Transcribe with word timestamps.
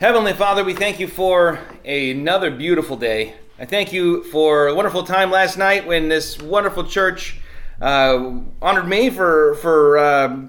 Heavenly 0.00 0.32
Father, 0.32 0.62
we 0.62 0.74
thank 0.74 1.00
you 1.00 1.08
for 1.08 1.58
another 1.84 2.52
beautiful 2.52 2.96
day. 2.96 3.34
I 3.58 3.64
thank 3.64 3.92
you 3.92 4.22
for 4.22 4.68
a 4.68 4.74
wonderful 4.74 5.02
time 5.02 5.32
last 5.32 5.58
night 5.58 5.88
when 5.88 6.08
this 6.08 6.40
wonderful 6.40 6.84
church 6.84 7.40
uh, 7.80 8.38
honored 8.62 8.86
me 8.86 9.10
for 9.10 9.56
for 9.56 9.98
uh, 9.98 10.46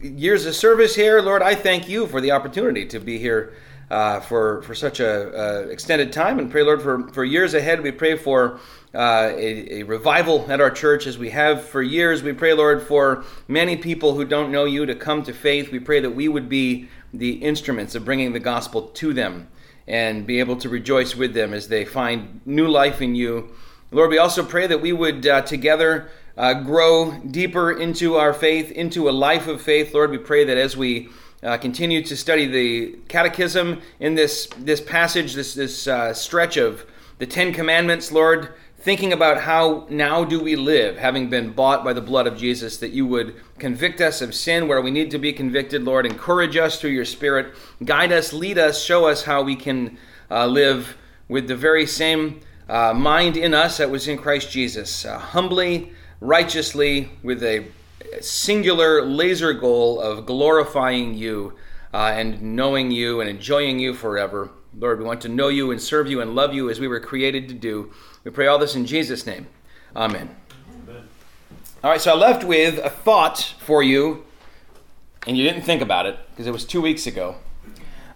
years 0.00 0.46
of 0.46 0.56
service 0.56 0.96
here. 0.96 1.22
Lord, 1.22 1.42
I 1.42 1.54
thank 1.54 1.88
you 1.88 2.08
for 2.08 2.20
the 2.20 2.32
opportunity 2.32 2.86
to 2.86 2.98
be 2.98 3.18
here 3.18 3.54
uh, 3.88 4.18
for 4.18 4.62
for 4.62 4.74
such 4.74 4.98
a, 4.98 5.68
extended 5.70 6.12
time, 6.12 6.40
and 6.40 6.50
pray, 6.50 6.64
Lord, 6.64 6.82
for 6.82 7.06
for 7.10 7.24
years 7.24 7.54
ahead. 7.54 7.80
We 7.80 7.92
pray 7.92 8.16
for. 8.16 8.58
Uh, 8.94 9.34
a, 9.36 9.80
a, 9.80 9.82
revival 9.82 10.50
at 10.50 10.62
our 10.62 10.70
church 10.70 11.06
as 11.06 11.18
we 11.18 11.28
have 11.28 11.62
for 11.62 11.82
years. 11.82 12.22
We 12.22 12.32
pray, 12.32 12.54
Lord, 12.54 12.82
for 12.82 13.22
many 13.46 13.76
people 13.76 14.14
who 14.14 14.24
don't 14.24 14.50
know 14.50 14.64
you 14.64 14.86
to 14.86 14.94
come 14.94 15.22
to 15.24 15.34
faith. 15.34 15.70
We 15.70 15.78
pray 15.78 16.00
that 16.00 16.10
we 16.10 16.26
would 16.26 16.48
be 16.48 16.88
the 17.12 17.32
instruments 17.32 17.94
of 17.94 18.04
bringing 18.04 18.32
the 18.32 18.40
gospel 18.40 18.82
to 18.82 19.12
them 19.12 19.48
and 19.86 20.26
be 20.26 20.38
able 20.40 20.56
to 20.56 20.68
rejoice 20.68 21.16
with 21.16 21.32
them 21.34 21.54
as 21.54 21.68
they 21.68 21.84
find 21.84 22.40
new 22.44 22.68
life 22.68 23.00
in 23.00 23.14
you. 23.14 23.50
Lord, 23.90 24.10
we 24.10 24.18
also 24.18 24.44
pray 24.44 24.66
that 24.66 24.82
we 24.82 24.92
would 24.92 25.26
uh, 25.26 25.40
together 25.42 26.10
uh, 26.36 26.54
grow 26.54 27.12
deeper 27.30 27.72
into 27.72 28.16
our 28.16 28.34
faith, 28.34 28.70
into 28.70 29.08
a 29.08 29.10
life 29.10 29.48
of 29.48 29.62
faith. 29.62 29.94
Lord, 29.94 30.10
we 30.10 30.18
pray 30.18 30.44
that 30.44 30.58
as 30.58 30.76
we 30.76 31.08
uh, 31.42 31.56
continue 31.56 32.02
to 32.04 32.16
study 32.16 32.46
the 32.46 32.98
catechism 33.08 33.80
in 33.98 34.14
this, 34.14 34.46
this 34.58 34.80
passage, 34.80 35.34
this, 35.34 35.54
this 35.54 35.86
uh, 35.86 36.12
stretch 36.12 36.56
of 36.56 36.84
the 37.18 37.26
Ten 37.26 37.52
Commandments, 37.52 38.12
Lord, 38.12 38.54
thinking 38.88 39.12
about 39.12 39.42
how 39.42 39.86
now 39.90 40.24
do 40.24 40.40
we 40.40 40.56
live, 40.56 40.96
having 40.96 41.28
been 41.28 41.52
bought 41.52 41.84
by 41.84 41.92
the 41.92 42.00
blood 42.00 42.26
of 42.26 42.38
Jesus, 42.38 42.78
that 42.78 42.90
you 42.90 43.04
would 43.04 43.36
convict 43.58 44.00
us 44.00 44.22
of 44.22 44.34
sin 44.34 44.66
where 44.66 44.80
we 44.80 44.90
need 44.90 45.10
to 45.10 45.18
be 45.18 45.30
convicted, 45.30 45.82
Lord. 45.84 46.06
Encourage 46.06 46.56
us 46.56 46.80
through 46.80 46.92
your 46.92 47.04
Spirit. 47.04 47.54
Guide 47.84 48.12
us, 48.12 48.32
lead 48.32 48.56
us, 48.56 48.82
show 48.82 49.04
us 49.04 49.24
how 49.24 49.42
we 49.42 49.56
can 49.56 49.98
uh, 50.30 50.46
live 50.46 50.96
with 51.28 51.48
the 51.48 51.54
very 51.54 51.84
same 51.84 52.40
uh, 52.66 52.94
mind 52.94 53.36
in 53.36 53.52
us 53.52 53.76
that 53.76 53.90
was 53.90 54.08
in 54.08 54.16
Christ 54.16 54.50
Jesus, 54.50 55.04
uh, 55.04 55.18
humbly, 55.18 55.92
righteously, 56.22 57.10
with 57.22 57.42
a 57.42 57.66
singular 58.22 59.04
laser 59.04 59.52
goal 59.52 60.00
of 60.00 60.24
glorifying 60.24 61.12
you 61.12 61.52
uh, 61.92 62.14
and 62.14 62.40
knowing 62.40 62.90
you 62.90 63.20
and 63.20 63.28
enjoying 63.28 63.78
you 63.78 63.92
forever. 63.92 64.48
Lord, 64.76 64.98
we 64.98 65.04
want 65.04 65.20
to 65.22 65.28
know 65.28 65.48
you 65.48 65.70
and 65.70 65.80
serve 65.80 66.08
you 66.08 66.20
and 66.20 66.34
love 66.34 66.54
you 66.54 66.70
as 66.70 66.78
we 66.78 66.88
were 66.88 67.00
created 67.00 67.48
to 67.48 67.54
do. 67.54 67.92
We 68.24 68.30
pray 68.30 68.46
all 68.46 68.58
this 68.58 68.74
in 68.74 68.86
Jesus' 68.86 69.26
name. 69.26 69.46
Amen. 69.96 70.36
Amen. 70.82 71.08
All 71.82 71.90
right, 71.90 72.00
so 72.00 72.12
I 72.12 72.16
left 72.16 72.44
with 72.44 72.78
a 72.78 72.90
thought 72.90 73.54
for 73.60 73.82
you, 73.82 74.24
and 75.26 75.36
you 75.36 75.44
didn't 75.44 75.62
think 75.62 75.80
about 75.80 76.06
it 76.06 76.18
because 76.30 76.46
it 76.46 76.52
was 76.52 76.64
two 76.64 76.80
weeks 76.80 77.06
ago. 77.06 77.36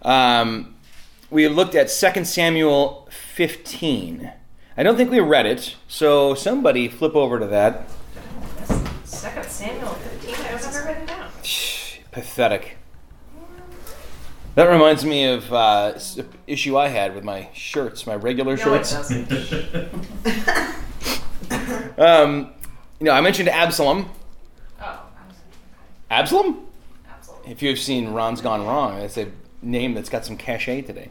Um, 0.02 0.76
we 1.30 1.48
looked 1.48 1.74
at 1.74 1.88
2 1.88 2.24
Samuel 2.24 3.08
15. 3.10 4.32
I 4.76 4.82
don't 4.82 4.96
think 4.96 5.10
we 5.10 5.20
read 5.20 5.46
it, 5.46 5.76
so 5.88 6.34
somebody 6.34 6.88
flip 6.88 7.14
over 7.14 7.38
to 7.38 7.46
that. 7.46 7.88
2 8.68 8.74
Samuel 9.04 9.94
15? 9.94 10.34
I've 10.34 10.62
never 10.62 10.84
read 10.84 11.02
it 11.02 11.06
down. 11.06 11.30
Pathetic. 12.10 12.76
That 14.54 14.64
reminds 14.64 15.04
me 15.04 15.24
of 15.32 15.50
uh, 15.52 15.98
issue 16.46 16.76
I 16.76 16.88
had 16.88 17.14
with 17.14 17.24
my 17.24 17.48
shirts, 17.54 18.06
my 18.06 18.14
regular 18.16 18.56
No, 18.56 18.62
shirts. 18.62 19.10
it 19.10 19.28
doesn't. 19.28 19.88
Um, 21.98 22.50
you 22.98 23.04
know, 23.04 23.12
I 23.12 23.20
mentioned 23.20 23.48
Absalom. 23.50 24.08
Oh, 24.80 25.02
Absalom? 26.10 26.66
absolutely. 27.08 27.52
If 27.52 27.62
you've 27.62 27.78
seen 27.78 28.08
Ron's 28.08 28.40
Gone 28.40 28.64
Wrong, 28.66 28.98
it's 28.98 29.18
a 29.18 29.28
name 29.60 29.92
that's 29.94 30.08
got 30.08 30.24
some 30.24 30.36
cachet 30.38 30.82
today. 30.82 31.10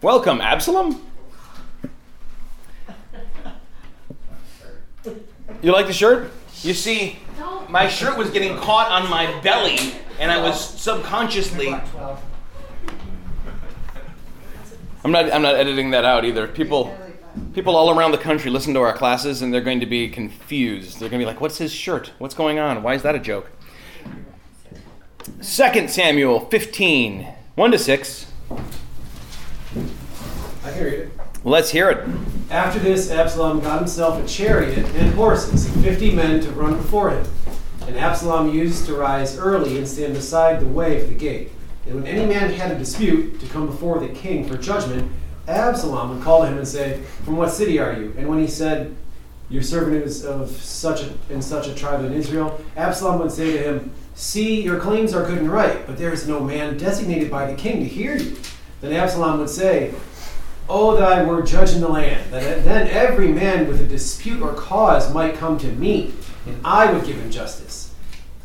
Welcome, 0.00 0.40
Absalom. 0.40 1.02
You 5.62 5.72
like 5.72 5.88
the 5.88 5.92
shirt? 5.92 6.30
You 6.62 6.72
see, 6.74 7.18
my 7.68 7.88
shirt 7.88 8.16
was 8.16 8.30
getting 8.30 8.56
caught 8.58 8.90
on 8.90 9.10
my 9.10 9.40
belly, 9.40 9.78
and 10.18 10.30
I 10.30 10.40
was 10.42 10.60
subconsciously. 10.60 11.74
I'm 15.04 15.12
not. 15.12 15.32
I'm 15.32 15.42
not 15.42 15.56
editing 15.56 15.90
that 15.90 16.04
out 16.04 16.24
either. 16.24 16.46
People, 16.48 16.96
people 17.52 17.76
all 17.76 17.96
around 17.96 18.12
the 18.12 18.18
country 18.18 18.50
listen 18.50 18.72
to 18.74 18.80
our 18.80 18.94
classes, 18.94 19.42
and 19.42 19.52
they're 19.52 19.60
going 19.60 19.80
to 19.80 19.86
be 19.86 20.08
confused. 20.08 20.98
They're 20.98 21.10
going 21.10 21.20
to 21.20 21.26
be 21.26 21.30
like, 21.30 21.40
"What's 21.40 21.58
his 21.58 21.72
shirt? 21.72 22.12
What's 22.18 22.34
going 22.34 22.58
on? 22.58 22.82
Why 22.82 22.94
is 22.94 23.02
that 23.02 23.14
a 23.14 23.18
joke?" 23.18 23.50
Second 25.40 25.90
Samuel 25.90 26.40
15, 26.40 27.26
1 27.54 27.70
to 27.70 27.78
6. 27.78 28.26
I 30.64 30.70
can 30.70 30.84
read 30.84 30.92
it. 30.94 31.10
Let's 31.44 31.70
hear 31.70 31.90
it. 31.90 32.08
After 32.50 32.78
this, 32.78 33.10
Absalom 33.10 33.60
got 33.60 33.78
himself 33.80 34.22
a 34.22 34.26
chariot 34.26 34.86
and 34.96 35.12
horses 35.14 35.66
and 35.66 35.84
fifty 35.84 36.10
men 36.10 36.40
to 36.40 36.50
run 36.52 36.76
before 36.76 37.10
him. 37.10 37.26
And 37.86 37.98
Absalom 37.98 38.54
used 38.54 38.86
to 38.86 38.94
rise 38.94 39.38
early 39.38 39.76
and 39.76 39.86
stand 39.86 40.14
beside 40.14 40.60
the 40.60 40.66
way 40.66 41.02
of 41.02 41.08
the 41.08 41.14
gate. 41.14 41.50
And 41.86 41.96
when 41.96 42.06
any 42.06 42.24
man 42.24 42.50
had 42.50 42.70
a 42.70 42.78
dispute 42.78 43.40
to 43.40 43.46
come 43.46 43.66
before 43.66 43.98
the 43.98 44.08
king 44.08 44.48
for 44.48 44.56
judgment, 44.56 45.10
Absalom 45.46 46.10
would 46.10 46.22
call 46.22 46.42
to 46.42 46.48
him 46.48 46.56
and 46.56 46.66
say, 46.66 47.02
From 47.24 47.36
what 47.36 47.50
city 47.50 47.78
are 47.78 47.92
you? 47.92 48.14
And 48.16 48.28
when 48.28 48.38
he 48.38 48.46
said, 48.46 48.96
Your 49.50 49.62
servant 49.62 50.02
is 50.02 50.24
of 50.24 50.50
such 50.50 51.02
a, 51.02 51.12
and 51.28 51.44
such 51.44 51.68
a 51.68 51.74
tribe 51.74 52.04
in 52.04 52.14
Israel, 52.14 52.58
Absalom 52.76 53.18
would 53.20 53.32
say 53.32 53.52
to 53.52 53.58
him, 53.58 53.92
See, 54.14 54.62
your 54.62 54.80
claims 54.80 55.12
are 55.12 55.26
good 55.26 55.38
and 55.38 55.52
right, 55.52 55.86
but 55.86 55.98
there 55.98 56.12
is 56.12 56.26
no 56.26 56.40
man 56.40 56.78
designated 56.78 57.30
by 57.30 57.50
the 57.50 57.56
king 57.56 57.80
to 57.80 57.88
hear 57.88 58.16
you. 58.16 58.36
Then 58.80 58.92
Absalom 58.92 59.40
would 59.40 59.50
say, 59.50 59.92
Oh, 60.66 60.96
that 60.96 61.12
I 61.12 61.22
were 61.24 61.42
judge 61.42 61.72
in 61.72 61.82
the 61.82 61.88
land, 61.88 62.32
that 62.32 62.64
then 62.64 62.88
every 62.88 63.28
man 63.28 63.68
with 63.68 63.82
a 63.82 63.86
dispute 63.86 64.40
or 64.40 64.54
cause 64.54 65.12
might 65.12 65.34
come 65.34 65.58
to 65.58 65.66
me, 65.66 66.14
and 66.46 66.60
I 66.64 66.92
would 66.92 67.04
give 67.04 67.16
him 67.16 67.30
justice. 67.30 67.94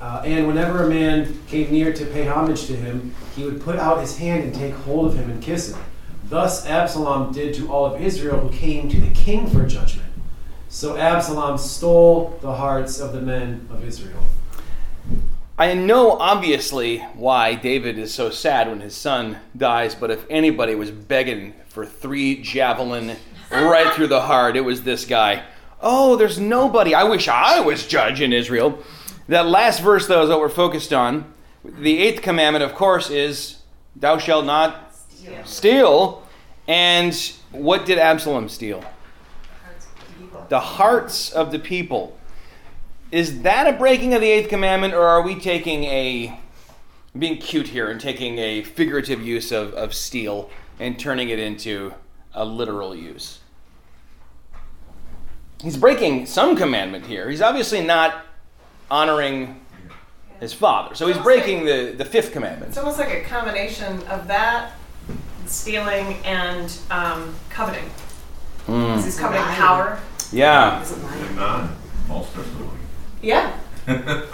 Uh, 0.01 0.21
and 0.25 0.47
whenever 0.47 0.85
a 0.85 0.89
man 0.89 1.37
came 1.47 1.71
near 1.71 1.91
to 1.91 2.05
pay 2.05 2.25
homage 2.25 2.65
to 2.67 2.75
him, 2.75 3.13
he 3.35 3.43
would 3.43 3.61
put 3.61 3.77
out 3.77 3.99
his 3.99 4.17
hand 4.17 4.43
and 4.43 4.55
take 4.55 4.73
hold 4.73 5.07
of 5.07 5.15
him 5.15 5.29
and 5.29 5.43
kiss 5.43 5.73
him. 5.73 5.81
Thus 6.23 6.65
Absalom 6.65 7.33
did 7.33 7.53
to 7.55 7.71
all 7.71 7.85
of 7.85 8.01
Israel 8.01 8.39
who 8.39 8.49
came 8.49 8.87
to 8.89 8.99
the 8.99 9.09
king 9.09 9.49
for 9.49 9.65
judgment. 9.65 10.07
So 10.69 10.95
Absalom 10.95 11.57
stole 11.57 12.37
the 12.41 12.53
hearts 12.53 12.99
of 12.99 13.11
the 13.11 13.21
men 13.21 13.67
of 13.71 13.83
Israel. 13.83 14.23
I 15.57 15.73
know 15.73 16.11
obviously 16.11 16.99
why 17.15 17.55
David 17.55 17.97
is 17.97 18.13
so 18.13 18.29
sad 18.29 18.69
when 18.69 18.79
his 18.79 18.95
son 18.95 19.37
dies, 19.57 19.95
but 19.95 20.11
if 20.11 20.25
anybody 20.29 20.75
was 20.75 20.91
begging 20.91 21.53
for 21.67 21.85
three 21.85 22.41
javelin 22.41 23.17
right 23.51 23.93
through 23.93 24.07
the 24.07 24.21
heart, 24.21 24.55
it 24.55 24.61
was 24.61 24.83
this 24.83 25.03
guy. 25.03 25.43
Oh, 25.81 26.15
there's 26.15 26.39
nobody. 26.39 26.93
I 26.93 27.03
wish 27.05 27.27
I 27.27 27.59
was 27.61 27.87
judge 27.87 28.21
in 28.21 28.33
Israel. 28.33 28.79
That 29.27 29.47
last 29.47 29.81
verse, 29.81 30.07
though, 30.07 30.23
is 30.23 30.29
what 30.29 30.39
we're 30.39 30.49
focused 30.49 30.91
on. 30.91 31.33
The 31.63 31.99
eighth 31.99 32.21
commandment, 32.21 32.63
of 32.63 32.73
course, 32.75 33.09
is 33.09 33.61
thou 33.95 34.17
shalt 34.17 34.45
not 34.45 34.93
Steal. 34.93 35.45
steal. 35.45 36.23
And 36.67 37.33
what 37.51 37.85
did 37.85 37.97
Absalom 37.97 38.49
steal? 38.49 38.83
The 40.49 40.59
hearts 40.59 41.31
of 41.31 41.51
the 41.51 41.59
people. 41.59 42.17
Is 43.11 43.41
that 43.43 43.67
a 43.67 43.77
breaking 43.77 44.13
of 44.13 44.21
the 44.21 44.29
eighth 44.29 44.49
commandment, 44.49 44.93
or 44.93 45.03
are 45.03 45.21
we 45.21 45.39
taking 45.39 45.83
a 45.85 46.39
being 47.17 47.37
cute 47.37 47.67
here 47.67 47.89
and 47.89 47.99
taking 47.99 48.37
a 48.37 48.63
figurative 48.63 49.21
use 49.21 49.51
of, 49.51 49.73
of 49.73 49.93
steal 49.93 50.49
and 50.79 50.99
turning 50.99 51.29
it 51.29 51.39
into 51.39 51.93
a 52.33 52.45
literal 52.45 52.95
use? 52.95 53.38
He's 55.61 55.77
breaking 55.77 56.25
some 56.25 56.55
commandment 56.55 57.05
here. 57.05 57.29
He's 57.29 57.41
obviously 57.41 57.83
not 57.83 58.25
honoring 58.89 59.59
his 60.39 60.53
father. 60.53 60.95
So 60.95 61.07
he's 61.07 61.17
breaking 61.17 61.65
the, 61.65 61.93
the 61.97 62.05
fifth 62.05 62.31
commandment. 62.31 62.69
It's 62.69 62.77
almost 62.77 62.97
like 62.97 63.13
a 63.13 63.21
combination 63.21 64.01
of 64.03 64.27
that, 64.27 64.73
stealing, 65.45 66.15
and 66.23 66.75
um, 66.89 67.35
coveting. 67.49 67.89
Mm. 68.67 69.03
He's 69.03 69.19
coveting 69.19 69.43
power. 69.43 69.99
Yeah. 70.31 70.85
Not 71.35 71.69
false 72.07 72.33
testimony. 72.33 72.79
Yeah. 73.21 73.55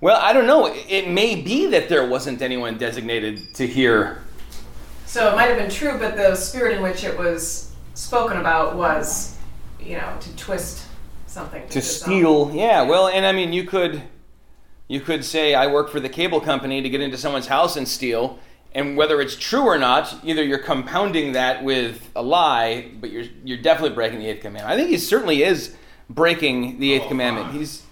Well, 0.00 0.18
I 0.18 0.32
don't 0.32 0.46
know. 0.46 0.74
It 0.88 1.10
may 1.10 1.34
be 1.34 1.66
that 1.66 1.90
there 1.90 2.06
wasn't 2.08 2.40
anyone 2.40 2.78
designated 2.78 3.54
to 3.56 3.66
hear. 3.66 4.22
So 5.04 5.30
it 5.30 5.36
might 5.36 5.48
have 5.48 5.58
been 5.58 5.70
true, 5.70 5.98
but 5.98 6.16
the 6.16 6.34
spirit 6.36 6.74
in 6.74 6.82
which 6.82 7.04
it 7.04 7.18
was 7.18 7.70
spoken 7.92 8.38
about 8.38 8.76
was, 8.76 9.36
you 9.82 9.96
know, 9.96 10.16
to 10.20 10.36
twist 10.36 10.86
something. 11.26 11.66
to 11.68 11.74
his 11.74 12.02
own. 12.02 12.08
steal 12.08 12.50
yeah 12.54 12.82
well 12.82 13.06
and 13.08 13.24
i 13.24 13.30
mean 13.32 13.52
you 13.52 13.62
could 13.64 14.02
you 14.88 14.98
could 15.00 15.24
say 15.24 15.54
i 15.54 15.66
work 15.66 15.88
for 15.88 16.00
the 16.00 16.08
cable 16.08 16.40
company 16.40 16.82
to 16.82 16.88
get 16.88 17.00
into 17.00 17.16
someone's 17.16 17.46
house 17.46 17.76
and 17.76 17.86
steal 17.86 18.38
and 18.74 18.96
whether 18.96 19.20
it's 19.20 19.36
true 19.36 19.62
or 19.62 19.78
not 19.78 20.12
either 20.24 20.42
you're 20.42 20.58
compounding 20.58 21.32
that 21.32 21.62
with 21.62 22.10
a 22.16 22.22
lie 22.22 22.90
but 23.00 23.10
you're 23.10 23.26
you're 23.44 23.58
definitely 23.62 23.94
breaking 23.94 24.18
the 24.18 24.26
eighth 24.26 24.40
commandment 24.42 24.66
i 24.66 24.76
think 24.76 24.90
he 24.90 24.98
certainly 24.98 25.44
is 25.44 25.76
breaking 26.08 26.80
the 26.80 26.92
eighth 26.94 27.04
Oh, 27.04 27.08
commandment 27.08 27.52
my. 27.52 27.58
he's 27.58 27.82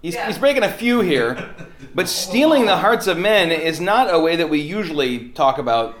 he's, 0.00 0.14
Yeah. 0.14 0.26
he's 0.28 0.38
breaking 0.38 0.62
a 0.62 0.70
few 0.72 1.00
here 1.00 1.52
but 1.92 2.06
stealing 2.22 2.66
the 2.66 2.76
hearts 2.76 3.08
of 3.08 3.18
men 3.18 3.50
is 3.50 3.80
not 3.80 4.14
a 4.14 4.18
way 4.20 4.36
that 4.36 4.48
we 4.48 4.60
usually 4.60 5.30
talk 5.30 5.58
about 5.58 5.98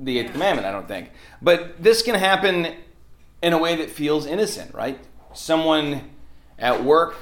the 0.00 0.18
eighth 0.18 0.30
commandment, 0.32 0.64
I 0.64 0.70
don't 0.70 0.86
think. 0.86 1.10
But 1.42 1.82
this 1.82 2.02
can 2.02 2.14
happen 2.14 2.74
in 3.42 3.52
a 3.52 3.58
way 3.58 3.76
that 3.76 3.90
feels 3.90 4.26
innocent, 4.26 4.74
right? 4.74 4.98
Someone 5.32 6.10
at 6.58 6.82
work 6.84 7.16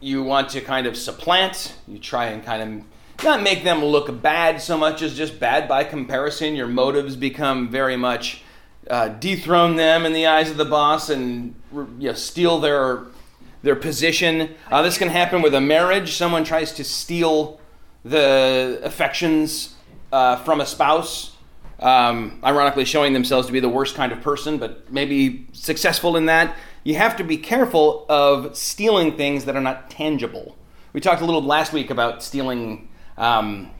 you 0.00 0.22
want 0.22 0.48
to 0.50 0.60
kind 0.60 0.86
of 0.86 0.96
supplant, 0.96 1.74
you 1.86 1.98
try 1.98 2.26
and 2.26 2.44
kind 2.44 2.62
of 2.62 3.24
not 3.24 3.42
make 3.42 3.64
them 3.64 3.84
look 3.84 4.22
bad 4.22 4.62
so 4.62 4.78
much 4.78 5.02
as 5.02 5.14
just 5.14 5.38
bad 5.38 5.68
by 5.68 5.84
comparison. 5.84 6.54
Your 6.54 6.68
motives 6.68 7.16
become 7.16 7.68
very 7.68 7.96
much 7.96 8.42
uh, 8.88 9.08
dethrone 9.08 9.76
them 9.76 10.06
in 10.06 10.12
the 10.12 10.26
eyes 10.26 10.50
of 10.50 10.56
the 10.56 10.64
boss 10.64 11.10
and 11.10 11.54
you 11.72 12.08
know, 12.08 12.14
steal 12.14 12.60
their 12.60 13.04
their 13.62 13.76
position. 13.76 14.54
Uh, 14.70 14.80
this 14.80 14.96
can 14.96 15.08
happen 15.08 15.42
with 15.42 15.54
a 15.54 15.60
marriage. 15.60 16.14
Someone 16.14 16.44
tries 16.44 16.72
to 16.72 16.82
steal 16.82 17.60
the 18.04 18.80
affections 18.82 19.74
uh, 20.12 20.36
from 20.36 20.62
a 20.62 20.66
spouse, 20.66 21.36
um, 21.80 22.38
ironically 22.44 22.84
showing 22.84 23.12
themselves 23.12 23.46
to 23.46 23.52
be 23.52 23.60
the 23.60 23.68
worst 23.68 23.94
kind 23.94 24.12
of 24.12 24.20
person, 24.20 24.58
but 24.58 24.92
maybe 24.92 25.46
successful 25.52 26.16
in 26.16 26.26
that. 26.26 26.54
You 26.84 26.94
have 26.94 27.16
to 27.16 27.24
be 27.24 27.36
careful 27.36 28.06
of 28.08 28.56
stealing 28.56 29.16
things 29.16 29.46
that 29.46 29.56
are 29.56 29.60
not 29.60 29.90
tangible. 29.90 30.56
We 30.92 31.00
talked 31.00 31.22
a 31.22 31.24
little 31.24 31.42
last 31.42 31.72
week 31.72 31.90
about 31.90 32.22
stealing 32.22 32.88
um, 33.16 33.70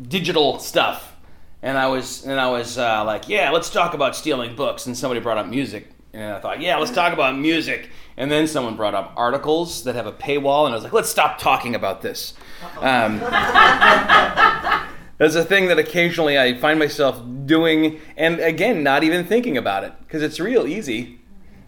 digital 0.00 0.58
stuff, 0.58 1.16
and 1.62 1.78
I 1.78 1.88
was 1.88 2.24
and 2.24 2.38
I 2.40 2.50
was 2.50 2.78
uh, 2.78 3.04
like, 3.04 3.28
yeah, 3.28 3.50
let's 3.50 3.70
talk 3.70 3.94
about 3.94 4.14
stealing 4.14 4.54
books. 4.54 4.86
And 4.86 4.96
somebody 4.96 5.20
brought 5.20 5.38
up 5.38 5.46
music, 5.46 5.90
and 6.12 6.34
I 6.34 6.40
thought, 6.40 6.60
yeah, 6.60 6.76
let's 6.76 6.92
talk 6.92 7.12
about 7.12 7.36
music. 7.38 7.90
And 8.16 8.30
then 8.30 8.48
someone 8.48 8.76
brought 8.76 8.94
up 8.94 9.12
articles 9.16 9.84
that 9.84 9.94
have 9.94 10.06
a 10.06 10.12
paywall, 10.12 10.64
and 10.66 10.74
I 10.74 10.76
was 10.76 10.84
like, 10.84 10.92
let's 10.92 11.08
stop 11.08 11.38
talking 11.38 11.74
about 11.76 12.02
this. 12.02 12.34
Um, 12.80 13.20
That's 15.18 15.34
a 15.34 15.44
thing 15.44 15.66
that 15.66 15.78
occasionally 15.78 16.38
I 16.38 16.54
find 16.54 16.78
myself 16.78 17.20
doing, 17.44 18.00
and 18.16 18.38
again, 18.38 18.84
not 18.84 19.02
even 19.02 19.26
thinking 19.26 19.56
about 19.56 19.82
it 19.82 19.92
because 20.00 20.22
it's 20.22 20.38
real 20.38 20.66
easy, 20.66 21.18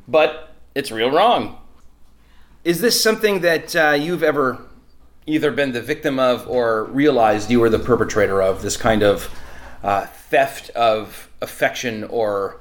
but 0.07 0.55
it's 0.75 0.93
real 0.93 1.11
wrong. 1.11 1.59
Is 2.63 2.81
this 2.81 3.03
something 3.03 3.41
that 3.41 3.75
uh, 3.75 3.91
you've 3.91 4.23
ever 4.23 4.63
either 5.27 5.51
been 5.51 5.73
the 5.73 5.83
victim 5.83 6.19
of 6.19 6.49
or 6.49 6.85
realized 6.85 7.51
you 7.51 7.59
were 7.59 7.71
the 7.71 7.79
perpetrator 7.79 8.41
of 8.41 8.63
this 8.63 8.77
kind 8.77 9.03
of 9.03 9.35
uh, 9.83 10.07
theft 10.07 10.71
of 10.71 11.29
affection 11.41 12.05
or 12.05 12.61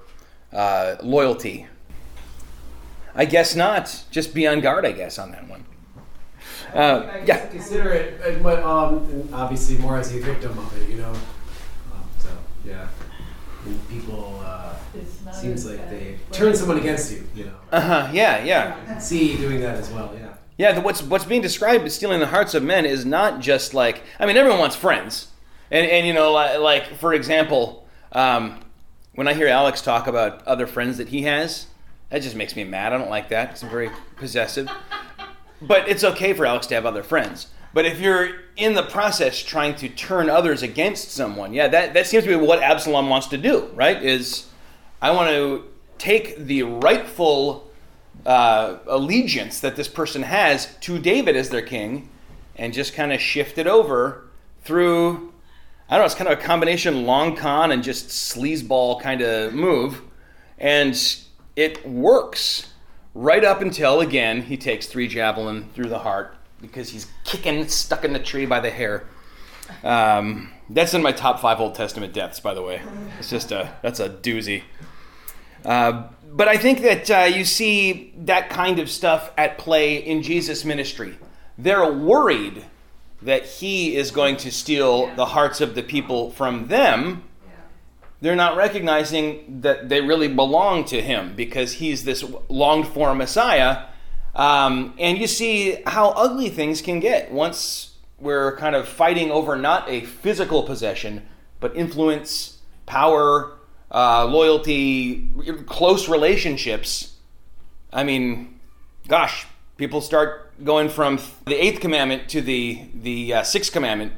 uh, 0.52 0.96
loyalty? 1.04 1.68
I 3.14 3.26
guess 3.26 3.56
not. 3.56 4.06
Just 4.10 4.34
be 4.34 4.48
on 4.48 4.62
guard, 4.62 4.86
I 4.86 4.94
guess, 4.94 5.20
on 5.20 5.32
that 5.32 5.48
one. 5.48 5.66
Uh, 6.74 7.10
I 7.12 7.20
guess 7.26 7.44
yeah. 7.46 7.48
Consider 7.50 7.92
it, 7.94 8.22
uh, 8.22 8.44
but 8.44 8.64
um, 8.64 9.30
obviously 9.34 9.78
more 9.78 9.98
as 9.98 10.14
a 10.14 10.20
victim 10.20 10.58
of 10.58 10.78
it, 10.82 10.90
you 10.90 10.98
know. 10.98 11.10
Um, 11.12 12.04
so 12.20 12.30
yeah, 12.66 12.88
and 13.66 13.90
people 13.90 14.42
uh, 14.46 14.74
seems 15.32 15.66
like 15.66 15.90
they 15.90 16.18
turn 16.32 16.56
someone 16.56 16.78
against 16.78 17.12
you, 17.12 17.28
you 17.36 17.46
know. 17.46 17.56
Uh 17.72 17.82
huh. 17.82 18.10
Yeah. 18.14 18.44
Yeah. 18.44 18.98
See 19.00 19.32
you 19.32 19.38
doing 19.38 19.62
that 19.62 19.76
as 19.78 19.90
well, 19.92 20.12
yeah. 20.16 20.34
Yeah, 20.58 20.74
the, 20.74 20.82
what's 20.82 21.02
what's 21.02 21.24
being 21.26 21.42
described 21.42 21.86
as 21.86 21.96
stealing 21.96 22.20
the 22.20 22.28
hearts 22.28 22.54
of 22.54 22.64
men 22.64 22.86
is 22.86 23.06
not 23.06 23.40
just 23.40 23.74
like 23.74 24.04
I 24.20 24.26
mean 24.26 24.36
everyone 24.38 24.60
wants 24.60 24.76
friends, 24.76 25.30
and 25.72 25.90
and 25.90 26.06
you 26.06 26.14
know 26.14 26.34
like, 26.34 26.60
like 26.60 26.98
for 26.98 27.14
example, 27.14 27.88
um, 28.12 28.60
when 29.16 29.28
I 29.28 29.34
hear 29.34 29.48
Alex 29.48 29.82
talk 29.82 30.08
about 30.08 30.46
other 30.46 30.68
friends 30.68 30.98
that 30.98 31.10
he 31.10 31.24
has, 31.24 31.68
that 32.10 32.22
just 32.22 32.36
makes 32.36 32.56
me 32.56 32.64
mad. 32.66 32.92
I 32.92 32.98
don't 32.98 33.10
like 33.10 33.30
that. 33.30 33.52
It's 33.52 33.62
very 33.62 33.90
possessive. 34.18 34.70
But 35.62 35.90
it's 35.90 36.04
okay 36.04 36.34
for 36.34 36.46
Alex 36.46 36.68
to 36.68 36.76
have 36.76 36.86
other 36.86 37.04
friends. 37.04 37.48
But 37.74 37.86
if 37.86 38.00
you're 38.00 38.30
in 38.56 38.74
the 38.74 38.84
process 38.84 39.44
trying 39.44 39.76
to 39.76 39.90
turn 39.90 40.30
others 40.30 40.64
against 40.64 41.12
someone, 41.12 41.54
yeah, 41.54 41.68
that, 41.68 41.94
that 41.94 42.08
seems 42.08 42.24
to 42.24 42.30
be 42.30 42.36
what 42.36 42.62
Absalom 42.64 43.10
wants 43.10 43.28
to 43.28 43.38
do, 43.38 43.70
right? 43.76 44.02
Is 44.02 44.48
I 45.02 45.12
want 45.12 45.30
to 45.30 45.66
take 45.98 46.38
the 46.38 46.64
rightful 46.64 47.70
uh, 48.26 48.78
allegiance 48.88 49.60
that 49.60 49.76
this 49.76 49.88
person 49.88 50.24
has 50.24 50.76
to 50.82 50.98
David 50.98 51.36
as 51.36 51.50
their 51.50 51.62
king 51.62 52.10
and 52.56 52.74
just 52.74 52.94
kind 52.94 53.14
of 53.14 53.22
shift 53.22 53.58
it 53.58 53.68
over 53.68 54.28
through, 54.64 55.34
I 55.90 55.96
don't 55.96 56.02
know, 56.02 56.06
it's 56.06 56.16
kind 56.16 56.30
of 56.30 56.40
a 56.40 56.42
combination 56.42 57.06
long 57.06 57.36
con 57.36 57.72
and 57.72 57.84
just 57.84 58.10
sleazeball 58.10 59.00
kind 59.02 59.22
of 59.22 59.54
move. 59.54 60.02
And 60.58 61.00
it 61.56 61.88
works 61.88 62.69
right 63.14 63.44
up 63.44 63.62
until, 63.62 64.02
again, 64.02 64.44
he 64.44 64.58
takes 64.58 64.88
three 64.88 65.08
javelin 65.08 65.70
through 65.74 65.90
the 65.90 66.00
heart 66.00 66.36
because 66.62 66.90
he's 66.90 67.08
kicking, 67.24 67.68
stuck 67.68 68.04
in 68.04 68.14
the 68.14 68.20
tree 68.20 68.46
by 68.46 68.60
the 68.60 68.70
hair. 68.70 69.06
Um, 69.84 70.52
that's 70.70 70.94
in 70.94 71.02
my 71.02 71.12
top 71.12 71.40
five 71.40 71.60
Old 71.60 71.76
Testament 71.76 72.14
deaths, 72.14 72.40
by 72.40 72.54
the 72.54 72.62
way. 72.62 72.82
It's 73.20 73.30
just 73.30 73.52
a, 73.52 73.74
that's 73.82 74.00
a 74.00 74.10
doozy. 74.10 74.64
Uh, 75.64 76.08
but 76.32 76.48
I 76.48 76.58
think 76.58 76.82
that 76.82 77.10
uh, 77.10 77.24
you 77.24 77.44
see 77.44 78.14
that 78.18 78.50
kind 78.50 78.80
of 78.80 78.90
stuff 78.90 79.32
at 79.38 79.58
play 79.58 79.98
in 79.98 80.22
Jesus' 80.24 80.64
ministry. 80.64 81.18
They're 81.58 81.92
worried 81.92 82.66
that 83.22 83.46
he 83.46 83.96
is 83.96 84.12
going 84.12 84.38
to 84.38 84.52
steal 84.52 85.14
the 85.16 85.26
hearts 85.26 85.60
of 85.60 85.76
the 85.76 85.84
people 85.84 86.32
from 86.32 86.68
them. 86.68 87.24
They're 88.22 88.36
not 88.36 88.58
recognizing 88.58 89.62
that 89.62 89.90
they 89.90 90.02
really 90.02 90.28
belong 90.28 90.84
to 90.86 91.02
him 91.02 91.36
because 91.36 91.74
he's 91.74 92.04
this 92.04 92.24
longed 92.50 92.88
for 92.88 93.16
Messiah. 93.16 93.86
Um, 94.36 94.94
and 95.00 95.18
you 95.18 95.28
see 95.28 95.82
how 95.86 96.10
ugly 96.10 96.50
things 96.50 96.82
can 96.82 97.00
get 97.00 97.32
once 97.32 97.96
we're 98.20 98.58
kind 98.58 98.76
of 98.76 98.88
fighting 98.88 99.32
over 99.32 99.56
not 99.56 99.90
a 99.90 100.02
physical 100.02 100.64
possession, 100.64 101.26
but 101.60 101.76
influence, 101.76 102.60
power, 102.86 103.58
uh, 103.92 104.26
loyalty, 104.26 105.30
close 105.66 106.10
relationships. 106.10 107.16
I 107.92 108.04
mean, 108.04 108.60
gosh, 109.08 109.48
people 109.78 110.02
start 110.02 110.52
going 110.64 110.90
from 110.90 111.20
the 111.46 111.56
eighth 111.56 111.80
commandment 111.80 112.30
to 112.30 112.42
the 112.42 112.82
the 112.94 113.34
uh, 113.34 113.44
sixth 113.44 113.72
commandment 113.72 114.14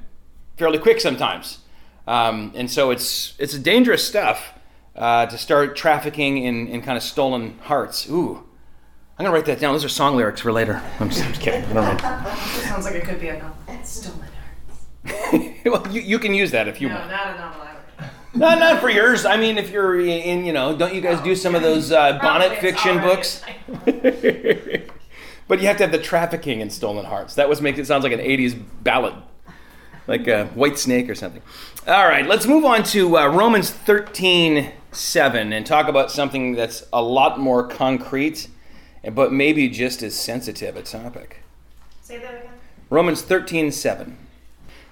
fairly 0.58 0.80
quick 0.80 1.00
sometimes, 1.00 1.60
um, 2.12 2.52
and 2.56 2.70
so 2.70 2.92
it's 2.92 3.34
it's 3.40 3.58
dangerous 3.58 4.06
stuff 4.06 4.54
uh, 4.96 5.26
to 5.28 5.38
start 5.38 5.76
trafficking 5.76 6.40
in, 6.44 6.68
in 6.68 6.82
kind 6.82 6.98
of 6.98 7.04
stolen 7.04 7.58
hearts. 7.64 8.10
Ooh, 8.10 8.44
I'm 9.18 9.26
gonna 9.26 9.32
write 9.32 9.46
that 9.46 9.60
down. 9.60 9.74
Those 9.74 9.86
are 9.86 9.90
song 9.90 10.16
lyrics 10.18 10.42
for 10.42 10.52
later. 10.52 10.82
I'm 11.00 11.10
just, 11.10 11.24
I'm 11.24 11.30
just 11.32 11.42
kidding. 11.42 11.64
I 11.66 11.74
don't 11.74 12.02
know. 12.04 12.36
Sounds 12.64 12.86
like 12.86 12.96
it 12.96 13.04
could 13.06 13.20
be 13.20 13.30
a 13.30 13.38
novel. 13.40 13.56
Stolen 13.84 14.28
hearts. 15.06 15.66
well, 15.66 15.88
you, 15.94 16.02
you 16.02 16.20
can 16.20 16.34
use 16.34 16.52
that 16.52 16.68
if 16.68 16.82
you 16.82 16.90
No, 16.90 16.96
want. 16.96 17.10
No, 17.10 17.16
not 17.16 17.36
a 17.36 17.40
novel. 17.40 17.62
I 17.62 17.74
would. 17.74 18.40
Not 18.40 18.60
not 18.60 18.82
for 18.82 18.90
yours. 18.90 19.26
I 19.26 19.38
mean, 19.38 19.58
if 19.58 19.72
you're 19.72 20.00
in, 20.00 20.46
you 20.46 20.54
know, 20.54 20.76
don't 20.76 20.94
you 20.94 21.02
guys 21.02 21.22
do 21.22 21.36
some 21.36 21.56
of 21.56 21.62
those 21.62 21.92
uh, 21.92 22.20
bonnet 22.22 22.60
fiction 22.60 23.00
already 23.00 23.16
books? 23.16 23.42
but 25.48 25.60
you 25.62 25.68
have 25.68 25.78
to 25.78 25.84
have 25.84 25.92
the 25.92 26.00
trafficking 26.02 26.62
in 26.62 26.70
stolen 26.70 27.06
hearts. 27.06 27.36
That 27.36 27.50
was 27.50 27.62
makes 27.62 27.80
it 27.80 27.88
sounds 27.88 28.04
like 28.04 28.14
an 28.14 28.20
'80s 28.20 28.62
ballad, 28.82 29.14
like 30.12 30.28
a 30.28 30.50
Whitesnake 30.56 31.10
or 31.10 31.16
something. 31.16 31.42
All 31.88 32.06
right, 32.06 32.28
let's 32.28 32.46
move 32.46 32.66
on 32.66 32.84
to 32.84 33.18
uh, 33.18 33.28
Romans 33.30 33.72
13, 33.72 34.72
7 34.92 35.54
and 35.54 35.66
talk 35.66 35.88
about 35.88 36.12
something 36.12 36.54
that's 36.54 36.86
a 36.92 37.02
lot 37.02 37.40
more 37.40 37.66
concrete, 37.66 38.50
but 39.14 39.32
maybe 39.32 39.70
just 39.70 40.04
as 40.04 40.14
sensitive 40.14 40.76
a 40.76 40.84
topic. 40.84 41.44
Say 42.02 42.18
that 42.18 42.42
again. 42.42 42.52
Romans 42.90 43.22
13, 43.22 43.72
7. 43.72 44.18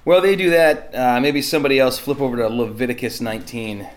Well, 0.06 0.22
they 0.22 0.38
do 0.38 0.50
that. 0.52 0.96
Uh, 0.96 1.20
maybe 1.20 1.42
somebody 1.42 1.80
else 1.80 2.00
flip 2.00 2.22
over 2.22 2.38
to 2.38 2.48
Leviticus 2.48 3.20
19. 3.20 3.90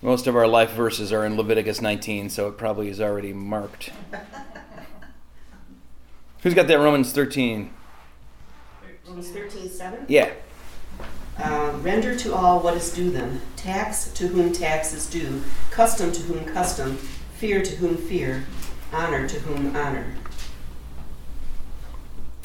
Most 0.00 0.28
of 0.28 0.36
our 0.36 0.46
life 0.46 0.70
verses 0.70 1.12
are 1.12 1.26
in 1.26 1.36
Leviticus 1.36 1.80
19, 1.80 2.30
so 2.30 2.46
it 2.46 2.56
probably 2.56 2.88
is 2.88 3.00
already 3.00 3.32
marked. 3.32 3.90
Who's 6.44 6.54
got 6.54 6.68
that 6.68 6.78
Romans 6.78 7.10
13? 7.10 7.74
Romans 9.08 9.30
thirteen 9.30 9.70
seven. 9.70 10.04
Yeah. 10.08 10.30
Uh, 11.38 11.72
render 11.82 12.16
to 12.16 12.34
all 12.34 12.60
what 12.60 12.74
is 12.74 12.92
due 12.92 13.10
them, 13.10 13.40
tax 13.56 14.10
to 14.12 14.26
whom 14.26 14.52
tax 14.52 14.92
is 14.92 15.06
due, 15.08 15.42
custom 15.70 16.10
to 16.12 16.20
whom 16.22 16.44
custom, 16.52 16.96
fear 17.36 17.62
to 17.62 17.76
whom 17.76 17.96
fear, 17.96 18.44
honor 18.92 19.26
to 19.28 19.38
whom 19.40 19.74
honor. 19.76 20.04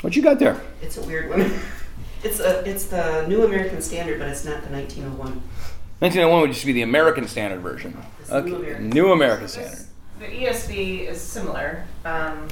What 0.02 0.16
you 0.16 0.22
got 0.22 0.38
there? 0.40 0.62
It's 0.82 0.98
a 0.98 1.02
weird 1.02 1.30
one. 1.30 1.52
it's 2.24 2.40
a 2.40 2.64
it's 2.70 2.86
the 2.86 3.26
New 3.28 3.44
American 3.44 3.82
Standard, 3.82 4.20
but 4.20 4.30
it's 4.30 4.46
not 4.46 4.64
the 4.64 4.70
1901. 4.70 5.42
1901 6.00 6.42
would 6.42 6.54
just 6.54 6.66
be 6.66 6.74
the 6.74 6.82
American 6.84 7.28
Standard 7.28 7.62
Version. 7.62 7.98
It's 8.20 8.30
the 8.30 8.42
New 8.42 8.56
Okay. 8.56 8.64
American. 8.64 8.90
New 8.90 9.12
American 9.12 9.48
Standard. 9.48 9.80
The 10.20 10.26
ESV 10.28 11.08
is 11.10 11.20
similar. 11.20 11.84
Um, 12.06 12.48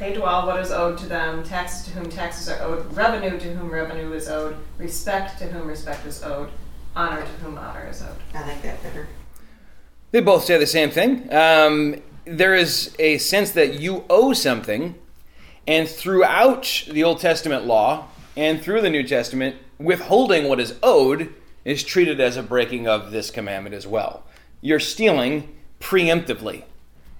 pay 0.00 0.14
to 0.14 0.24
all 0.24 0.46
what 0.46 0.58
is 0.58 0.70
owed 0.70 0.96
to 0.96 1.06
them, 1.06 1.44
taxes 1.44 1.84
to 1.84 1.90
whom 1.90 2.08
taxes 2.08 2.48
are 2.48 2.58
owed, 2.62 2.96
revenue 2.96 3.38
to 3.38 3.52
whom 3.52 3.68
revenue 3.68 4.10
is 4.12 4.28
owed, 4.28 4.56
respect 4.78 5.38
to 5.38 5.44
whom 5.44 5.68
respect 5.68 6.06
is 6.06 6.22
owed, 6.22 6.48
honor 6.96 7.20
to 7.20 7.28
whom 7.44 7.58
honor 7.58 7.86
is 7.86 8.00
owed. 8.00 8.16
I 8.34 8.48
like 8.48 8.62
that 8.62 8.82
better. 8.82 9.08
They 10.10 10.22
both 10.22 10.44
say 10.44 10.56
the 10.56 10.66
same 10.66 10.90
thing. 10.90 11.30
Um, 11.32 11.96
there 12.24 12.54
is 12.54 12.96
a 12.98 13.18
sense 13.18 13.50
that 13.50 13.78
you 13.78 14.06
owe 14.08 14.32
something, 14.32 14.94
and 15.66 15.86
throughout 15.86 16.84
the 16.90 17.04
Old 17.04 17.20
Testament 17.20 17.66
law 17.66 18.06
and 18.38 18.62
through 18.62 18.80
the 18.80 18.90
New 18.90 19.06
Testament, 19.06 19.56
withholding 19.78 20.48
what 20.48 20.60
is 20.60 20.76
owed 20.82 21.34
is 21.66 21.84
treated 21.84 22.22
as 22.22 22.38
a 22.38 22.42
breaking 22.42 22.88
of 22.88 23.10
this 23.10 23.30
commandment 23.30 23.74
as 23.74 23.86
well. 23.86 24.22
You're 24.62 24.80
stealing 24.80 25.54
preemptively 25.78 26.64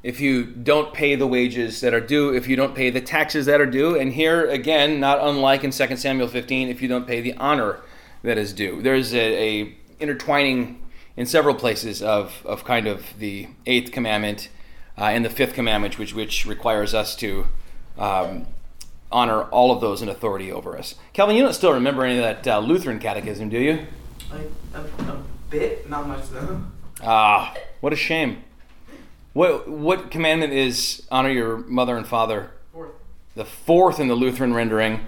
if 0.03 0.21
you 0.21 0.45
don't 0.45 0.95
pay 0.95 1.15
the 1.15 1.27
wages 1.27 1.81
that 1.83 1.93
are 1.93 2.01
due, 2.01 2.35
if 2.35 2.49
you 2.49 2.57
don't 2.57 2.75
pay 2.75 2.91
the 2.91 3.01
taxes 3.01 3.47
that 3.47 3.61
are 3.61 3.67
due, 3.67 3.99
and 3.99 4.13
here 4.13 4.49
again, 4.49 4.99
not 4.99 5.19
unlike 5.21 5.63
in 5.63 5.71
2 5.71 5.97
Samuel 5.97 6.29
15, 6.29 6.69
if 6.69 6.81
you 6.81 6.89
don't 6.89 7.07
pay 7.07 7.21
the 7.21 7.35
honor 7.35 7.81
that 8.23 8.39
is 8.39 8.53
due. 8.53 8.81
There's 8.83 9.15
a, 9.15 9.19
a 9.19 9.77
intertwining 9.99 10.81
in 11.17 11.27
several 11.27 11.55
places 11.55 12.03
of, 12.03 12.43
of 12.47 12.65
kind 12.65 12.87
of 12.87 13.19
the 13.19 13.49
eighth 13.67 13.93
commandment 13.93 14.49
uh, 14.97 15.05
and 15.05 15.25
the 15.25 15.31
fifth 15.31 15.55
commandment, 15.55 15.99
which, 15.99 16.15
which 16.15 16.47
requires 16.47 16.95
us 16.95 17.15
to 17.17 17.47
um, 17.99 18.47
honor 19.13 19.43
all 19.45 19.71
of 19.71 19.81
those 19.81 20.03
in 20.03 20.09
authority 20.09 20.51
over 20.51 20.77
us. 20.79 20.95
Calvin, 21.13 21.37
you 21.37 21.43
don't 21.43 21.55
still 21.55 21.73
remember 21.73 22.05
any 22.05 22.19
of 22.19 22.25
that 22.25 22.47
uh, 22.47 22.59
Lutheran 22.59 22.99
catechism, 22.99 23.49
do 23.49 23.59
you? 23.59 23.87
Like 24.33 24.51
a, 24.75 24.81
a 24.81 25.23
bit, 25.51 25.91
not 25.91 26.07
much 26.07 26.29
though. 26.31 26.63
Ah, 27.03 27.55
what 27.81 27.93
a 27.93 27.97
shame. 27.97 28.45
What 29.33 29.69
what 29.69 30.11
commandment 30.11 30.53
is 30.53 31.07
honor 31.11 31.31
your 31.31 31.59
mother 31.59 31.97
and 31.97 32.07
father? 32.07 32.51
Fourth. 32.73 32.91
The 33.37 33.45
fourth 33.45 34.01
in 34.01 34.09
the 34.09 34.15
Lutheran 34.15 34.55
rendering. 34.55 35.07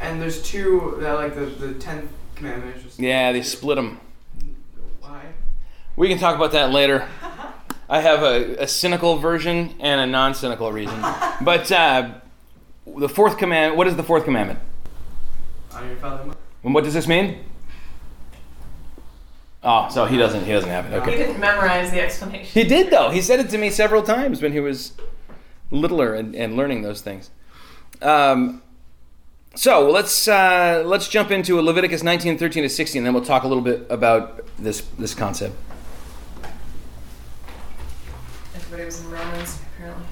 And 0.00 0.20
there's 0.20 0.42
two 0.42 0.96
that 1.00 1.12
like 1.12 1.34
the 1.34 1.46
the 1.46 1.74
tenth 1.74 2.10
commandment. 2.34 2.76
is 2.76 2.82
Just 2.82 2.98
Yeah, 2.98 3.32
they 3.32 3.42
split 3.42 3.76
them. 3.76 4.00
Why? 5.00 5.22
We 5.96 6.08
can 6.08 6.18
talk 6.18 6.34
about 6.34 6.52
that 6.52 6.70
later. 6.70 7.06
I 7.88 8.00
have 8.00 8.22
a, 8.22 8.62
a 8.62 8.66
cynical 8.66 9.18
version 9.18 9.74
and 9.78 10.00
a 10.00 10.06
non-cynical 10.06 10.72
reason. 10.72 10.98
But 11.42 11.72
uh, 11.72 12.14
the 12.86 13.08
fourth 13.08 13.36
command. 13.36 13.76
What 13.76 13.86
is 13.88 13.96
the 13.96 14.02
fourth 14.04 14.24
commandment? 14.24 14.60
Honor 15.72 15.88
your 15.88 15.96
father 15.96 16.18
and 16.18 16.26
mother. 16.28 16.40
And 16.62 16.72
what 16.72 16.84
does 16.84 16.94
this 16.94 17.08
mean? 17.08 17.44
Oh, 19.64 19.88
so 19.90 20.06
he 20.06 20.16
doesn't. 20.16 20.44
He 20.44 20.50
doesn't 20.50 20.68
have 20.68 20.86
it. 20.86 20.96
Okay. 20.96 21.12
He 21.12 21.16
didn't 21.16 21.38
memorize 21.38 21.90
the 21.92 22.00
explanation. 22.00 22.46
He 22.46 22.64
did 22.64 22.90
though. 22.90 23.10
He 23.10 23.20
said 23.20 23.38
it 23.38 23.48
to 23.50 23.58
me 23.58 23.70
several 23.70 24.02
times 24.02 24.42
when 24.42 24.52
he 24.52 24.60
was 24.60 24.92
littler 25.70 26.14
and, 26.14 26.34
and 26.34 26.56
learning 26.56 26.82
those 26.82 27.00
things. 27.00 27.30
Um, 28.00 28.62
so 29.54 29.88
let's 29.88 30.26
uh, 30.26 30.82
let's 30.84 31.08
jump 31.08 31.30
into 31.30 31.60
Leviticus 31.60 32.02
19, 32.02 32.38
13 32.38 32.64
to 32.64 32.68
16, 32.68 33.00
and 33.00 33.06
then 33.06 33.14
we'll 33.14 33.24
talk 33.24 33.44
a 33.44 33.48
little 33.48 33.62
bit 33.62 33.86
about 33.88 34.44
this 34.58 34.80
this 34.98 35.14
concept. 35.14 35.54
Everybody 38.54 38.84
was 38.84 39.00
in 39.00 39.10
Romans, 39.10 39.58
apparently. 39.76 40.06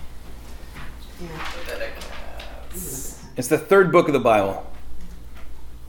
Yeah. 1.20 1.28
Leviticus. 1.58 3.24
It's 3.36 3.48
the 3.48 3.58
third 3.58 3.90
book 3.90 4.06
of 4.06 4.12
the 4.12 4.20
Bible, 4.20 4.70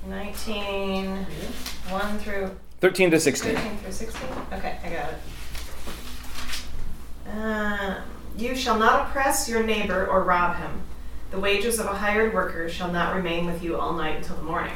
19, 0.07 1.25
1 1.89 2.19
through 2.19 2.55
13 2.81 3.11
to 3.11 3.19
16. 3.19 3.55
13 3.55 3.77
through 3.77 3.91
16? 3.91 4.21
Okay, 4.53 4.79
I 4.83 4.89
got 4.89 5.09
it. 5.13 5.19
Uh, 7.31 8.01
you 8.35 8.55
shall 8.55 8.79
not 8.79 9.07
oppress 9.07 9.47
your 9.47 9.63
neighbor 9.63 10.07
or 10.07 10.23
rob 10.23 10.57
him. 10.57 10.81
The 11.29 11.39
wages 11.39 11.79
of 11.79 11.85
a 11.85 11.93
hired 11.93 12.33
worker 12.33 12.67
shall 12.69 12.91
not 12.91 13.15
remain 13.15 13.45
with 13.45 13.63
you 13.63 13.77
all 13.77 13.93
night 13.93 14.17
until 14.17 14.35
the 14.35 14.41
morning. 14.41 14.73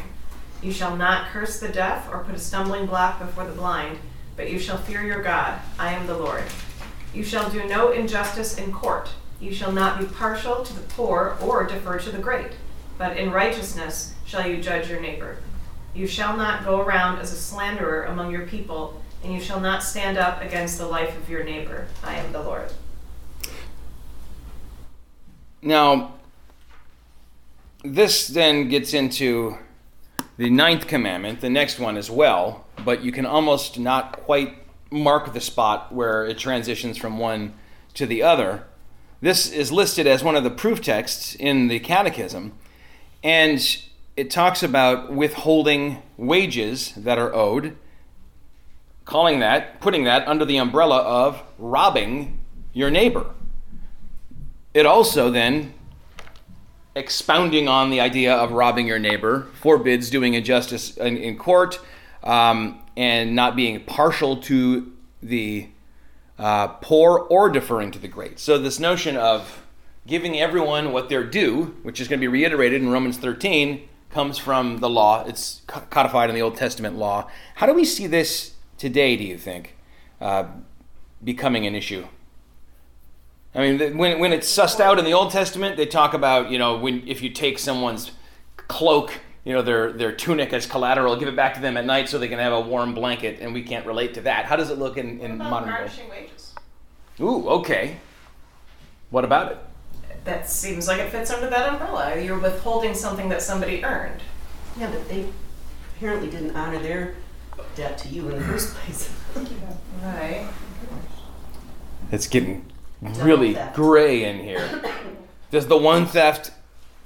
You 0.61 0.71
shall 0.71 0.95
not 0.95 1.29
curse 1.29 1.59
the 1.59 1.67
deaf 1.67 2.07
or 2.11 2.23
put 2.23 2.35
a 2.35 2.39
stumbling 2.39 2.85
block 2.85 3.17
before 3.19 3.45
the 3.45 3.51
blind, 3.51 3.97
but 4.37 4.51
you 4.51 4.59
shall 4.59 4.77
fear 4.77 5.03
your 5.03 5.23
God. 5.23 5.59
I 5.79 5.91
am 5.93 6.05
the 6.05 6.17
Lord. 6.17 6.43
You 7.11 7.23
shall 7.23 7.49
do 7.49 7.67
no 7.67 7.91
injustice 7.91 8.59
in 8.59 8.71
court. 8.71 9.09
You 9.41 9.51
shall 9.51 9.71
not 9.71 9.99
be 9.99 10.05
partial 10.05 10.63
to 10.63 10.73
the 10.73 10.87
poor 10.93 11.37
or 11.41 11.63
defer 11.63 11.97
to 11.97 12.11
the 12.11 12.19
great, 12.19 12.51
but 12.99 13.17
in 13.17 13.31
righteousness 13.31 14.13
shall 14.25 14.47
you 14.47 14.61
judge 14.61 14.89
your 14.89 15.01
neighbor. 15.01 15.37
You 15.95 16.07
shall 16.07 16.35
not 16.35 16.65
go 16.65 16.81
around 16.81 17.19
as 17.19 17.31
a 17.31 17.37
slanderer 17.37 18.03
among 18.03 18.29
your 18.29 18.45
people, 18.45 19.01
and 19.23 19.33
you 19.33 19.39
shall 19.39 19.61
not 19.61 19.81
stand 19.81 20.17
up 20.17 20.41
against 20.41 20.77
the 20.77 20.85
life 20.85 21.17
of 21.17 21.29
your 21.29 21.45
neighbor. 21.45 21.87
I 22.03 22.15
am 22.15 22.33
the 22.33 22.43
Lord. 22.43 22.69
Now, 25.61 26.15
this 27.83 28.27
then 28.27 28.67
gets 28.67 28.93
into 28.93 29.57
the 30.37 30.49
ninth 30.49 30.85
commandment, 30.85 31.39
the 31.39 31.49
next 31.49 31.79
one 31.79 31.95
as 31.95 32.11
well, 32.11 32.65
but 32.83 33.01
you 33.01 33.13
can 33.13 33.25
almost 33.25 33.79
not 33.79 34.11
quite 34.11 34.57
mark 34.91 35.33
the 35.33 35.39
spot 35.39 35.93
where 35.93 36.25
it 36.25 36.37
transitions 36.37 36.97
from 36.97 37.17
one 37.17 37.53
to 37.93 38.05
the 38.05 38.21
other. 38.21 38.65
This 39.21 39.49
is 39.49 39.71
listed 39.71 40.07
as 40.07 40.23
one 40.23 40.35
of 40.35 40.43
the 40.43 40.49
proof 40.49 40.81
texts 40.81 41.35
in 41.35 41.69
the 41.69 41.79
Catechism, 41.79 42.51
and 43.23 43.81
it 44.17 44.31
talks 44.31 44.63
about 44.63 45.11
withholding 45.11 46.01
wages 46.17 46.93
that 46.95 47.17
are 47.17 47.33
owed, 47.33 47.75
calling 49.03 49.39
that, 49.39 49.79
putting 49.81 50.05
that 50.05 50.27
under 50.27 50.45
the 50.45 50.57
umbrella 50.57 50.99
of 50.99 51.43
robbing 51.57 52.39
your 52.73 52.89
neighbor. 52.89 53.25
It 54.73 54.85
also 54.85 55.29
then 55.29 55.73
expounding 56.95 57.67
on 57.67 57.89
the 57.89 57.99
idea 57.99 58.33
of 58.33 58.51
robbing 58.51 58.87
your 58.87 58.99
neighbor, 58.99 59.47
forbids 59.53 60.09
doing 60.09 60.33
injustice 60.33 60.95
in, 60.97 61.17
in 61.17 61.37
court, 61.37 61.79
um, 62.23 62.81
and 62.95 63.35
not 63.35 63.55
being 63.55 63.83
partial 63.83 64.37
to 64.37 64.93
the 65.21 65.67
uh, 66.39 66.67
poor 66.67 67.19
or 67.29 67.49
deferring 67.49 67.91
to 67.91 67.99
the 67.99 68.07
great. 68.07 68.39
So, 68.39 68.57
this 68.57 68.79
notion 68.79 69.17
of 69.17 69.63
giving 70.07 70.39
everyone 70.39 70.93
what 70.93 71.09
they're 71.09 71.23
due, 71.23 71.75
which 71.83 71.99
is 71.99 72.07
going 72.07 72.19
to 72.19 72.21
be 72.21 72.27
reiterated 72.27 72.81
in 72.81 72.89
Romans 72.89 73.17
13, 73.17 73.87
comes 74.15 74.37
from 74.37 74.77
the 74.77 74.89
law. 74.89 75.25
It's 75.25 75.61
codified 75.67 76.29
in 76.29 76.35
the 76.35 76.41
Old 76.41 76.55
Testament 76.55 76.97
law. 76.97 77.29
How 77.55 77.65
do 77.65 77.73
we 77.73 77.83
see 77.83 78.07
this 78.07 78.53
today, 78.77 79.17
do 79.17 79.25
you 79.25 79.37
think, 79.37 79.75
uh, 80.21 80.45
becoming 81.21 81.67
an 81.67 81.75
issue? 81.75 82.07
I 83.53 83.59
mean, 83.59 83.97
when, 83.97 84.19
when 84.19 84.31
it's 84.31 84.49
sussed 84.49 84.79
out 84.79 84.99
in 84.99 85.03
the 85.03 85.11
Old 85.11 85.31
Testament, 85.31 85.75
they 85.75 85.85
talk 85.85 86.13
about, 86.13 86.49
you 86.49 86.57
know, 86.57 86.77
when 86.77 87.05
if 87.05 87.21
you 87.21 87.29
take 87.29 87.59
someone's 87.59 88.11
cloak, 88.55 89.19
you 89.43 89.51
know, 89.51 89.61
their, 89.61 89.91
their 89.91 90.13
tunic 90.13 90.53
as 90.53 90.65
collateral, 90.65 91.17
give 91.17 91.27
it 91.27 91.35
back 91.35 91.53
to 91.55 91.59
them 91.59 91.75
at 91.75 91.85
night 91.85 92.07
so 92.07 92.17
they 92.17 92.29
can 92.29 92.39
have 92.39 92.53
a 92.53 92.61
warm 92.61 92.93
blanket, 92.93 93.39
and 93.41 93.53
we 93.53 93.63
can't 93.63 93.85
relate 93.85 94.13
to 94.13 94.21
that. 94.21 94.45
How 94.45 94.55
does 94.55 94.69
it 94.69 94.77
look 94.77 94.95
in, 94.95 95.19
in 95.19 95.37
modern 95.39 95.73
day? 95.73 95.91
wages? 96.09 96.55
Ooh, 97.19 97.49
okay. 97.49 97.97
What 99.09 99.25
about 99.25 99.51
it? 99.51 99.57
That 100.25 100.49
seems 100.49 100.87
like 100.87 100.99
it 100.99 101.11
fits 101.11 101.31
under 101.31 101.49
that 101.49 101.69
umbrella. 101.69 102.19
You're 102.19 102.39
withholding 102.39 102.93
something 102.95 103.29
that 103.29 103.41
somebody 103.41 103.83
earned. 103.83 104.21
Yeah, 104.77 104.89
but 104.91 105.07
they 105.07 105.27
apparently 105.95 106.29
didn't 106.29 106.55
honor 106.55 106.79
their 106.79 107.15
debt 107.75 107.97
to 107.99 108.09
you 108.09 108.27
in 108.29 108.39
the 108.39 108.43
first 108.43 108.73
place. 108.75 109.09
Right. 110.03 110.47
It's 112.11 112.27
getting 112.27 112.65
really 113.01 113.53
theft. 113.53 113.75
gray 113.75 114.23
in 114.25 114.39
here. 114.39 114.81
Does 115.51 115.67
the 115.67 115.77
one 115.77 116.05
theft 116.05 116.51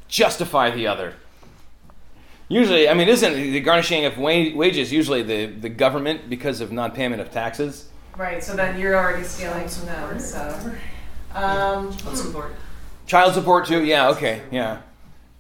justify 0.08 0.72
the 0.72 0.88
other? 0.88 1.16
Usually, 2.48 2.90
I 2.90 2.94
mean, 2.94 3.08
isn't 3.10 3.34
the 3.34 3.60
garnishing 3.60 4.06
of 4.06 4.18
wa- 4.18 4.56
wages 4.56 4.92
usually 4.92 5.22
the, 5.22 5.46
the 5.46 5.70
government 5.70 6.30
because 6.30 6.62
of 6.62 6.72
non 6.72 6.92
payment 6.92 7.22
of 7.22 7.32
taxes? 7.32 7.90
Right, 8.18 8.44
so 8.44 8.56
then 8.56 8.80
you're 8.80 8.96
already 8.96 9.24
stealing 9.24 9.68
from 9.68 9.86
them, 9.86 10.20
so. 10.20 10.72
Um, 11.36 11.96
Child 11.96 12.18
support. 12.18 12.56
Child 13.10 13.34
support, 13.34 13.66
too? 13.66 13.84
Yeah, 13.84 14.10
okay, 14.10 14.44
yeah. 14.52 14.82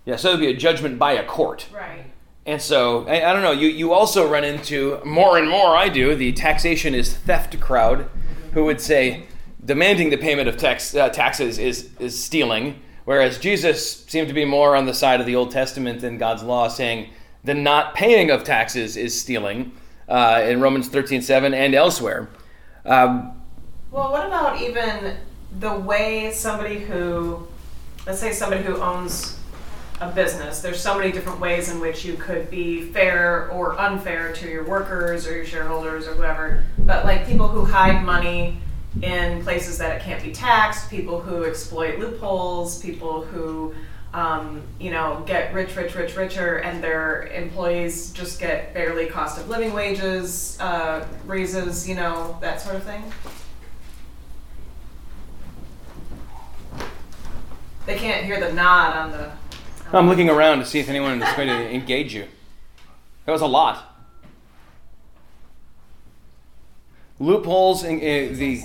Yeah, 0.03 0.15
so 0.15 0.29
it'd 0.29 0.39
be 0.39 0.47
a 0.47 0.57
judgment 0.57 0.97
by 0.97 1.13
a 1.13 1.23
court. 1.23 1.67
right. 1.71 2.05
And 2.45 2.59
so, 2.59 3.07
I, 3.07 3.29
I 3.29 3.33
don't 3.33 3.43
know, 3.43 3.51
you, 3.51 3.67
you 3.67 3.93
also 3.93 4.27
run 4.27 4.43
into, 4.43 4.99
more 5.05 5.37
and 5.37 5.47
more 5.47 5.77
I 5.77 5.87
do, 5.87 6.15
the 6.15 6.31
taxation 6.33 6.95
is 6.95 7.13
theft 7.13 7.59
crowd 7.59 8.09
who 8.53 8.63
would 8.65 8.81
say 8.81 9.25
demanding 9.63 10.09
the 10.09 10.17
payment 10.17 10.49
of 10.49 10.57
tax, 10.57 10.95
uh, 10.95 11.09
taxes 11.09 11.59
is, 11.59 11.91
is 11.99 12.17
stealing, 12.17 12.81
whereas 13.05 13.37
Jesus 13.37 14.03
seemed 14.05 14.29
to 14.29 14.33
be 14.33 14.45
more 14.45 14.75
on 14.75 14.87
the 14.87 14.95
side 14.95 15.19
of 15.19 15.27
the 15.27 15.35
Old 15.35 15.51
Testament 15.51 16.01
and 16.01 16.17
God's 16.17 16.41
law, 16.41 16.69
saying 16.69 17.11
the 17.43 17.53
not 17.53 17.93
paying 17.93 18.31
of 18.31 18.43
taxes 18.43 18.97
is 18.97 19.19
stealing 19.19 19.73
uh, 20.07 20.41
in 20.43 20.59
Romans 20.59 20.89
thirteen 20.89 21.21
seven 21.21 21.53
and 21.53 21.75
elsewhere. 21.75 22.29
Um, 22.83 23.39
Well, 23.91 24.11
what 24.11 24.25
about 24.25 24.59
even 24.59 25.17
the 25.59 25.75
way 25.77 26.31
somebody 26.31 26.79
who, 26.79 27.47
let's 28.05 28.19
say 28.19 28.31
somebody 28.31 28.63
who 28.63 28.77
owns 28.77 29.37
a 30.01 30.09
business, 30.09 30.61
there's 30.61 30.79
so 30.79 30.97
many 30.97 31.11
different 31.11 31.39
ways 31.39 31.69
in 31.69 31.79
which 31.79 32.05
you 32.05 32.13
could 32.13 32.49
be 32.49 32.83
fair 32.83 33.49
or 33.51 33.77
unfair 33.79 34.31
to 34.33 34.49
your 34.49 34.65
workers 34.65 35.27
or 35.27 35.35
your 35.35 35.45
shareholders 35.45 36.07
or 36.07 36.13
whoever, 36.13 36.63
but 36.79 37.03
like 37.03 37.27
people 37.27 37.47
who 37.47 37.65
hide 37.65 38.03
money 38.05 38.57
in 39.01 39.43
places 39.43 39.77
that 39.77 39.97
it 39.97 40.01
can't 40.01 40.23
be 40.23 40.31
taxed, 40.31 40.89
people 40.89 41.19
who 41.19 41.43
exploit 41.43 41.99
loopholes, 41.99 42.81
people 42.81 43.23
who, 43.23 43.73
um, 44.13 44.61
you 44.79 44.89
know, 44.89 45.21
get 45.27 45.53
rich, 45.53 45.75
rich, 45.75 45.93
rich, 45.95 46.15
richer, 46.15 46.57
and 46.57 46.83
their 46.83 47.27
employees 47.27 48.11
just 48.11 48.39
get 48.39 48.73
barely 48.73 49.05
cost 49.05 49.37
of 49.37 49.49
living 49.49 49.73
wages, 49.73 50.57
uh, 50.59 51.05
raises, 51.25 51.87
you 51.87 51.95
know, 51.95 52.37
that 52.41 52.61
sort 52.61 52.75
of 52.75 52.83
thing. 52.83 53.03
They 57.89 57.97
can't 57.97 58.23
hear 58.23 58.39
the 58.39 58.53
nod 58.53 58.95
on 58.95 59.09
the. 59.09 59.31
I'm 59.91 60.07
looking 60.07 60.29
around 60.29 60.59
to 60.59 60.65
see 60.65 60.77
if 60.79 60.89
anyone 60.89 61.19
is 61.23 61.33
going 61.35 61.47
to 61.47 61.69
engage 61.73 62.13
you. 62.13 62.27
That 63.25 63.31
was 63.31 63.41
a 63.41 63.47
lot. 63.47 63.83
Loopholes 67.17 67.83
in, 67.83 67.99
in 67.99 68.37
the. 68.37 68.63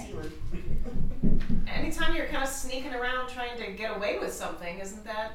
Anytime 1.67 2.15
you're 2.15 2.27
kind 2.27 2.43
of 2.43 2.51
sneaking 2.51 2.93
around 2.93 3.31
trying 3.31 3.57
to 3.57 3.73
get 3.73 3.97
away 3.97 4.19
with 4.19 4.31
something, 4.31 4.79
isn't 4.79 5.07
that 5.07 5.33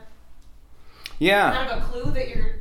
Yeah. 1.18 1.52
kind 1.52 1.72
of 1.72 1.82
a 1.82 1.86
clue 1.88 2.12
that 2.12 2.30
you're 2.30 2.58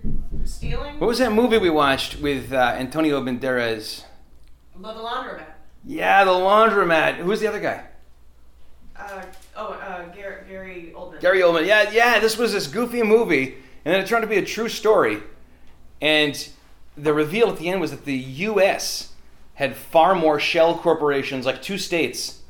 stealing? 0.47 0.99
What 0.99 1.09
was 1.09 1.19
that 1.19 1.33
movie 1.33 1.59
we 1.59 1.69
watched 1.69 2.21
with 2.21 2.55
uh, 2.55 2.75
Antonio 2.79 3.21
Banderas? 3.23 4.05
The 4.81 4.89
laundromat. 4.89 5.45
Yeah, 5.85 6.25
The 6.25 6.31
Laundromat. 6.31 7.17
Who's 7.17 7.41
the 7.41 7.49
other 7.49 7.61
guy? 7.61 7.85
Uh, 8.97 9.23
oh, 9.59 9.73
uh, 9.73 10.07
Gary, 10.15 10.43
Gary 10.49 10.93
Oldman. 10.97 11.21
Gary 11.21 11.41
Oldman. 11.41 11.67
Yeah, 11.67 11.91
yeah. 11.91 12.19
This 12.21 12.39
was 12.39 12.53
this 12.53 12.67
goofy 12.67 13.03
movie, 13.03 13.57
and 13.85 13.95
then 13.95 14.01
it 14.01 14.07
turned 14.07 14.23
to 14.23 14.29
be 14.29 14.39
a 14.39 14.45
true 14.45 14.69
story. 14.69 15.23
And 16.01 16.49
the 16.97 17.13
reveal 17.13 17.51
at 17.51 17.59
the 17.59 17.69
end 17.69 17.81
was 17.81 17.91
that 17.91 18.05
the 18.05 18.15
U.S. 18.15 19.13
had 19.55 19.77
far 19.77 20.15
more 20.15 20.39
shell 20.41 20.79
corporations, 20.79 21.45
like 21.45 21.61
two 21.61 21.79
states, 21.79 22.41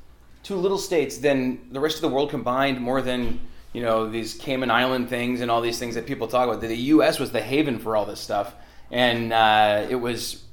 two 0.43 0.57
little 0.57 0.79
states, 0.79 1.19
than 1.19 1.73
the 1.73 1.81
rest 1.81 1.97
of 1.97 2.03
the 2.03 2.09
world 2.09 2.31
combined. 2.31 2.81
More 2.81 3.03
than 3.03 3.41
you 3.73 3.83
know 3.83 4.09
these 4.09 4.35
Cayman 4.35 4.71
Island 4.71 5.09
things 5.09 5.41
and 5.41 5.51
all 5.51 5.61
these 5.61 5.79
things 5.79 5.95
that 5.95 6.07
people 6.07 6.29
talk 6.29 6.49
about. 6.49 6.61
That 6.61 6.69
the 6.69 6.77
U.S. 6.77 7.19
was 7.19 7.33
the 7.33 7.43
haven 7.43 7.79
for 7.79 7.97
all 7.97 8.05
this 8.05 8.21
stuff, 8.21 8.55
and 8.91 9.33
uh, 9.33 9.87
it 9.89 9.97
was 9.97 10.45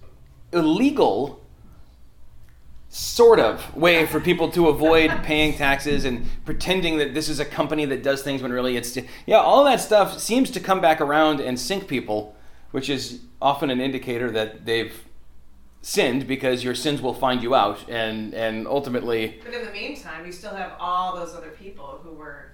illegal 0.53 1.44
sort 2.95 3.41
of 3.41 3.75
way 3.75 4.05
for 4.05 4.21
people 4.21 4.49
to 4.49 4.69
avoid 4.69 5.11
paying 5.21 5.53
taxes 5.53 6.05
and 6.05 6.25
pretending 6.45 6.97
that 6.97 7.13
this 7.13 7.27
is 7.27 7.41
a 7.41 7.45
company 7.45 7.83
that 7.83 8.01
does 8.01 8.23
things 8.23 8.41
when 8.41 8.53
really 8.53 8.77
it's 8.77 8.97
yeah 9.25 9.35
all 9.35 9.65
that 9.65 9.81
stuff 9.81 10.17
seems 10.17 10.49
to 10.49 10.61
come 10.61 10.79
back 10.79 11.01
around 11.01 11.41
and 11.41 11.59
sink 11.59 11.89
people 11.89 12.37
which 12.71 12.89
is 12.89 13.19
often 13.41 13.69
an 13.69 13.81
indicator 13.81 14.31
that 14.31 14.65
they've 14.65 15.03
sinned 15.81 16.25
because 16.25 16.63
your 16.63 16.73
sins 16.73 17.01
will 17.01 17.13
find 17.13 17.43
you 17.43 17.53
out 17.53 17.83
and 17.89 18.33
and 18.33 18.65
ultimately 18.65 19.41
But 19.43 19.53
in 19.53 19.65
the 19.65 19.71
meantime, 19.71 20.25
you 20.25 20.31
still 20.31 20.55
have 20.55 20.71
all 20.79 21.17
those 21.17 21.35
other 21.35 21.49
people 21.49 21.99
who 22.01 22.13
were 22.13 22.53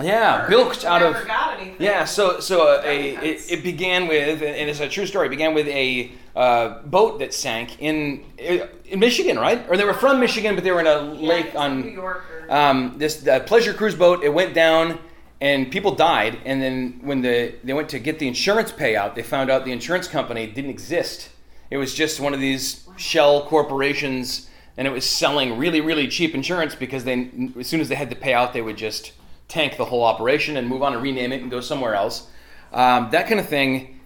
yeah 0.00 0.46
bilked 0.48 0.84
out 0.84 1.02
of 1.02 1.12
never 1.12 1.26
got 1.26 1.60
anything. 1.60 1.76
Yeah, 1.78 2.04
so 2.04 2.40
so 2.40 2.68
uh, 2.68 2.82
a, 2.84 3.14
it, 3.16 3.52
it 3.52 3.62
began 3.62 4.08
with, 4.08 4.42
and 4.42 4.70
it's 4.70 4.80
a 4.80 4.88
true 4.88 5.06
story. 5.06 5.26
It 5.26 5.30
began 5.30 5.54
with 5.54 5.68
a 5.68 6.10
uh, 6.34 6.80
boat 6.84 7.18
that 7.18 7.34
sank 7.34 7.80
in 7.80 8.24
in 8.38 8.98
Michigan, 8.98 9.38
right? 9.38 9.64
Or 9.68 9.76
they 9.76 9.84
were 9.84 9.94
from 9.94 10.18
Michigan, 10.20 10.54
but 10.54 10.64
they 10.64 10.72
were 10.72 10.80
in 10.80 10.86
a 10.86 11.14
Yeah, 11.14 11.28
lake 11.28 11.54
on 11.54 11.82
New 11.82 11.90
York 11.90 12.24
or 12.48 12.52
um, 12.52 12.94
this 12.96 13.26
uh, 13.26 13.40
pleasure 13.40 13.74
cruise 13.74 13.94
boat. 13.94 14.24
It 14.24 14.32
went 14.32 14.54
down, 14.54 14.98
and 15.40 15.70
people 15.70 15.94
died. 15.94 16.38
And 16.46 16.62
then 16.62 17.00
when 17.02 17.20
the 17.20 17.54
they 17.62 17.74
went 17.74 17.90
to 17.90 17.98
get 17.98 18.18
the 18.18 18.28
insurance 18.28 18.72
payout, 18.72 19.14
they 19.14 19.22
found 19.22 19.50
out 19.50 19.64
the 19.64 19.72
insurance 19.72 20.08
company 20.08 20.46
didn't 20.46 20.70
exist. 20.70 21.28
It 21.70 21.76
was 21.76 21.94
just 21.94 22.18
one 22.20 22.32
of 22.34 22.40
these 22.40 22.86
shell 22.96 23.44
corporations, 23.46 24.48
and 24.76 24.86
it 24.86 24.90
was 24.90 25.04
selling 25.04 25.58
really 25.58 25.82
really 25.82 26.08
cheap 26.08 26.34
insurance 26.34 26.74
because 26.74 27.04
they 27.04 27.30
as 27.58 27.66
soon 27.66 27.80
as 27.80 27.88
they 27.90 27.94
had 27.94 28.08
to 28.08 28.16
pay 28.16 28.32
out, 28.32 28.54
they 28.54 28.62
would 28.62 28.78
just 28.78 29.12
tank 29.52 29.76
the 29.76 29.84
whole 29.84 30.02
operation 30.02 30.56
and 30.56 30.66
move 30.66 30.82
on 30.82 30.94
and 30.94 31.02
rename 31.02 31.30
it 31.30 31.42
and 31.42 31.50
go 31.50 31.60
somewhere 31.60 31.94
else. 31.94 32.26
Um, 32.72 33.10
that 33.10 33.28
kind 33.28 33.38
of 33.38 33.48
thing 33.48 34.00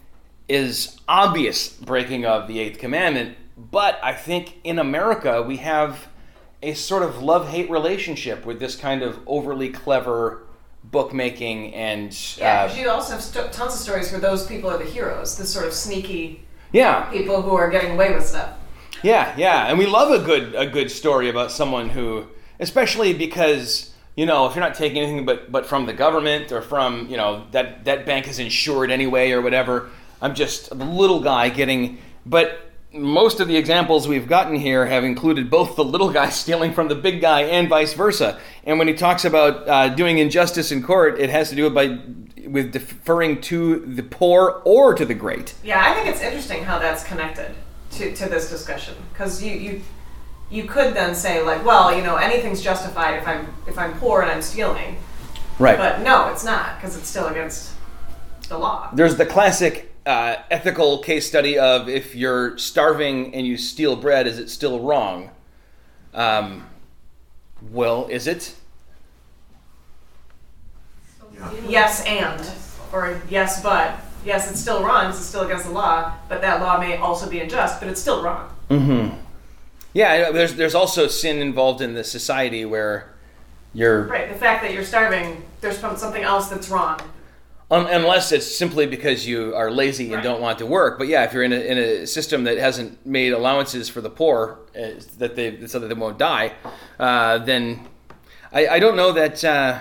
is 0.48 0.98
obvious 1.08 1.68
breaking 1.68 2.26
of 2.26 2.48
the 2.48 2.58
eighth 2.58 2.78
commandment. 2.78 3.36
But 3.56 3.98
I 4.02 4.12
think 4.12 4.58
in 4.64 4.78
America 4.80 5.42
we 5.42 5.58
have 5.58 6.08
a 6.62 6.74
sort 6.74 7.04
of 7.04 7.22
love 7.22 7.48
hate 7.48 7.70
relationship 7.70 8.44
with 8.44 8.58
this 8.58 8.74
kind 8.74 9.02
of 9.02 9.20
overly 9.26 9.68
clever 9.68 10.42
bookmaking 10.82 11.74
and 11.74 12.16
yeah, 12.38 12.68
uh, 12.70 12.74
you 12.74 12.88
also 12.88 13.14
have 13.14 13.22
st- 13.22 13.52
tons 13.52 13.74
of 13.74 13.80
stories 13.80 14.12
where 14.12 14.20
those 14.20 14.46
people 14.46 14.70
are 14.70 14.78
the 14.78 14.84
heroes, 14.84 15.36
the 15.36 15.46
sort 15.46 15.66
of 15.66 15.72
sneaky 15.72 16.42
yeah 16.72 17.10
people 17.10 17.42
who 17.42 17.54
are 17.54 17.70
getting 17.70 17.92
away 17.92 18.12
with 18.14 18.24
stuff. 18.24 18.56
Yeah, 19.02 19.34
yeah, 19.36 19.66
and 19.66 19.78
we 19.78 19.86
love 19.86 20.10
a 20.10 20.24
good 20.24 20.54
a 20.54 20.66
good 20.66 20.90
story 20.90 21.28
about 21.28 21.50
someone 21.50 21.90
who, 21.90 22.26
especially 22.60 23.12
because 23.14 23.92
you 24.16 24.26
know 24.26 24.46
if 24.46 24.54
you're 24.54 24.64
not 24.64 24.74
taking 24.74 24.98
anything 24.98 25.24
but 25.24 25.52
but 25.52 25.66
from 25.66 25.86
the 25.86 25.92
government 25.92 26.50
or 26.50 26.62
from 26.62 27.08
you 27.08 27.16
know 27.16 27.46
that 27.52 27.84
that 27.84 28.06
bank 28.06 28.26
is 28.26 28.38
insured 28.38 28.90
anyway 28.90 29.30
or 29.30 29.40
whatever. 29.40 29.90
I'm 30.20 30.34
just 30.34 30.70
the 30.70 30.84
little 30.84 31.20
guy 31.20 31.50
getting, 31.50 31.98
but 32.24 32.66
most 32.92 33.40
of 33.40 33.48
the 33.48 33.56
examples 33.56 34.08
we've 34.08 34.26
gotten 34.26 34.56
here 34.56 34.86
have 34.86 35.04
included 35.04 35.50
both 35.50 35.76
the 35.76 35.84
little 35.84 36.10
guy 36.10 36.28
stealing 36.30 36.72
from 36.72 36.88
the 36.88 36.94
big 36.94 37.20
guy 37.20 37.42
and 37.42 37.68
vice 37.68 37.92
versa. 37.92 38.38
And 38.64 38.78
when 38.78 38.88
he 38.88 38.94
talks 38.94 39.24
about 39.24 39.68
uh, 39.68 39.88
doing 39.90 40.18
injustice 40.18 40.72
in 40.72 40.82
court, 40.82 41.20
it 41.20 41.30
has 41.30 41.50
to 41.50 41.56
do 41.56 41.68
by 41.70 41.98
with 42.46 42.72
deferring 42.72 43.40
to 43.40 43.80
the 43.80 44.02
poor 44.02 44.62
or 44.64 44.94
to 44.94 45.04
the 45.04 45.14
great. 45.14 45.54
Yeah, 45.64 45.82
I 45.84 45.94
think 45.94 46.06
it's 46.06 46.22
interesting 46.22 46.64
how 46.64 46.78
that's 46.78 47.02
connected 47.04 47.54
to, 47.92 48.14
to 48.14 48.28
this 48.28 48.48
discussion 48.48 48.94
because 49.12 49.42
you, 49.42 49.52
you 49.52 49.82
you 50.50 50.64
could 50.64 50.94
then 50.94 51.14
say 51.14 51.42
like, 51.42 51.64
well, 51.64 51.94
you 51.96 52.02
know, 52.02 52.16
anything's 52.16 52.62
justified 52.62 53.18
if 53.18 53.26
I'm 53.26 53.52
if 53.66 53.78
I'm 53.78 53.98
poor 53.98 54.22
and 54.22 54.30
I'm 54.30 54.42
stealing, 54.42 54.96
Right. 55.58 55.76
but 55.76 56.02
no, 56.02 56.28
it's 56.28 56.44
not 56.44 56.76
because 56.76 56.96
it's 56.96 57.08
still 57.08 57.26
against 57.26 57.72
the 58.48 58.58
law. 58.58 58.90
There's 58.92 59.16
the 59.16 59.26
classic 59.26 59.92
uh, 60.06 60.36
ethical 60.50 60.98
case 60.98 61.26
study 61.26 61.58
of 61.58 61.88
if 61.88 62.14
you're 62.14 62.56
starving 62.58 63.34
and 63.34 63.46
you 63.46 63.56
steal 63.56 63.96
bread, 63.96 64.26
is 64.26 64.38
it 64.38 64.48
still 64.50 64.80
wrong? 64.80 65.30
Um, 66.14 66.66
well, 67.70 68.06
is 68.06 68.26
it? 68.26 68.54
Yes, 71.68 72.04
and 72.06 72.40
or 72.92 73.20
yes, 73.28 73.62
but 73.62 74.00
yes, 74.24 74.50
it's 74.50 74.60
still 74.60 74.82
wrong. 74.82 75.10
It's 75.10 75.18
still 75.18 75.42
against 75.42 75.66
the 75.66 75.72
law, 75.72 76.14
but 76.28 76.40
that 76.40 76.60
law 76.62 76.78
may 76.78 76.96
also 76.96 77.28
be 77.28 77.40
unjust, 77.40 77.80
but 77.80 77.88
it's 77.88 78.00
still 78.00 78.22
wrong. 78.22 78.50
Mm-hmm. 78.70 79.25
Yeah, 79.96 80.30
there's 80.30 80.54
there's 80.56 80.74
also 80.74 81.06
sin 81.08 81.38
involved 81.38 81.80
in 81.80 81.94
the 81.94 82.04
society 82.04 82.66
where 82.66 83.14
you're 83.72 84.02
Right. 84.02 84.28
The 84.28 84.38
fact 84.38 84.62
that 84.62 84.74
you're 84.74 84.84
starving, 84.84 85.42
there's 85.62 85.78
something 85.78 86.22
else 86.22 86.48
that's 86.48 86.68
wrong. 86.68 87.00
um, 87.70 87.86
unless 87.86 88.30
it's 88.30 88.46
simply 88.62 88.86
because 88.86 89.26
you 89.26 89.54
are 89.56 89.70
lazy 89.70 90.04
and 90.04 90.16
Right. 90.16 90.22
don't 90.22 90.40
want 90.42 90.58
to 90.58 90.66
work. 90.66 90.98
But 90.98 91.08
yeah, 91.08 91.24
if 91.24 91.32
you're 91.32 91.42
in 91.42 91.52
a, 91.52 91.62
in 91.72 91.78
a 91.78 92.06
system 92.06 92.44
that 92.44 92.58
hasn't 92.58 93.04
made 93.06 93.32
allowances 93.32 93.88
for 93.88 94.00
the 94.02 94.10
poor 94.10 94.58
uh, 94.78 95.00
that 95.18 95.34
they 95.34 95.66
so 95.66 95.78
that 95.78 95.88
they 95.88 95.94
won't 95.94 96.18
die, 96.18 96.52
uh, 97.00 97.38
then 97.38 97.88
I, 98.52 98.68
I 98.76 98.78
don't 98.78 98.96
know 98.96 99.12
that. 99.12 99.42
Uh, 99.42 99.78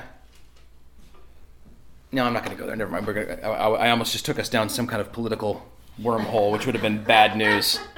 no, 2.13 2.23
I'm 2.23 2.32
not 2.34 2.45
going 2.45 2.56
to 2.56 2.62
go 2.62 2.65
there. 2.67 2.78
Never 2.78 2.91
mind. 2.91 3.06
We're 3.06 3.13
gonna, 3.25 3.41
I 3.49 3.88
I 3.88 3.89
almost 3.89 4.13
just 4.13 4.25
took 4.25 4.39
us 4.39 4.47
down 4.47 4.69
some 4.69 4.88
kind 4.88 5.01
of 5.01 5.12
political 5.12 5.62
wormhole, 6.01 6.51
which 6.54 6.65
would 6.65 6.73
have 6.75 6.82
been 6.82 7.04
bad 7.04 7.36
news. 7.36 7.80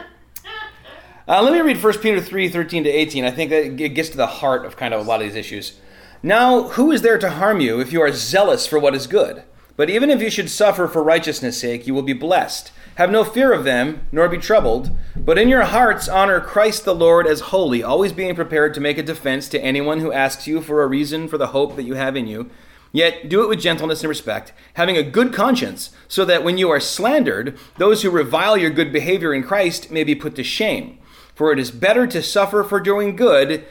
Uh, 1.29 1.41
let 1.41 1.51
me 1.51 1.59
read 1.59 1.83
1 1.83 1.97
Peter 1.97 2.21
3 2.21 2.47
13 2.47 2.85
to 2.85 2.89
18. 2.89 3.25
I 3.25 3.31
think 3.31 3.49
that 3.49 3.65
it 3.65 3.93
gets 3.93 4.07
to 4.09 4.17
the 4.17 4.27
heart 4.27 4.65
of 4.65 4.77
kind 4.77 4.93
of 4.93 5.01
a 5.01 5.03
lot 5.03 5.19
of 5.19 5.27
these 5.27 5.35
issues. 5.35 5.77
Now, 6.23 6.69
who 6.69 6.89
is 6.89 7.01
there 7.01 7.17
to 7.17 7.31
harm 7.31 7.59
you 7.59 7.81
if 7.81 7.91
you 7.91 8.01
are 8.01 8.13
zealous 8.13 8.65
for 8.65 8.79
what 8.79 8.95
is 8.95 9.07
good? 9.07 9.43
But 9.75 9.89
even 9.89 10.09
if 10.09 10.21
you 10.21 10.29
should 10.29 10.49
suffer 10.49 10.87
for 10.87 11.03
righteousness' 11.03 11.59
sake, 11.59 11.85
you 11.85 11.93
will 11.93 12.01
be 12.01 12.13
blessed. 12.13 12.71
Have 12.95 13.11
no 13.11 13.25
fear 13.25 13.51
of 13.51 13.65
them, 13.65 14.07
nor 14.09 14.29
be 14.29 14.37
troubled, 14.37 14.89
but 15.17 15.37
in 15.37 15.49
your 15.49 15.65
hearts 15.65 16.07
honor 16.07 16.39
Christ 16.39 16.85
the 16.85 16.95
Lord 16.95 17.27
as 17.27 17.41
holy, 17.41 17.83
always 17.83 18.13
being 18.13 18.33
prepared 18.33 18.73
to 18.75 18.81
make 18.81 18.97
a 18.97 19.03
defense 19.03 19.49
to 19.49 19.59
anyone 19.59 19.99
who 19.99 20.13
asks 20.13 20.47
you 20.47 20.61
for 20.61 20.81
a 20.81 20.87
reason 20.87 21.27
for 21.27 21.37
the 21.37 21.47
hope 21.47 21.75
that 21.75 21.83
you 21.83 21.95
have 21.95 22.15
in 22.15 22.25
you. 22.25 22.49
Yet 22.93 23.27
do 23.27 23.43
it 23.43 23.49
with 23.49 23.59
gentleness 23.59 23.99
and 23.99 24.07
respect, 24.09 24.53
having 24.75 24.95
a 24.95 25.03
good 25.03 25.33
conscience, 25.33 25.89
so 26.07 26.23
that 26.23 26.45
when 26.45 26.57
you 26.57 26.69
are 26.69 26.79
slandered, 26.79 27.59
those 27.77 28.01
who 28.01 28.09
revile 28.09 28.55
your 28.55 28.69
good 28.69 28.93
behavior 28.93 29.33
in 29.33 29.43
Christ 29.43 29.91
may 29.91 30.05
be 30.05 30.15
put 30.15 30.33
to 30.37 30.43
shame. 30.43 30.97
For 31.37 31.53
it 31.53 31.59
is 31.59 31.69
better 31.69 32.07
to 32.07 32.23
suffer 32.23 32.63
for 32.63 32.79
doing 32.79 33.15
good, 33.15 33.63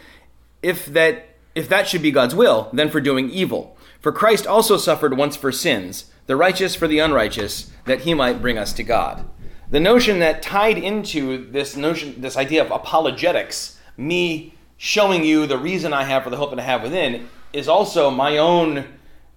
if 0.62 0.86
that 0.86 1.30
if 1.56 1.68
that 1.68 1.88
should 1.88 2.00
be 2.00 2.12
God's 2.12 2.34
will, 2.34 2.68
than 2.72 2.90
for 2.90 3.00
doing 3.00 3.28
evil. 3.28 3.76
For 4.00 4.12
Christ 4.12 4.46
also 4.46 4.76
suffered 4.76 5.16
once 5.16 5.34
for 5.34 5.50
sins, 5.50 6.12
the 6.26 6.36
righteous 6.36 6.76
for 6.76 6.86
the 6.86 7.00
unrighteous, 7.00 7.72
that 7.86 8.02
he 8.02 8.14
might 8.14 8.40
bring 8.40 8.56
us 8.56 8.72
to 8.74 8.84
God. 8.84 9.28
The 9.68 9.80
notion 9.80 10.20
that 10.20 10.42
tied 10.42 10.78
into 10.78 11.50
this 11.50 11.76
notion, 11.76 12.20
this 12.20 12.36
idea 12.36 12.62
of 12.62 12.70
apologetics, 12.70 13.80
me 13.96 14.54
showing 14.76 15.24
you 15.24 15.44
the 15.44 15.58
reason 15.58 15.92
I 15.92 16.04
have 16.04 16.22
for 16.22 16.30
the 16.30 16.36
hope 16.36 16.50
that 16.50 16.60
I 16.60 16.62
have 16.62 16.84
within, 16.84 17.28
is 17.52 17.66
also 17.66 18.12
my 18.12 18.38
own 18.38 18.84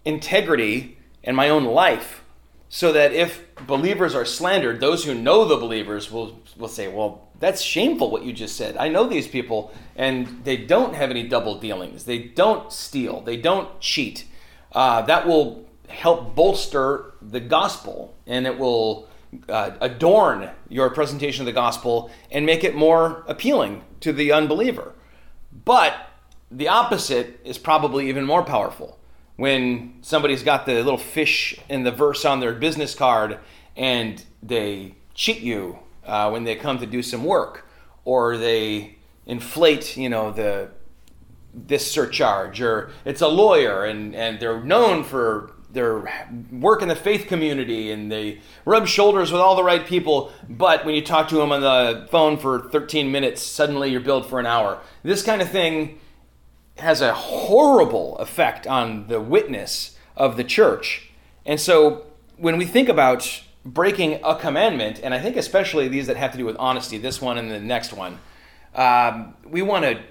integrity 0.06 1.00
and 1.24 1.36
my 1.36 1.50
own 1.50 1.66
life. 1.66 2.24
So 2.72 2.94
that 2.94 3.14
if 3.14 3.44
believers 3.66 4.14
are 4.14 4.26
slandered, 4.26 4.80
those 4.80 5.04
who 5.04 5.16
know 5.16 5.44
the 5.44 5.58
believers 5.58 6.12
will, 6.12 6.40
will 6.56 6.68
say, 6.68 6.88
Well, 6.88 7.28
that's 7.40 7.62
shameful 7.62 8.12
what 8.12 8.24
you 8.24 8.32
just 8.32 8.56
said. 8.56 8.78
I 8.78 8.90
know 8.90 9.08
these 9.08 9.28
people, 9.28 9.74
and 9.96 10.44
they 10.44 10.58
don't 10.58 10.94
have 10.94 11.10
any 11.10 11.28
double 11.28 11.60
dealings. 11.60 12.06
They 12.06 12.20
don't 12.20 12.72
steal. 12.72 13.22
They 13.22 13.38
don't 13.38 13.80
cheat. 13.80 14.26
Uh, 14.72 15.02
that 15.04 15.26
will 15.26 15.68
help 15.88 16.36
bolster 16.36 17.14
the 17.22 17.40
gospel, 17.40 18.16
and 18.28 18.46
it 18.46 18.60
will 18.60 19.10
uh, 19.48 19.72
adorn 19.82 20.50
your 20.70 20.90
presentation 20.90 21.42
of 21.42 21.46
the 21.48 21.52
gospel 21.54 22.12
and 22.32 22.46
make 22.46 22.64
it 22.64 22.76
more 22.76 23.24
appealing 23.28 23.84
to 24.02 24.14
the 24.14 24.32
unbeliever. 24.32 24.94
But 25.66 25.96
the 26.52 26.68
opposite 26.68 27.40
is 27.44 27.58
probably 27.58 28.10
even 28.10 28.26
more 28.26 28.44
powerful. 28.44 28.99
When 29.40 30.00
somebody's 30.02 30.44
got 30.44 30.66
the 30.66 30.74
little 30.84 30.98
fish 30.98 31.58
in 31.70 31.84
the 31.84 31.92
verse 31.92 32.26
on 32.26 32.42
their 32.42 32.52
business 32.52 32.94
card 32.94 33.40
and 33.78 34.22
they 34.44 34.96
cheat 35.14 35.40
you 35.40 35.80
uh, 36.06 36.30
when 36.30 36.44
they 36.44 36.56
come 36.56 36.78
to 36.80 36.86
do 36.86 37.02
some 37.02 37.24
work, 37.24 37.66
or 38.04 38.36
they 38.36 38.98
inflate, 39.26 39.96
you 39.96 40.10
know, 40.10 40.32
the 40.32 40.72
this 41.54 41.90
surcharge, 41.90 42.60
or 42.60 42.92
it's 43.06 43.22
a 43.22 43.30
lawyer 43.30 43.86
and, 43.86 44.14
and 44.14 44.42
they're 44.42 44.62
known 44.62 45.06
for 45.06 45.54
their 45.72 46.04
work 46.52 46.82
in 46.82 46.90
the 46.90 46.96
faith 46.96 47.28
community 47.28 47.92
and 47.92 48.12
they 48.12 48.42
rub 48.66 48.88
shoulders 48.90 49.32
with 49.32 49.40
all 49.40 49.56
the 49.56 49.64
right 49.64 49.86
people, 49.86 50.34
but 50.50 50.84
when 50.84 50.96
you 50.96 51.02
talk 51.02 51.30
to 51.30 51.36
them 51.36 51.54
on 51.54 51.62
the 51.62 52.06
phone 52.12 52.38
for 52.38 52.68
13 52.72 53.10
minutes, 53.10 53.42
suddenly 53.42 53.90
you're 53.90 54.02
billed 54.02 54.26
for 54.26 54.38
an 54.42 54.46
hour. 54.46 54.82
This 55.02 55.24
kind 55.24 55.42
of 55.42 55.50
thing 55.50 56.02
has 56.80 57.02
a 57.02 57.14
horrible 57.14 58.18
effect 58.18 58.68
on 58.68 59.08
the 59.08 59.22
witness 59.22 59.98
of 60.16 60.38
the 60.38 60.44
church. 60.44 61.10
And 61.46 61.60
so 61.60 62.06
when 62.38 62.58
we 62.58 62.66
think 62.66 62.90
about 62.90 63.42
breaking 63.66 64.20
a 64.24 64.36
commandment, 64.36 65.00
and 65.04 65.14
I 65.14 65.20
think 65.20 65.36
especially 65.36 65.88
these 65.88 66.08
that 66.08 66.18
have 66.18 66.32
to 66.32 66.38
do 66.38 66.46
with 66.46 66.56
honesty, 66.60 66.98
this 66.98 67.22
one 67.22 67.38
and 67.38 67.50
the 67.52 67.60
next 67.60 67.94
one, 67.94 68.20
um, 68.76 69.34
we 69.46 69.62
want 69.62 69.86
to 69.86 70.02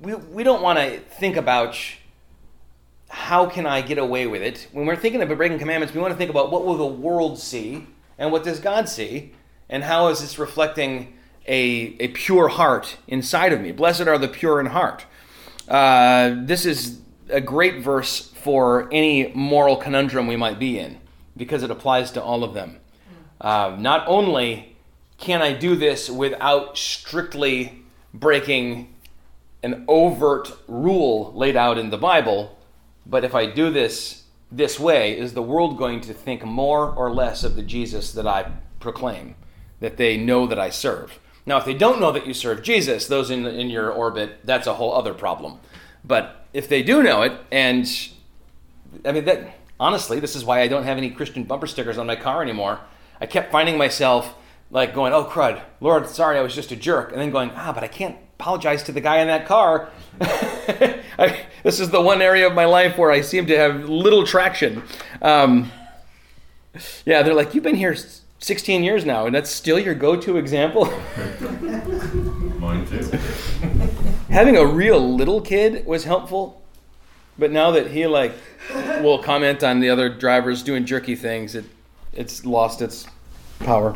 we, 0.00 0.14
we 0.14 0.42
don't 0.42 0.62
want 0.62 0.78
to 0.78 0.98
think 0.98 1.36
about 1.36 1.78
how 3.08 3.46
can 3.46 3.64
I 3.64 3.80
get 3.80 3.98
away 3.98 4.26
with 4.26 4.42
it. 4.42 4.68
When 4.72 4.86
we're 4.86 4.96
thinking 4.96 5.22
about 5.22 5.36
breaking 5.36 5.58
commandments, 5.58 5.94
we 5.94 6.00
want 6.00 6.12
to 6.12 6.18
think 6.18 6.30
about 6.30 6.50
what 6.50 6.64
will 6.64 6.76
the 6.76 6.86
world 6.86 7.38
see 7.38 7.86
and 8.18 8.32
what 8.32 8.44
does 8.44 8.60
God 8.60 8.88
see, 8.88 9.32
and 9.68 9.84
how 9.84 10.08
is 10.08 10.20
this 10.20 10.38
reflecting 10.38 11.14
a, 11.46 11.96
a 12.00 12.08
pure 12.08 12.48
heart 12.48 12.96
inside 13.06 13.52
of 13.52 13.60
me. 13.60 13.72
Blessed 13.72 14.02
are 14.02 14.18
the 14.18 14.28
pure 14.28 14.60
in 14.60 14.66
heart. 14.66 15.04
Uh, 15.68 16.36
this 16.44 16.66
is 16.66 17.00
a 17.28 17.40
great 17.40 17.82
verse 17.82 18.28
for 18.42 18.88
any 18.92 19.32
moral 19.34 19.76
conundrum 19.76 20.26
we 20.26 20.36
might 20.36 20.58
be 20.58 20.78
in 20.78 20.98
because 21.36 21.62
it 21.62 21.70
applies 21.70 22.10
to 22.12 22.22
all 22.22 22.44
of 22.44 22.54
them. 22.54 22.78
Uh, 23.40 23.74
not 23.78 24.06
only 24.06 24.76
can 25.18 25.42
I 25.42 25.52
do 25.52 25.74
this 25.74 26.10
without 26.10 26.76
strictly 26.76 27.82
breaking 28.12 28.94
an 29.62 29.84
overt 29.88 30.52
rule 30.68 31.32
laid 31.34 31.56
out 31.56 31.78
in 31.78 31.90
the 31.90 31.96
Bible, 31.96 32.58
but 33.06 33.24
if 33.24 33.34
I 33.34 33.46
do 33.46 33.70
this 33.70 34.24
this 34.52 34.78
way, 34.78 35.18
is 35.18 35.32
the 35.32 35.42
world 35.42 35.78
going 35.78 36.00
to 36.02 36.14
think 36.14 36.44
more 36.44 36.90
or 36.90 37.12
less 37.12 37.42
of 37.42 37.56
the 37.56 37.62
Jesus 37.62 38.12
that 38.12 38.26
I 38.26 38.52
proclaim, 38.78 39.34
that 39.80 39.96
they 39.96 40.16
know 40.16 40.46
that 40.46 40.58
I 40.58 40.70
serve? 40.70 41.18
Now, 41.46 41.58
if 41.58 41.64
they 41.64 41.74
don't 41.74 42.00
know 42.00 42.10
that 42.12 42.26
you 42.26 42.34
serve 42.34 42.62
Jesus, 42.62 43.06
those 43.06 43.30
in, 43.30 43.46
in 43.46 43.68
your 43.68 43.90
orbit, 43.90 44.40
that's 44.44 44.66
a 44.66 44.74
whole 44.74 44.94
other 44.94 45.12
problem. 45.12 45.58
But 46.04 46.46
if 46.52 46.68
they 46.68 46.82
do 46.82 47.02
know 47.02 47.22
it, 47.22 47.32
and 47.52 47.86
I 49.04 49.12
mean, 49.12 49.24
that 49.24 49.54
honestly, 49.78 50.20
this 50.20 50.36
is 50.36 50.44
why 50.44 50.60
I 50.60 50.68
don't 50.68 50.84
have 50.84 50.96
any 50.96 51.10
Christian 51.10 51.44
bumper 51.44 51.66
stickers 51.66 51.98
on 51.98 52.06
my 52.06 52.16
car 52.16 52.42
anymore. 52.42 52.80
I 53.20 53.26
kept 53.26 53.52
finding 53.52 53.76
myself 53.76 54.34
like 54.70 54.94
going, 54.94 55.12
oh, 55.12 55.24
crud, 55.24 55.62
Lord, 55.80 56.08
sorry, 56.08 56.38
I 56.38 56.42
was 56.42 56.54
just 56.54 56.72
a 56.72 56.76
jerk. 56.76 57.12
And 57.12 57.20
then 57.20 57.30
going, 57.30 57.50
ah, 57.54 57.72
but 57.72 57.84
I 57.84 57.88
can't 57.88 58.16
apologize 58.38 58.82
to 58.84 58.92
the 58.92 59.00
guy 59.00 59.18
in 59.18 59.28
that 59.28 59.46
car. 59.46 59.90
I, 60.20 61.46
this 61.62 61.78
is 61.78 61.90
the 61.90 62.00
one 62.00 62.22
area 62.22 62.46
of 62.46 62.54
my 62.54 62.64
life 62.64 62.98
where 62.98 63.10
I 63.10 63.20
seem 63.20 63.46
to 63.46 63.56
have 63.56 63.88
little 63.88 64.26
traction. 64.26 64.82
Um, 65.22 65.70
yeah, 67.04 67.22
they're 67.22 67.34
like, 67.34 67.54
you've 67.54 67.64
been 67.64 67.76
here 67.76 67.94
16 68.44 68.84
years 68.84 69.06
now, 69.06 69.24
and 69.24 69.34
that's 69.34 69.50
still 69.50 69.78
your 69.78 69.94
go 69.94 70.16
to 70.16 70.36
example? 70.36 70.84
Mine 72.58 72.86
too. 72.86 73.18
Having 74.28 74.58
a 74.58 74.66
real 74.66 75.14
little 75.14 75.40
kid 75.40 75.86
was 75.86 76.04
helpful, 76.04 76.62
but 77.38 77.50
now 77.50 77.70
that 77.70 77.92
he 77.92 78.06
like 78.06 78.34
will 79.00 79.22
comment 79.22 79.64
on 79.64 79.80
the 79.80 79.88
other 79.88 80.10
drivers 80.10 80.62
doing 80.62 80.84
jerky 80.84 81.16
things, 81.16 81.54
it 81.54 81.64
it's 82.12 82.44
lost 82.44 82.82
its 82.82 83.06
power. 83.60 83.94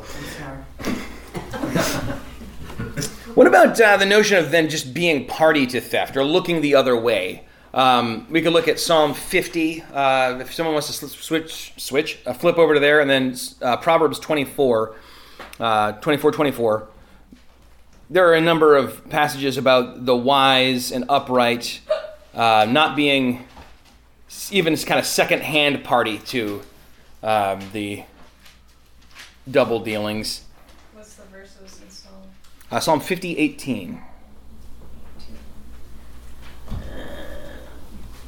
What 3.35 3.47
about 3.47 3.81
uh, 3.81 3.97
the 3.99 4.07
notion 4.07 4.39
of 4.39 4.51
then 4.51 4.69
just 4.69 4.95
being 4.95 5.27
party 5.27 5.67
to 5.67 5.81
theft 5.81 6.17
or 6.17 6.25
looking 6.25 6.61
the 6.61 6.75
other 6.75 6.97
way? 6.97 7.45
Um, 7.79 8.27
we 8.29 8.43
could 8.43 8.53
look 8.53 8.67
at 8.67 8.81
Psalm 8.81 9.15
50. 9.15 9.83
Uh, 9.83 10.39
if 10.41 10.53
someone 10.53 10.73
wants 10.73 10.99
to 10.99 11.09
switch, 11.09 11.73
switch, 11.77 12.19
uh, 12.27 12.33
flip 12.33 12.59
over 12.59 12.75
to 12.75 12.81
there, 12.81 13.01
and 13.01 13.09
then 13.09 13.37
uh, 13.63 13.77
Proverbs 13.77 14.19
24, 14.19 14.97
uh, 15.61 15.93
24, 15.93 16.33
24. 16.33 16.89
There 18.11 18.29
are 18.29 18.35
a 18.35 18.41
number 18.41 18.77
of 18.77 19.09
passages 19.11 19.57
about 19.57 20.07
the 20.07 20.17
wise 20.17 20.91
and 20.91 21.05
upright 21.09 21.81
uh, 22.35 22.67
not 22.69 22.97
being 22.97 23.47
even 24.51 24.77
kind 24.79 24.99
of 24.99 25.07
second-hand 25.07 25.85
party 25.85 26.19
to 26.19 26.63
um, 27.23 27.61
the 27.73 28.03
double 29.49 29.79
dealings. 29.79 30.43
What's 30.95 31.15
the 31.15 31.23
verses 31.27 31.81
in 31.81 31.91
Psalm? 31.91 32.23
Uh, 32.73 32.81
Psalm 32.81 32.99
50, 32.99 33.39
18. 33.39 34.03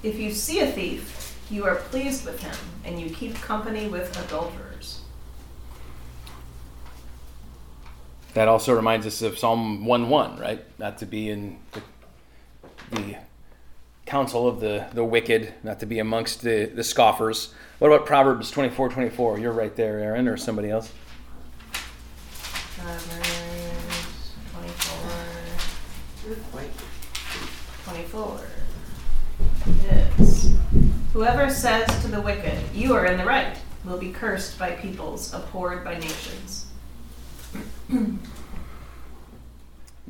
If 0.03 0.19
you 0.19 0.33
see 0.33 0.61
a 0.61 0.67
thief, 0.67 1.39
you 1.51 1.67
are 1.67 1.75
pleased 1.75 2.25
with 2.25 2.43
him, 2.43 2.57
and 2.85 2.99
you 2.99 3.11
keep 3.11 3.35
company 3.35 3.89
with 3.89 4.17
adulterers. 4.25 5.03
That 8.33 8.49
also 8.49 8.75
reminds 8.75 9.07
us 9.07 9.21
of 9.21 9.39
Psalm 9.39 9.85
1 9.85 10.09
1, 10.09 10.39
right? 10.39 10.65
Not 10.79 10.99
to 10.99 11.07
be 11.07 11.29
in 11.29 11.59
the, 11.73 11.83
the 12.93 13.17
counsel 14.07 14.49
of 14.49 14.61
the, 14.61 14.87
the 14.95 15.05
wicked, 15.05 15.53
not 15.63 15.81
to 15.81 15.87
be 15.87 15.99
amongst 15.99 16.43
the, 16.43 16.67
the 16.67 16.85
scoffers. 16.85 17.53
What 17.79 17.93
about 17.93 18.07
Proverbs 18.07 18.51
24 18.51 18.89
24? 18.89 19.39
You're 19.39 19.53
right 19.53 19.75
there, 19.77 19.99
Aaron, 19.99 20.29
or 20.29 20.37
somebody 20.37 20.71
else. 20.71 20.91
Proverbs 22.77 24.33
24. 24.55 26.41
24. 27.85 28.41
Yes. 29.85 30.53
Whoever 31.13 31.51
says 31.51 31.87
to 32.03 32.09
the 32.09 32.21
wicked, 32.21 32.59
You 32.75 32.95
are 32.95 33.07
in 33.07 33.19
the 33.19 33.25
right, 33.25 33.57
will 33.85 33.99
be 33.99 34.13
cursed 34.13 34.59
by 34.59 34.73
peoples, 34.73 35.33
abhorred 35.33 35.85
by 35.85 35.99
nations. 35.99 36.67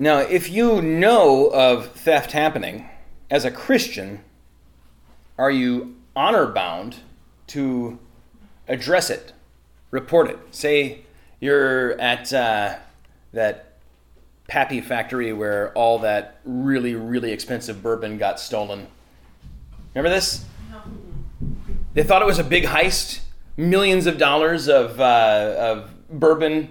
Now, 0.00 0.20
if 0.20 0.48
you 0.48 0.80
know 0.80 1.48
of 1.48 1.88
theft 1.88 2.32
happening 2.32 2.88
as 3.30 3.44
a 3.44 3.50
Christian, 3.50 4.24
are 5.36 5.50
you 5.50 5.94
honor 6.16 6.46
bound 6.46 6.96
to 7.48 7.98
address 8.66 9.10
it, 9.10 9.34
report 9.90 10.30
it? 10.30 10.38
Say 10.52 11.00
you're 11.38 12.00
at 12.00 12.32
uh, 12.32 12.76
that 13.34 13.76
Pappy 14.48 14.80
factory 14.80 15.34
where 15.34 15.70
all 15.74 15.98
that 15.98 16.40
really, 16.46 16.94
really 16.94 17.32
expensive 17.32 17.82
bourbon 17.82 18.16
got 18.16 18.40
stolen. 18.40 18.86
Remember 19.94 20.14
this? 20.14 20.44
They 21.94 22.02
thought 22.04 22.22
it 22.22 22.26
was 22.26 22.38
a 22.38 22.44
big 22.44 22.64
heist, 22.64 23.20
millions 23.56 24.06
of 24.06 24.16
dollars 24.16 24.68
of, 24.68 25.00
uh, 25.00 25.54
of 25.58 25.90
bourbon 26.08 26.70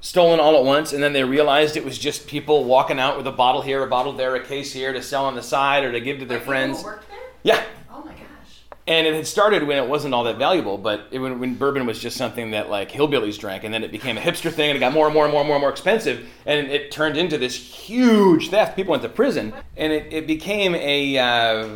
stolen 0.00 0.40
all 0.40 0.56
at 0.58 0.64
once, 0.64 0.92
and 0.92 1.02
then 1.02 1.12
they 1.14 1.24
realized 1.24 1.76
it 1.76 1.84
was 1.84 1.96
just 1.98 2.26
people 2.26 2.64
walking 2.64 2.98
out 2.98 3.16
with 3.16 3.26
a 3.26 3.32
bottle 3.32 3.62
here, 3.62 3.82
a 3.82 3.86
bottle 3.86 4.12
there, 4.12 4.34
a 4.34 4.44
case 4.44 4.72
here 4.72 4.92
to 4.92 5.02
sell 5.02 5.24
on 5.24 5.34
the 5.34 5.42
side 5.42 5.84
or 5.84 5.92
to 5.92 6.00
give 6.00 6.18
to 6.18 6.26
their 6.26 6.38
people 6.38 6.52
friends. 6.52 6.82
there? 6.82 7.00
Yeah, 7.44 7.62
Oh 7.90 8.02
my 8.04 8.12
gosh. 8.12 8.62
and 8.86 9.06
it 9.06 9.14
had 9.14 9.26
started 9.26 9.62
when 9.66 9.78
it 9.78 9.88
wasn't 9.88 10.12
all 10.12 10.24
that 10.24 10.36
valuable, 10.36 10.76
but 10.76 11.06
it, 11.12 11.18
when, 11.18 11.38
when 11.38 11.54
bourbon 11.54 11.86
was 11.86 11.98
just 11.98 12.16
something 12.18 12.50
that 12.50 12.68
like 12.68 12.90
hillbillies 12.90 13.38
drank, 13.38 13.64
and 13.64 13.72
then 13.72 13.82
it 13.82 13.90
became 13.90 14.18
a 14.18 14.20
hipster 14.20 14.52
thing, 14.52 14.68
and 14.70 14.76
it 14.76 14.80
got 14.80 14.92
more 14.92 15.06
and 15.06 15.14
more 15.14 15.24
and 15.24 15.32
more 15.32 15.40
and 15.40 15.48
more 15.48 15.56
and 15.56 15.62
more 15.62 15.70
expensive, 15.70 16.26
and 16.44 16.66
it 16.70 16.90
turned 16.90 17.16
into 17.16 17.38
this 17.38 17.54
huge 17.56 18.50
theft. 18.50 18.76
People 18.76 18.90
went 18.90 19.02
to 19.04 19.08
prison, 19.08 19.54
and 19.78 19.92
it, 19.94 20.12
it 20.12 20.26
became 20.26 20.74
a 20.74 21.16
uh, 21.18 21.68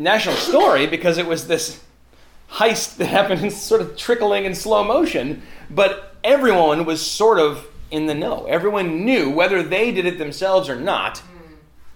national 0.00 0.34
story 0.36 0.86
because 0.86 1.18
it 1.18 1.26
was 1.26 1.46
this 1.46 1.82
heist 2.52 2.96
that 2.96 3.06
happened 3.06 3.44
in 3.44 3.50
sort 3.50 3.80
of 3.80 3.96
trickling 3.96 4.44
in 4.44 4.54
slow 4.54 4.82
motion, 4.82 5.42
but 5.68 6.16
everyone 6.24 6.84
was 6.84 7.04
sort 7.04 7.38
of 7.38 7.66
in 7.90 8.06
the 8.06 8.14
know. 8.14 8.46
Everyone 8.46 9.04
knew 9.04 9.30
whether 9.30 9.62
they 9.62 9.92
did 9.92 10.06
it 10.06 10.18
themselves 10.18 10.68
or 10.68 10.76
not. 10.76 11.22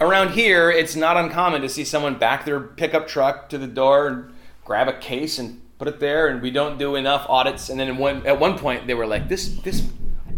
Around 0.01 0.33
here, 0.33 0.71
it's 0.71 0.95
not 0.97 1.17
uncommon 1.17 1.63
to 1.63 1.69
see 1.69 1.85
someone 1.85 2.19
back 2.19 2.45
their 2.45 2.61
pickup 2.61 3.09
truck 3.09 3.49
to 3.49 3.59
the 3.59 3.67
door 3.67 4.09
and 4.09 4.35
grab 4.65 4.89
a 4.89 4.93
case 4.93 5.39
and 5.39 5.63
put 5.79 5.89
it 5.89 6.01
there, 6.01 6.29
and 6.29 6.43
we 6.43 6.51
don't 6.51 6.79
do 6.79 6.97
enough 6.97 7.27
audits. 7.29 7.71
And 7.71 7.79
then 7.79 7.97
one, 7.97 8.27
at 8.27 8.39
one 8.39 8.59
point, 8.59 8.87
they 8.87 8.95
were 8.95 9.07
like, 9.07 9.29
"This 9.29 9.49
this 9.63 9.87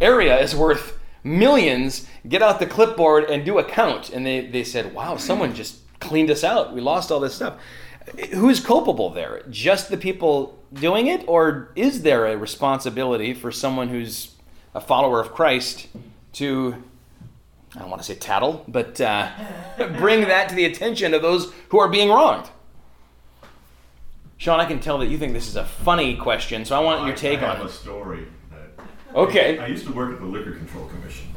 area 0.00 0.38
is 0.38 0.54
worth 0.54 0.98
millions. 1.24 2.06
Get 2.28 2.42
out 2.42 2.60
the 2.60 2.66
clipboard 2.66 3.24
and 3.24 3.44
do 3.44 3.58
a 3.58 3.64
count." 3.64 4.10
And 4.10 4.26
they 4.26 4.46
they 4.46 4.62
said, 4.62 4.94
"Wow, 4.94 5.16
someone 5.16 5.54
just 5.54 5.78
cleaned 6.00 6.30
us 6.30 6.44
out. 6.44 6.74
We 6.74 6.80
lost 6.80 7.10
all 7.10 7.20
this 7.20 7.34
stuff." 7.34 7.58
Who's 8.34 8.60
culpable 8.60 9.10
there? 9.10 9.42
Just 9.50 9.90
the 9.90 9.96
people 9.96 10.62
doing 10.72 11.08
it, 11.08 11.24
or 11.26 11.72
is 11.74 12.02
there 12.02 12.26
a 12.26 12.36
responsibility 12.36 13.34
for 13.34 13.50
someone 13.50 13.88
who's 13.88 14.32
a 14.74 14.80
follower 14.80 15.20
of 15.20 15.32
Christ 15.32 15.88
to 16.34 16.82
I 17.74 17.80
don't 17.80 17.90
want 17.90 18.00
to 18.00 18.06
say 18.06 18.14
tattle, 18.14 18.64
but 18.68 19.00
uh, 19.00 19.28
bring 19.98 20.22
that 20.22 20.48
to 20.48 20.54
the 20.54 20.64
attention 20.64 21.12
of 21.14 21.20
those 21.20 21.52
who 21.68 21.78
are 21.78 21.88
being 21.88 22.08
wronged. 22.08 22.48
Sean, 24.38 24.60
I 24.60 24.66
can 24.66 24.80
tell 24.80 24.98
that 24.98 25.08
you 25.08 25.18
think 25.18 25.32
this 25.32 25.48
is 25.48 25.56
a 25.56 25.64
funny 25.64 26.16
question, 26.16 26.64
so 26.64 26.76
I 26.76 26.80
want 26.80 27.06
your 27.06 27.16
take 27.16 27.40
I 27.40 27.48
on 27.50 27.56
have 27.56 27.66
a 27.66 27.70
story 27.70 28.26
Okay. 29.16 29.58
I 29.58 29.66
used 29.66 29.86
to 29.86 29.92
work 29.92 30.12
at 30.12 30.20
the 30.20 30.26
Liquor 30.26 30.52
Control 30.52 30.86
Commission, 30.88 31.28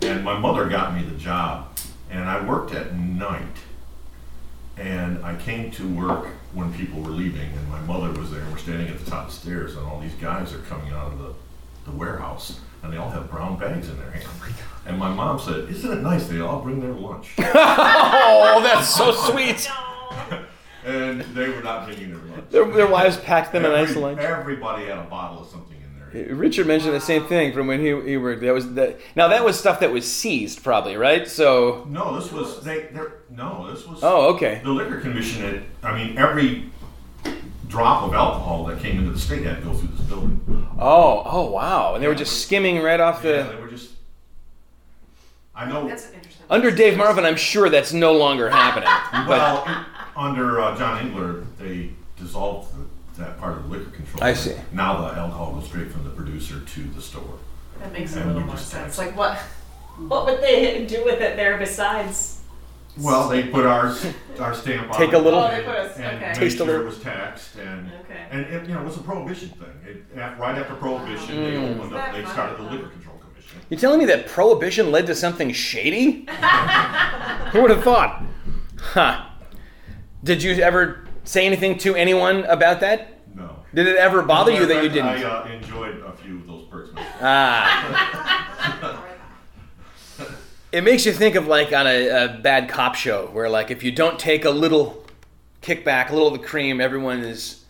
and 0.00 0.24
my 0.24 0.38
mother 0.38 0.66
got 0.66 0.94
me 0.94 1.02
the 1.02 1.16
job, 1.16 1.76
and 2.10 2.24
I 2.24 2.42
worked 2.42 2.72
at 2.72 2.96
night. 2.96 3.42
And 4.76 5.22
I 5.24 5.36
came 5.36 5.70
to 5.72 5.88
work 5.94 6.28
when 6.54 6.72
people 6.72 7.00
were 7.02 7.10
leaving, 7.10 7.50
and 7.52 7.68
my 7.68 7.80
mother 7.80 8.10
was 8.18 8.30
there, 8.30 8.40
and 8.40 8.50
we're 8.52 8.58
standing 8.58 8.88
at 8.88 8.98
the 8.98 9.10
top 9.10 9.26
of 9.28 9.34
the 9.34 9.38
stairs, 9.40 9.76
and 9.76 9.86
all 9.86 10.00
these 10.00 10.14
guys 10.14 10.52
are 10.54 10.60
coming 10.60 10.92
out 10.92 11.12
of 11.12 11.18
the, 11.18 11.34
the 11.90 11.96
warehouse, 11.96 12.60
and 12.82 12.92
they 12.92 12.96
all 12.96 13.10
have 13.10 13.30
brown 13.30 13.58
bags 13.58 13.88
in 13.88 13.98
their 13.98 14.10
hand. 14.10 14.24
Oh 14.26 14.66
and 14.86 14.98
my 14.98 15.12
mom 15.12 15.38
said, 15.38 15.68
Isn't 15.68 15.92
it 15.92 16.02
nice? 16.02 16.26
They 16.26 16.40
all 16.40 16.60
bring 16.62 16.80
their 16.80 16.92
lunch. 16.92 17.34
Oh, 17.38 18.60
that's 18.62 18.88
so 18.88 19.12
sweet. 19.30 19.68
and 20.84 21.20
they 21.34 21.48
were 21.48 21.62
not 21.62 21.86
bringing 21.86 22.10
their 22.10 22.18
lunch. 22.34 22.50
Their, 22.50 22.64
their 22.70 22.86
wives 22.86 23.16
packed 23.18 23.52
them 23.52 23.64
a 23.64 23.68
nice 23.68 23.94
lunch. 23.94 24.18
Everybody 24.20 24.86
had 24.86 24.98
a 24.98 25.02
bottle 25.04 25.42
of 25.42 25.48
something 25.48 25.71
in 25.71 25.71
there. 25.71 25.71
Richard 26.12 26.66
mentioned 26.66 26.92
the 26.94 27.00
same 27.00 27.24
thing 27.26 27.52
from 27.52 27.66
when 27.66 27.80
he, 27.80 27.86
he 28.02 28.16
worked. 28.16 28.42
That 28.42 28.52
was 28.54 28.74
that. 28.74 28.98
Now 29.16 29.28
that 29.28 29.44
was 29.44 29.58
stuff 29.58 29.80
that 29.80 29.90
was 29.92 30.10
seized, 30.10 30.62
probably, 30.62 30.96
right? 30.96 31.26
So, 31.26 31.86
No, 31.88 32.18
this 32.20 32.30
was 32.30 32.62
they. 32.62 32.88
they're- 32.92 33.22
No, 33.30 33.70
this 33.72 33.86
was. 33.86 34.00
oh, 34.02 34.34
okay. 34.34 34.60
The 34.62 34.70
liquor 34.70 35.00
commission 35.00 35.42
had. 35.42 35.62
I 35.82 35.96
mean, 35.96 36.18
every 36.18 36.70
drop 37.68 38.02
of 38.02 38.12
alcohol 38.12 38.64
that 38.66 38.80
came 38.80 38.98
into 38.98 39.10
the 39.12 39.18
state 39.18 39.44
had 39.44 39.56
to 39.58 39.62
go 39.62 39.72
through 39.72 39.88
this 39.96 40.06
building. 40.06 40.38
Oh, 40.78 41.22
oh, 41.24 41.50
wow. 41.50 41.94
And 41.94 42.02
they 42.04 42.08
were 42.08 42.14
just 42.14 42.42
skimming 42.42 42.82
right 42.82 43.00
off 43.00 43.22
the 43.22 43.28
Yeah, 43.30 43.42
the. 43.44 43.52
they 43.56 43.60
were 43.62 43.68
just. 43.68 43.90
I 45.54 45.66
know. 45.68 45.86
That's 45.88 46.08
an 46.08 46.14
interesting. 46.14 46.46
Under 46.50 46.70
Dave 46.70 46.96
Marvin, 46.98 47.24
I'm 47.24 47.36
sure 47.36 47.68
that's 47.70 47.92
no 47.92 48.12
longer 48.12 48.50
happening. 48.50 48.88
But 49.26 49.28
Well, 49.28 49.64
in- 49.66 49.84
under 50.16 50.60
uh, 50.60 50.76
John 50.76 50.98
Engler, 50.98 51.44
they 51.58 51.90
dissolved 52.18 52.74
the, 52.76 52.84
that 53.18 53.38
part 53.38 53.56
of 53.58 53.64
the 53.64 53.68
liquor 53.76 53.90
control. 53.90 54.22
I 54.24 54.34
see. 54.34 54.54
Now 54.72 55.00
the 55.02 55.18
alcohol 55.18 55.54
goes 55.54 55.66
straight 55.66 55.90
from 55.90 56.04
the 56.04 56.10
producer 56.10 56.60
to 56.60 56.80
the 56.82 57.00
store. 57.02 57.38
That 57.80 57.92
makes 57.92 58.14
a 58.16 58.20
And 58.20 58.26
little 58.28 58.42
we 58.42 58.46
more 58.46 58.56
just 58.56 58.68
sense. 58.70 58.96
tax 58.96 58.98
Like 58.98 59.16
what? 59.16 59.38
What 60.08 60.24
would 60.26 60.40
they 60.40 60.86
do 60.88 61.04
with 61.04 61.20
it 61.20 61.36
there 61.36 61.58
besides? 61.58 62.40
Well, 62.98 63.28
they 63.30 63.44
put 63.44 63.64
our 63.64 63.94
our 64.38 64.54
stamp 64.54 64.90
on. 64.90 64.94
It. 65.02 65.06
Take 65.06 65.12
a 65.14 65.18
little- 65.18 65.40
Oh, 65.40 65.50
they 65.50 65.62
put 65.62 65.74
us. 65.76 65.96
and 65.96 66.16
Okay. 66.16 66.26
made 66.26 66.34
Taste 66.34 66.54
a 66.56 66.58
sure 66.58 66.66
little. 66.66 66.82
it 66.82 66.84
was 66.86 66.98
taxed 67.00 67.56
and 67.56 67.90
Okay. 68.04 68.20
and 68.30 68.40
it, 68.42 68.68
you 68.68 68.74
know 68.74 68.80
it 68.80 68.84
was 68.84 68.96
a 68.98 69.00
prohibition 69.02 69.48
thing. 69.50 69.68
It, 69.86 70.18
af- 70.18 70.38
right 70.38 70.58
after 70.58 70.74
prohibition, 70.74 71.36
they 71.36 71.52
Mm. 71.52 71.76
opened 71.80 71.94
up. 71.94 72.12
They 72.12 72.24
started 72.26 72.58
the 72.58 72.70
liquor 72.70 72.88
control 72.88 73.16
commission. 73.18 73.60
you're 73.70 73.80
telling 73.80 73.98
me 73.98 74.04
that 74.06 74.26
prohibition 74.28 74.90
led 74.90 75.06
to 75.06 75.14
something 75.14 75.52
shady? 75.52 76.26
Who 77.52 77.62
would 77.62 77.70
have 77.70 77.82
thought? 77.82 78.24
Huh. 78.78 79.24
Did 80.22 80.42
you 80.42 80.52
ever 80.62 81.06
say 81.24 81.46
anything 81.46 81.78
to 81.78 81.94
anyone 81.94 82.44
about 82.44 82.80
that? 82.80 83.18
No. 83.34 83.56
Did 83.74 83.86
it 83.86 83.96
ever 83.96 84.22
bother 84.22 84.52
you 84.52 84.66
that 84.66 84.82
you 84.82 84.88
didn't? 84.88 85.24
uh, 85.24 85.48
enjoyed 85.50 86.00
a 86.00 86.12
few 86.12 86.38
of 86.38 86.46
those 86.46 86.64
perks. 86.68 86.90
Ah. 87.20 89.04
It 90.72 90.84
makes 90.84 91.04
you 91.04 91.12
think 91.12 91.34
of 91.34 91.46
like 91.46 91.70
on 91.74 91.86
a, 91.86 92.08
a 92.08 92.38
bad 92.38 92.66
cop 92.66 92.94
show 92.94 93.26
where 93.26 93.50
like 93.50 93.70
if 93.70 93.82
you 93.82 93.92
don't 93.92 94.18
take 94.18 94.46
a 94.46 94.50
little 94.50 95.04
kickback, 95.60 96.08
a 96.08 96.14
little 96.14 96.28
of 96.28 96.32
the 96.32 96.46
cream, 96.46 96.80
everyone 96.80 97.18
is 97.20 97.62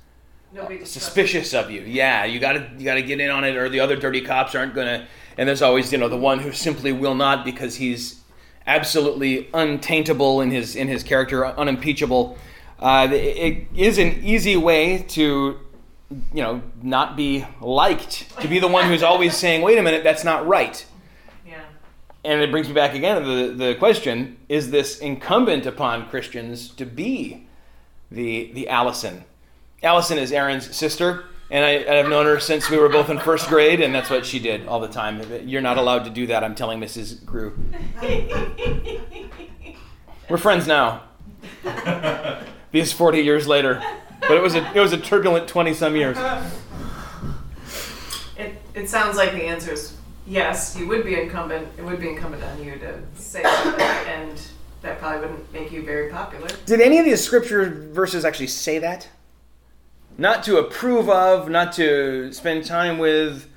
Nobody 0.52 0.84
suspicious 0.84 1.52
of 1.52 1.70
you. 1.70 1.80
Yeah, 1.80 2.24
you 2.26 2.38
gotta 2.38 2.70
you 2.78 2.84
gotta 2.84 3.02
get 3.02 3.18
in 3.20 3.30
on 3.30 3.42
it, 3.42 3.56
or 3.56 3.68
the 3.68 3.80
other 3.80 3.96
dirty 3.96 4.20
cops 4.20 4.54
aren't 4.54 4.74
gonna. 4.74 5.08
And 5.36 5.48
there's 5.48 5.62
always 5.62 5.90
you 5.90 5.98
know 5.98 6.08
the 6.08 6.16
one 6.16 6.38
who 6.38 6.52
simply 6.52 6.92
will 6.92 7.14
not 7.14 7.44
because 7.44 7.74
he's 7.76 8.20
absolutely 8.66 9.48
untaintable 9.52 10.40
in 10.40 10.50
his 10.52 10.76
in 10.76 10.86
his 10.88 11.02
character, 11.02 11.44
unimpeachable. 11.44 12.38
Uh, 12.82 13.08
it 13.12 13.16
it 13.16 13.66
is 13.76 13.98
an 13.98 14.24
easy 14.24 14.56
way 14.56 14.98
to 14.98 15.60
you 16.10 16.42
know 16.42 16.60
not 16.82 17.16
be 17.16 17.46
liked, 17.60 18.36
to 18.40 18.48
be 18.48 18.58
the 18.58 18.66
one 18.66 18.86
who's 18.86 19.04
always 19.04 19.36
saying, 19.36 19.62
"Wait 19.62 19.78
a 19.78 19.82
minute, 19.82 20.02
that's 20.02 20.24
not 20.24 20.48
right." 20.48 20.84
Yeah. 21.46 21.60
And 22.24 22.42
it 22.42 22.50
brings 22.50 22.66
me 22.66 22.74
back 22.74 22.94
again 22.94 23.22
to 23.22 23.28
the, 23.28 23.66
the 23.66 23.74
question 23.76 24.36
is 24.48 24.72
this 24.72 24.98
incumbent 24.98 25.64
upon 25.64 26.08
Christians 26.08 26.70
to 26.70 26.84
be 26.84 27.46
the, 28.10 28.50
the 28.52 28.68
Allison? 28.68 29.24
Allison 29.84 30.18
is 30.18 30.32
Aaron's 30.32 30.74
sister, 30.74 31.26
and 31.52 31.64
I, 31.64 31.98
I've 31.98 32.08
known 32.08 32.26
her 32.26 32.40
since 32.40 32.68
we 32.68 32.78
were 32.78 32.88
both 32.88 33.10
in 33.10 33.20
first 33.20 33.48
grade, 33.48 33.80
and 33.80 33.94
that's 33.94 34.10
what 34.10 34.26
she 34.26 34.40
did 34.40 34.66
all 34.66 34.80
the 34.80 34.88
time. 34.88 35.22
You're 35.46 35.62
not 35.62 35.78
allowed 35.78 36.02
to 36.04 36.10
do 36.10 36.26
that, 36.26 36.42
I'm 36.42 36.56
telling 36.56 36.80
Mrs. 36.80 37.24
Grew. 37.24 37.56
We're 40.28 40.36
friends 40.36 40.66
now, 40.66 41.04
these 42.72 42.92
40 42.92 43.20
years 43.20 43.46
later. 43.46 43.82
But 44.20 44.32
it 44.32 44.42
was 44.42 44.54
a, 44.54 44.72
it 44.74 44.80
was 44.80 44.92
a 44.92 44.98
turbulent 44.98 45.48
20 45.48 45.74
some 45.74 45.96
years. 45.96 46.16
It, 48.34 48.60
it 48.74 48.88
sounds 48.88 49.16
like 49.16 49.32
the 49.32 49.44
answer 49.44 49.72
is 49.72 49.94
yes, 50.26 50.74
you 50.76 50.88
would 50.88 51.04
be 51.04 51.20
incumbent, 51.20 51.68
it 51.76 51.84
would 51.84 52.00
be 52.00 52.08
incumbent 52.08 52.42
on 52.42 52.64
you 52.64 52.76
to 52.76 52.98
say 53.14 53.42
that, 53.42 54.06
and 54.08 54.42
that 54.80 54.98
probably 54.98 55.20
wouldn't 55.20 55.52
make 55.52 55.70
you 55.70 55.84
very 55.84 56.10
popular. 56.10 56.48
Did 56.66 56.80
any 56.80 56.98
of 56.98 57.04
these 57.04 57.22
scripture 57.22 57.68
verses 57.92 58.24
actually 58.24 58.48
say 58.48 58.78
that? 58.78 59.08
Not 60.18 60.42
to 60.44 60.58
approve 60.58 61.08
of, 61.08 61.48
not 61.48 61.72
to 61.74 62.32
spend 62.32 62.64
time 62.64 62.98
with. 62.98 63.48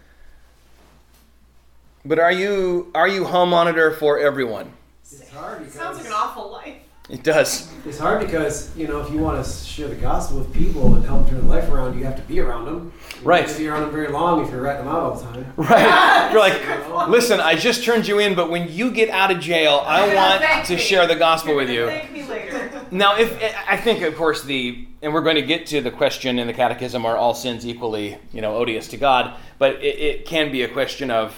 But 2.05 2.19
are 2.19 2.31
you 2.31 2.91
are 2.93 3.07
you 3.07 3.25
home 3.25 3.49
monitor 3.49 3.91
for 3.91 4.19
everyone? 4.19 4.71
It's 5.01 5.29
hard 5.29 5.59
because 5.59 5.73
Sounds 5.73 5.97
like 5.97 6.07
an 6.07 6.13
awful 6.13 6.51
life. 6.51 6.77
It 7.07 7.21
does. 7.21 7.71
It's 7.85 7.99
hard 7.99 8.19
because 8.25 8.75
you 8.75 8.87
know 8.87 8.99
if 8.99 9.11
you 9.11 9.19
want 9.19 9.43
to 9.45 9.49
share 9.51 9.87
the 9.87 9.95
gospel 9.95 10.39
with 10.39 10.51
people 10.51 10.95
and 10.95 11.05
help 11.05 11.29
turn 11.29 11.47
their 11.47 11.59
life 11.61 11.69
around, 11.69 11.97
you 11.99 12.03
have 12.03 12.15
to 12.15 12.21
be 12.23 12.39
around 12.39 12.65
them. 12.65 12.91
You 13.21 13.27
Right. 13.27 13.45
can't 13.45 13.57
be 13.59 13.67
around 13.67 13.81
them 13.81 13.91
very 13.91 14.07
long 14.07 14.43
if 14.43 14.49
you're 14.49 14.61
ratting 14.61 14.85
them 14.85 14.95
out 14.95 15.03
all 15.03 15.15
the 15.15 15.23
time. 15.23 15.45
Right. 15.57 16.31
You're 16.31 16.39
like, 16.41 17.09
listen, 17.09 17.39
I 17.39 17.55
just 17.55 17.83
turned 17.83 18.07
you 18.07 18.17
in, 18.17 18.33
but 18.33 18.49
when 18.49 18.71
you 18.71 18.89
get 18.89 19.09
out 19.11 19.29
of 19.29 19.39
jail, 19.39 19.83
I 19.85 20.15
want 20.15 20.65
to 20.65 20.73
me. 20.75 20.79
share 20.79 21.05
the 21.05 21.15
gospel 21.15 21.49
You're 21.49 21.57
with 21.57 21.69
you. 21.69 21.85
Thank 21.85 22.11
me 22.11 22.23
later. 22.23 22.71
Now, 22.91 23.17
if 23.17 23.35
I 23.67 23.77
think, 23.77 24.03
of 24.03 24.15
course, 24.15 24.43
the 24.43 24.87
and 25.01 25.11
we're 25.13 25.23
going 25.23 25.35
to 25.37 25.41
get 25.41 25.65
to 25.67 25.81
the 25.81 25.89
question 25.91 26.37
in 26.39 26.45
the 26.47 26.53
Catechism: 26.53 27.03
Are 27.05 27.17
all 27.17 27.33
sins 27.33 27.65
equally, 27.65 28.17
you 28.31 28.41
know, 28.41 28.55
odious 28.55 28.87
to 28.89 28.97
God? 28.97 29.33
But 29.57 29.83
it, 29.83 29.97
it 29.99 30.25
can 30.25 30.51
be 30.51 30.61
a 30.61 30.67
question 30.67 31.09
of, 31.09 31.35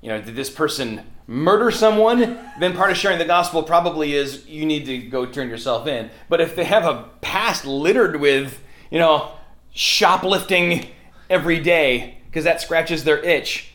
you 0.00 0.08
know, 0.08 0.20
did 0.20 0.34
this 0.34 0.48
person 0.50 1.02
murder 1.26 1.70
someone? 1.70 2.38
Then 2.58 2.74
part 2.74 2.90
of 2.90 2.96
sharing 2.96 3.18
the 3.18 3.24
gospel 3.24 3.62
probably 3.62 4.14
is 4.14 4.46
you 4.46 4.66
need 4.66 4.86
to 4.86 4.98
go 4.98 5.26
turn 5.26 5.48
yourself 5.48 5.86
in. 5.86 6.10
But 6.28 6.40
if 6.40 6.56
they 6.56 6.64
have 6.64 6.84
a 6.84 7.08
past 7.20 7.64
littered 7.64 8.20
with, 8.20 8.62
you 8.90 8.98
know, 8.98 9.32
shoplifting 9.72 10.88
every 11.28 11.60
day 11.60 12.18
because 12.26 12.44
that 12.44 12.60
scratches 12.60 13.04
their 13.04 13.18
itch, 13.18 13.72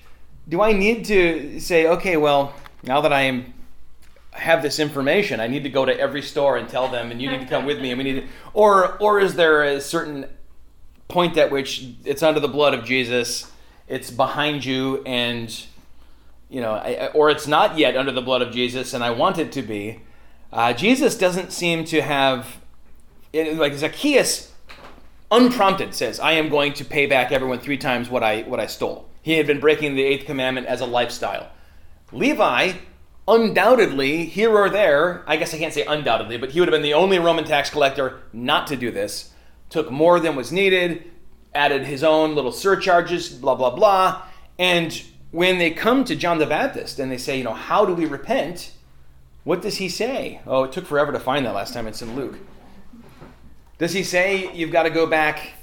do 0.48 0.62
I 0.62 0.74
need 0.74 1.06
to 1.06 1.60
say, 1.60 1.88
okay, 1.88 2.18
well, 2.18 2.54
now 2.84 3.02
that 3.02 3.14
I 3.14 3.22
am 3.22 3.54
have 4.34 4.62
this 4.62 4.80
information. 4.80 5.40
I 5.40 5.48
need 5.48 5.64
to 5.64 5.70
go 5.70 5.86
to 5.86 5.98
every 5.98 6.22
store 6.22 6.58
and 6.58 6.68
tell 6.68 6.88
them, 6.88 7.12
and 7.12 7.22
you 7.22 7.30
need 7.30 7.42
to 7.42 7.48
come 7.48 7.66
with 7.66 7.80
me. 7.80 7.92
And 7.92 7.98
we 7.98 8.04
need, 8.04 8.22
to, 8.22 8.28
or 8.54 8.98
or 8.98 9.20
is 9.20 9.36
there 9.36 9.64
a 9.64 9.82
certain 9.82 10.26
point 11.08 11.38
at 11.38 11.52
which 11.52 11.86
it's 12.06 12.24
under 12.24 12.40
the 12.40 12.48
blood 12.48 12.74
of 12.74 12.86
Jesus, 12.86 13.52
it's 13.88 14.10
behind 14.10 14.64
you, 14.64 15.04
and 15.06 15.66
you 16.52 16.60
know, 16.60 16.74
I, 16.74 17.08
or 17.14 17.30
it's 17.30 17.48
not 17.48 17.78
yet 17.78 17.96
under 17.96 18.12
the 18.12 18.22
blood 18.22 18.42
of 18.42 18.52
Jesus, 18.52 18.94
and 18.94 19.04
I 19.04 19.12
want 19.12 19.38
it 19.38 19.54
to 19.54 19.62
be. 19.62 20.02
Uh, 20.52 20.74
Jesus 20.74 21.18
doesn't 21.18 21.54
seem 21.54 21.86
to 21.86 22.02
have, 22.02 22.60
it, 23.32 23.56
like 23.56 23.74
Zacchaeus, 23.74 24.54
unprompted 25.32 25.96
says, 25.96 26.20
"I 26.20 26.34
am 26.34 26.50
going 26.50 26.74
to 26.74 26.84
pay 26.84 27.06
back 27.06 27.32
everyone 27.32 27.60
three 27.60 27.78
times 27.78 28.10
what 28.10 28.22
I 28.22 28.42
what 28.42 28.60
I 28.60 28.68
stole." 28.68 29.08
He 29.22 29.38
had 29.38 29.48
been 29.48 29.62
breaking 29.62 29.96
the 29.96 30.04
eighth 30.04 30.26
commandment 30.26 30.68
as 30.68 30.82
a 30.82 30.86
lifestyle. 30.86 31.50
Levi, 32.12 32.74
undoubtedly, 33.28 34.26
here 34.26 34.52
or 34.52 34.70
there, 34.70 35.24
I 35.28 35.38
guess 35.38 35.54
I 35.54 35.58
can't 35.58 35.74
say 35.74 35.86
undoubtedly, 35.86 36.38
but 36.38 36.52
he 36.52 36.60
would 36.60 36.68
have 36.68 36.74
been 36.74 36.82
the 36.82 36.96
only 36.96 37.18
Roman 37.18 37.46
tax 37.46 37.70
collector 37.70 38.20
not 38.34 38.68
to 38.68 38.76
do 38.76 38.92
this. 38.92 39.32
Took 39.70 39.90
more 39.90 40.20
than 40.20 40.36
was 40.36 40.52
needed, 40.52 41.10
added 41.56 41.86
his 41.86 42.04
own 42.04 42.36
little 42.36 42.52
surcharges, 42.52 43.30
blah, 43.30 43.56
blah, 43.56 43.74
blah. 43.74 44.24
And 44.60 45.02
when 45.32 45.58
they 45.58 45.72
come 45.72 46.04
to 46.06 46.16
John 46.16 46.38
the 46.40 46.46
Baptist 46.46 47.00
and 47.00 47.12
they 47.12 47.18
say, 47.18 47.38
you 47.38 47.44
know, 47.44 47.54
how 47.54 47.86
do 47.86 47.94
we 47.94 48.06
repent? 48.06 48.72
What 49.44 49.62
does 49.62 49.78
he 49.78 49.90
say? 49.90 50.42
Oh, 50.46 50.64
it 50.64 50.72
took 50.72 50.86
forever 50.86 51.12
to 51.12 51.20
find 51.20 51.46
that 51.46 51.56
last 51.56 51.74
time 51.74 51.88
it's 51.88 52.02
in 52.02 52.16
Luke. 52.16 52.38
Does 53.78 53.94
he 53.94 54.04
say 54.04 54.54
you've 54.54 54.72
got 54.72 54.84
to 54.84 54.90
go 54.90 55.08
back 55.08 55.54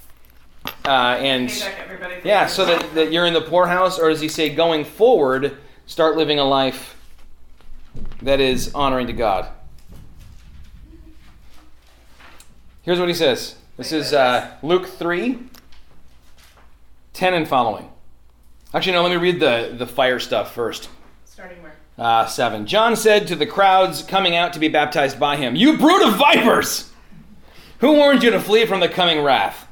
uh, 0.85 1.16
and. 1.20 1.48
Back. 1.48 2.24
Yeah, 2.24 2.46
so 2.46 2.64
that, 2.64 2.94
that 2.94 3.12
you're 3.12 3.26
in 3.26 3.35
the 3.35 3.40
poorhouse, 3.40 3.98
or 3.98 4.09
does 4.09 4.20
he 4.20 4.28
say 4.28 4.54
going 4.54 4.85
forward, 4.85 5.57
start 5.87 6.16
living 6.16 6.38
a 6.38 6.44
life 6.44 6.96
that 8.22 8.40
is 8.40 8.74
honoring 8.74 9.07
to 9.07 9.12
God? 9.12 9.48
Here's 12.83 12.98
what 12.98 13.09
he 13.09 13.14
says. 13.14 13.57
This 13.76 13.92
is 13.92 14.12
uh, 14.12 14.50
Luke 14.62 14.87
3, 14.88 15.38
10 17.12 17.35
and 17.35 17.46
following. 17.46 17.90
Actually, 18.74 18.92
no, 18.92 19.02
let 19.02 19.11
me 19.11 19.16
read 19.16 19.40
the, 19.40 19.74
the 19.76 19.87
fire 19.87 20.18
stuff 20.18 20.54
first. 20.54 20.90
Starting 21.24 21.62
where? 21.62 21.76
Uh, 21.96 22.26
7. 22.26 22.66
John 22.66 22.96
said 22.96 23.26
to 23.26 23.35
the 23.35 23.46
crowds 23.46 24.02
coming 24.02 24.37
out 24.37 24.52
to 24.52 24.59
be 24.59 24.68
baptized 24.68 25.18
by 25.18 25.37
him, 25.37 25.57
You 25.57 25.78
brood 25.78 26.07
of 26.07 26.16
vipers! 26.16 26.92
Who 27.78 27.92
warned 27.94 28.22
you 28.22 28.31
to 28.31 28.40
flee 28.40 28.66
from 28.66 28.81
the 28.81 28.88
coming 28.88 29.22
wrath? 29.22 29.66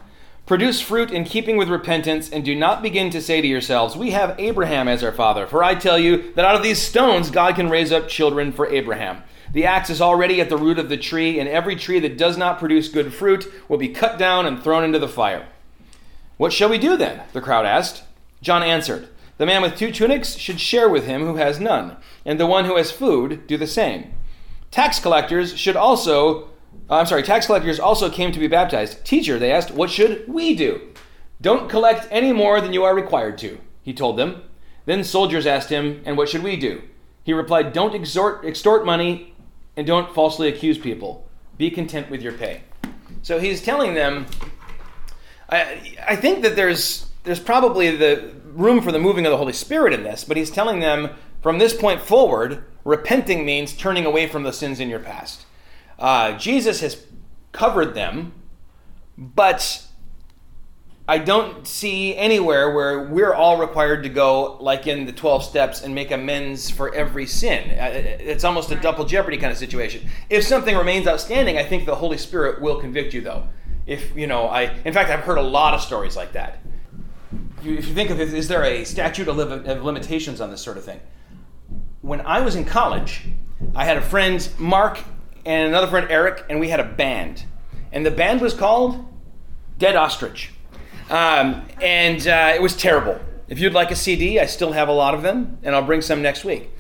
Produce 0.46 0.80
fruit 0.80 1.10
in 1.10 1.24
keeping 1.24 1.56
with 1.56 1.68
repentance, 1.68 2.30
and 2.30 2.44
do 2.44 2.54
not 2.54 2.80
begin 2.80 3.10
to 3.10 3.20
say 3.20 3.40
to 3.40 3.46
yourselves, 3.46 3.96
We 3.96 4.12
have 4.12 4.38
Abraham 4.38 4.88
as 4.88 5.04
our 5.04 5.12
father. 5.12 5.46
For 5.46 5.62
I 5.62 5.74
tell 5.74 5.98
you 5.98 6.32
that 6.34 6.44
out 6.44 6.54
of 6.54 6.62
these 6.62 6.80
stones 6.80 7.30
God 7.30 7.56
can 7.56 7.68
raise 7.68 7.92
up 7.92 8.08
children 8.08 8.50
for 8.50 8.66
Abraham. 8.66 9.22
The 9.52 9.66
axe 9.66 9.90
is 9.90 10.00
already 10.00 10.40
at 10.40 10.48
the 10.48 10.56
root 10.56 10.78
of 10.78 10.88
the 10.88 10.96
tree, 10.96 11.38
and 11.38 11.48
every 11.48 11.76
tree 11.76 11.98
that 11.98 12.16
does 12.16 12.38
not 12.38 12.58
produce 12.58 12.88
good 12.88 13.12
fruit 13.12 13.52
will 13.68 13.78
be 13.78 13.88
cut 13.88 14.18
down 14.18 14.46
and 14.46 14.62
thrown 14.62 14.84
into 14.84 14.98
the 14.98 15.08
fire. 15.08 15.46
What 16.38 16.52
shall 16.52 16.68
we 16.68 16.78
do 16.78 16.96
then? 16.96 17.22
The 17.32 17.40
crowd 17.40 17.66
asked. 17.66 18.04
John 18.46 18.62
answered, 18.62 19.08
The 19.38 19.46
man 19.46 19.60
with 19.60 19.76
two 19.76 19.90
tunics 19.90 20.36
should 20.36 20.60
share 20.60 20.88
with 20.88 21.04
him 21.04 21.22
who 21.22 21.34
has 21.34 21.58
none, 21.58 21.96
and 22.24 22.38
the 22.38 22.46
one 22.46 22.64
who 22.64 22.76
has 22.76 22.92
food 22.92 23.48
do 23.48 23.56
the 23.56 23.66
same. 23.66 24.14
Tax 24.70 25.00
collectors 25.00 25.58
should 25.58 25.74
also 25.74 26.50
uh, 26.88 26.98
I'm 26.98 27.06
sorry, 27.06 27.24
tax 27.24 27.46
collectors 27.46 27.80
also 27.80 28.08
came 28.08 28.30
to 28.30 28.38
be 28.38 28.46
baptized. 28.46 29.04
Teacher, 29.04 29.40
they 29.40 29.50
asked, 29.50 29.72
what 29.72 29.90
should 29.90 30.28
we 30.28 30.54
do? 30.54 30.80
Don't 31.40 31.68
collect 31.68 32.06
any 32.12 32.32
more 32.32 32.60
than 32.60 32.72
you 32.72 32.84
are 32.84 32.94
required 32.94 33.38
to, 33.38 33.58
he 33.82 33.92
told 33.92 34.16
them. 34.16 34.42
Then 34.84 35.02
soldiers 35.02 35.44
asked 35.44 35.70
him, 35.70 36.00
and 36.04 36.16
what 36.16 36.28
should 36.28 36.44
we 36.44 36.54
do? 36.54 36.82
He 37.24 37.32
replied, 37.32 37.72
Don't 37.72 37.96
extort, 37.96 38.44
extort 38.44 38.86
money 38.86 39.34
and 39.76 39.84
don't 39.84 40.14
falsely 40.14 40.46
accuse 40.46 40.78
people. 40.78 41.28
Be 41.58 41.72
content 41.72 42.08
with 42.08 42.22
your 42.22 42.34
pay. 42.34 42.62
So 43.22 43.40
he's 43.40 43.60
telling 43.60 43.94
them, 43.94 44.26
I, 45.50 45.96
I 46.06 46.14
think 46.14 46.42
that 46.44 46.54
there's, 46.54 47.06
there's 47.26 47.40
probably 47.40 47.94
the 47.94 48.32
room 48.54 48.80
for 48.80 48.92
the 48.92 48.98
moving 48.98 49.26
of 49.26 49.30
the 49.30 49.36
Holy 49.36 49.52
Spirit 49.52 49.92
in 49.92 50.04
this, 50.04 50.24
but 50.24 50.36
he's 50.36 50.50
telling 50.50 50.80
them 50.80 51.10
from 51.42 51.58
this 51.58 51.74
point 51.74 52.00
forward, 52.00 52.64
repenting 52.84 53.44
means 53.44 53.72
turning 53.72 54.06
away 54.06 54.26
from 54.26 54.44
the 54.44 54.52
sins 54.52 54.80
in 54.80 54.88
your 54.88 55.00
past. 55.00 55.44
Uh, 55.98 56.38
Jesus 56.38 56.80
has 56.80 57.04
covered 57.52 57.94
them, 57.94 58.32
but 59.18 59.84
I 61.08 61.18
don't 61.18 61.66
see 61.66 62.16
anywhere 62.16 62.72
where 62.74 63.04
we're 63.04 63.34
all 63.34 63.58
required 63.58 64.02
to 64.04 64.08
go, 64.08 64.56
like 64.60 64.86
in 64.86 65.06
the 65.06 65.12
12 65.12 65.44
steps, 65.44 65.82
and 65.82 65.94
make 65.94 66.10
amends 66.10 66.70
for 66.70 66.94
every 66.94 67.26
sin. 67.26 67.70
It's 67.70 68.44
almost 68.44 68.70
a 68.70 68.76
double 68.76 69.04
jeopardy 69.04 69.36
kind 69.36 69.52
of 69.52 69.58
situation. 69.58 70.08
If 70.30 70.44
something 70.44 70.76
remains 70.76 71.06
outstanding, 71.06 71.58
I 71.58 71.64
think 71.64 71.86
the 71.86 71.94
Holy 71.94 72.18
Spirit 72.18 72.60
will 72.60 72.80
convict 72.80 73.14
you, 73.14 73.20
though. 73.20 73.48
If, 73.86 74.16
you 74.16 74.26
know, 74.26 74.46
I, 74.46 74.74
in 74.84 74.92
fact, 74.92 75.10
I've 75.10 75.20
heard 75.20 75.38
a 75.38 75.42
lot 75.42 75.74
of 75.74 75.80
stories 75.80 76.16
like 76.16 76.32
that. 76.32 76.58
If 77.68 77.88
you 77.88 77.94
think 77.94 78.10
of 78.10 78.20
it, 78.20 78.32
is 78.32 78.46
there 78.46 78.62
a 78.62 78.84
statute 78.84 79.26
of 79.26 79.36
limitations 79.82 80.40
on 80.40 80.50
this 80.50 80.62
sort 80.62 80.76
of 80.76 80.84
thing? 80.84 81.00
When 82.00 82.20
I 82.20 82.40
was 82.40 82.54
in 82.54 82.64
college, 82.64 83.22
I 83.74 83.84
had 83.84 83.96
a 83.96 84.02
friend, 84.02 84.48
Mark 84.56 85.00
and 85.44 85.68
another 85.68 85.88
friend, 85.88 86.06
Eric, 86.08 86.44
and 86.48 86.60
we 86.60 86.68
had 86.68 86.78
a 86.78 86.84
band. 86.84 87.44
And 87.90 88.06
the 88.06 88.12
band 88.12 88.40
was 88.40 88.54
called 88.54 89.04
Dead 89.78 89.96
Ostrich. 89.96 90.52
Um, 91.10 91.66
and 91.82 92.24
uh, 92.28 92.52
it 92.54 92.62
was 92.62 92.76
terrible. 92.76 93.20
If 93.48 93.58
you'd 93.58 93.72
like 93.72 93.90
a 93.90 93.96
CD, 93.96 94.38
I 94.38 94.46
still 94.46 94.72
have 94.72 94.88
a 94.88 94.92
lot 94.92 95.14
of 95.14 95.22
them, 95.22 95.58
and 95.64 95.74
I'll 95.74 95.84
bring 95.84 96.02
some 96.02 96.22
next 96.22 96.44
week. 96.44 96.70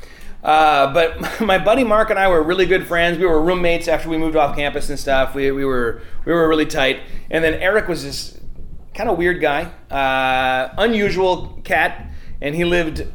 Uh, 0.44 0.92
but 0.92 1.40
my 1.40 1.58
buddy 1.58 1.82
Mark 1.82 2.10
and 2.10 2.18
I 2.18 2.28
were 2.28 2.42
really 2.42 2.66
good 2.66 2.86
friends. 2.86 3.18
We 3.18 3.26
were 3.26 3.42
roommates 3.42 3.88
after 3.88 4.08
we 4.08 4.18
moved 4.18 4.36
off 4.36 4.54
campus 4.54 4.88
and 4.88 4.98
stuff. 4.98 5.34
We, 5.34 5.50
we 5.50 5.64
were 5.64 6.02
we 6.24 6.32
were 6.32 6.48
really 6.48 6.66
tight. 6.66 7.00
And 7.28 7.42
then 7.42 7.54
Eric 7.54 7.88
was 7.88 8.04
this 8.04 8.40
kind 8.96 9.10
of 9.10 9.18
weird 9.18 9.42
guy, 9.42 9.64
uh, 9.90 10.74
unusual 10.78 11.60
cat, 11.64 12.10
and 12.40 12.54
he 12.54 12.64
lived 12.64 13.06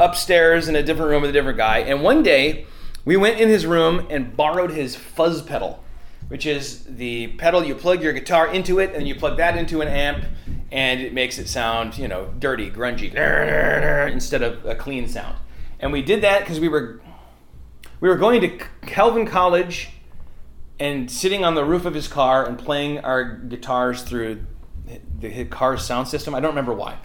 upstairs 0.00 0.68
in 0.68 0.74
a 0.74 0.82
different 0.82 1.10
room 1.10 1.22
with 1.22 1.30
a 1.30 1.32
different 1.32 1.56
guy. 1.56 1.78
And 1.78 2.02
one 2.02 2.24
day 2.24 2.66
we 3.04 3.16
went 3.16 3.40
in 3.40 3.48
his 3.48 3.64
room 3.64 4.04
and 4.10 4.36
borrowed 4.36 4.72
his 4.72 4.96
fuzz 4.96 5.40
pedal, 5.40 5.82
which 6.26 6.44
is 6.44 6.82
the 6.84 7.28
pedal 7.38 7.64
you 7.64 7.76
plug 7.76 8.02
your 8.02 8.12
guitar 8.12 8.52
into 8.52 8.80
it, 8.80 8.94
and 8.94 9.06
you 9.06 9.14
plug 9.14 9.36
that 9.36 9.56
into 9.56 9.80
an 9.80 9.86
amp, 9.86 10.24
and 10.72 11.00
it 11.00 11.14
makes 11.14 11.38
it 11.38 11.48
sound, 11.48 11.96
you 11.96 12.08
know, 12.08 12.34
dirty, 12.40 12.68
grungy, 12.68 13.14
instead 14.12 14.42
of 14.42 14.66
a 14.66 14.74
clean 14.74 15.06
sound. 15.06 15.36
And 15.78 15.92
we 15.92 16.02
did 16.02 16.20
that 16.22 16.40
because 16.40 16.58
we 16.58 16.68
were 16.68 17.00
we 18.00 18.08
were 18.08 18.16
going 18.16 18.40
to 18.40 18.58
Calvin 18.86 19.24
College 19.24 19.90
and 20.80 21.08
sitting 21.08 21.44
on 21.44 21.54
the 21.54 21.64
roof 21.64 21.84
of 21.84 21.94
his 21.94 22.08
car 22.08 22.44
and 22.44 22.58
playing 22.58 22.98
our 23.00 23.24
guitars 23.24 24.02
through 24.02 24.44
the 25.18 25.44
car's 25.44 25.84
sound 25.84 26.08
system. 26.08 26.34
I 26.34 26.40
don't 26.40 26.50
remember 26.50 26.72
why. 26.72 26.98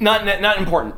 Not 0.00 0.24
not 0.40 0.58
important. 0.58 0.94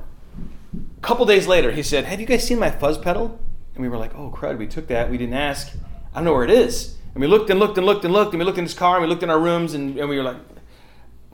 A 0.76 1.00
couple 1.00 1.24
days 1.26 1.46
later, 1.46 1.72
he 1.72 1.82
said, 1.82 2.04
"Have 2.04 2.20
you 2.20 2.26
guys 2.26 2.46
seen 2.46 2.58
my 2.58 2.70
fuzz 2.70 2.98
pedal?" 2.98 3.40
And 3.80 3.82
we 3.82 3.88
were 3.88 3.96
like, 3.96 4.14
oh, 4.14 4.30
crud, 4.30 4.58
we 4.58 4.66
took 4.66 4.88
that. 4.88 5.10
We 5.10 5.16
didn't 5.16 5.34
ask. 5.34 5.74
I 6.12 6.16
don't 6.16 6.24
know 6.24 6.34
where 6.34 6.44
it 6.44 6.50
is. 6.50 6.96
And 7.14 7.20
we 7.22 7.26
looked 7.26 7.48
and 7.48 7.58
looked 7.58 7.78
and 7.78 7.86
looked 7.86 8.04
and 8.04 8.12
looked, 8.12 8.32
and 8.34 8.38
we 8.38 8.44
looked 8.44 8.58
in 8.58 8.64
his 8.64 8.74
car, 8.74 8.96
and 8.96 9.02
we 9.02 9.08
looked 9.08 9.22
in 9.22 9.30
our 9.30 9.40
rooms, 9.40 9.72
and, 9.72 9.98
and 9.98 10.06
we 10.06 10.18
were 10.18 10.22
like, 10.22 10.36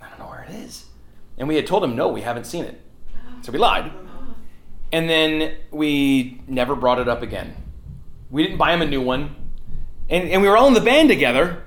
I 0.00 0.08
don't 0.08 0.18
know 0.20 0.28
where 0.28 0.44
it 0.44 0.54
is. 0.54 0.84
And 1.38 1.48
we 1.48 1.56
had 1.56 1.66
told 1.66 1.82
him, 1.82 1.96
no, 1.96 2.06
we 2.08 2.20
haven't 2.20 2.44
seen 2.44 2.64
it. 2.64 2.80
So 3.42 3.50
we 3.50 3.58
lied. 3.58 3.90
And 4.92 5.10
then 5.10 5.56
we 5.72 6.40
never 6.46 6.76
brought 6.76 7.00
it 7.00 7.08
up 7.08 7.22
again. 7.22 7.56
We 8.30 8.44
didn't 8.44 8.58
buy 8.58 8.72
him 8.72 8.80
a 8.80 8.86
new 8.86 9.02
one. 9.02 9.34
And, 10.08 10.28
and 10.28 10.40
we 10.40 10.48
were 10.48 10.56
all 10.56 10.68
in 10.68 10.74
the 10.74 10.80
band 10.80 11.08
together. 11.08 11.64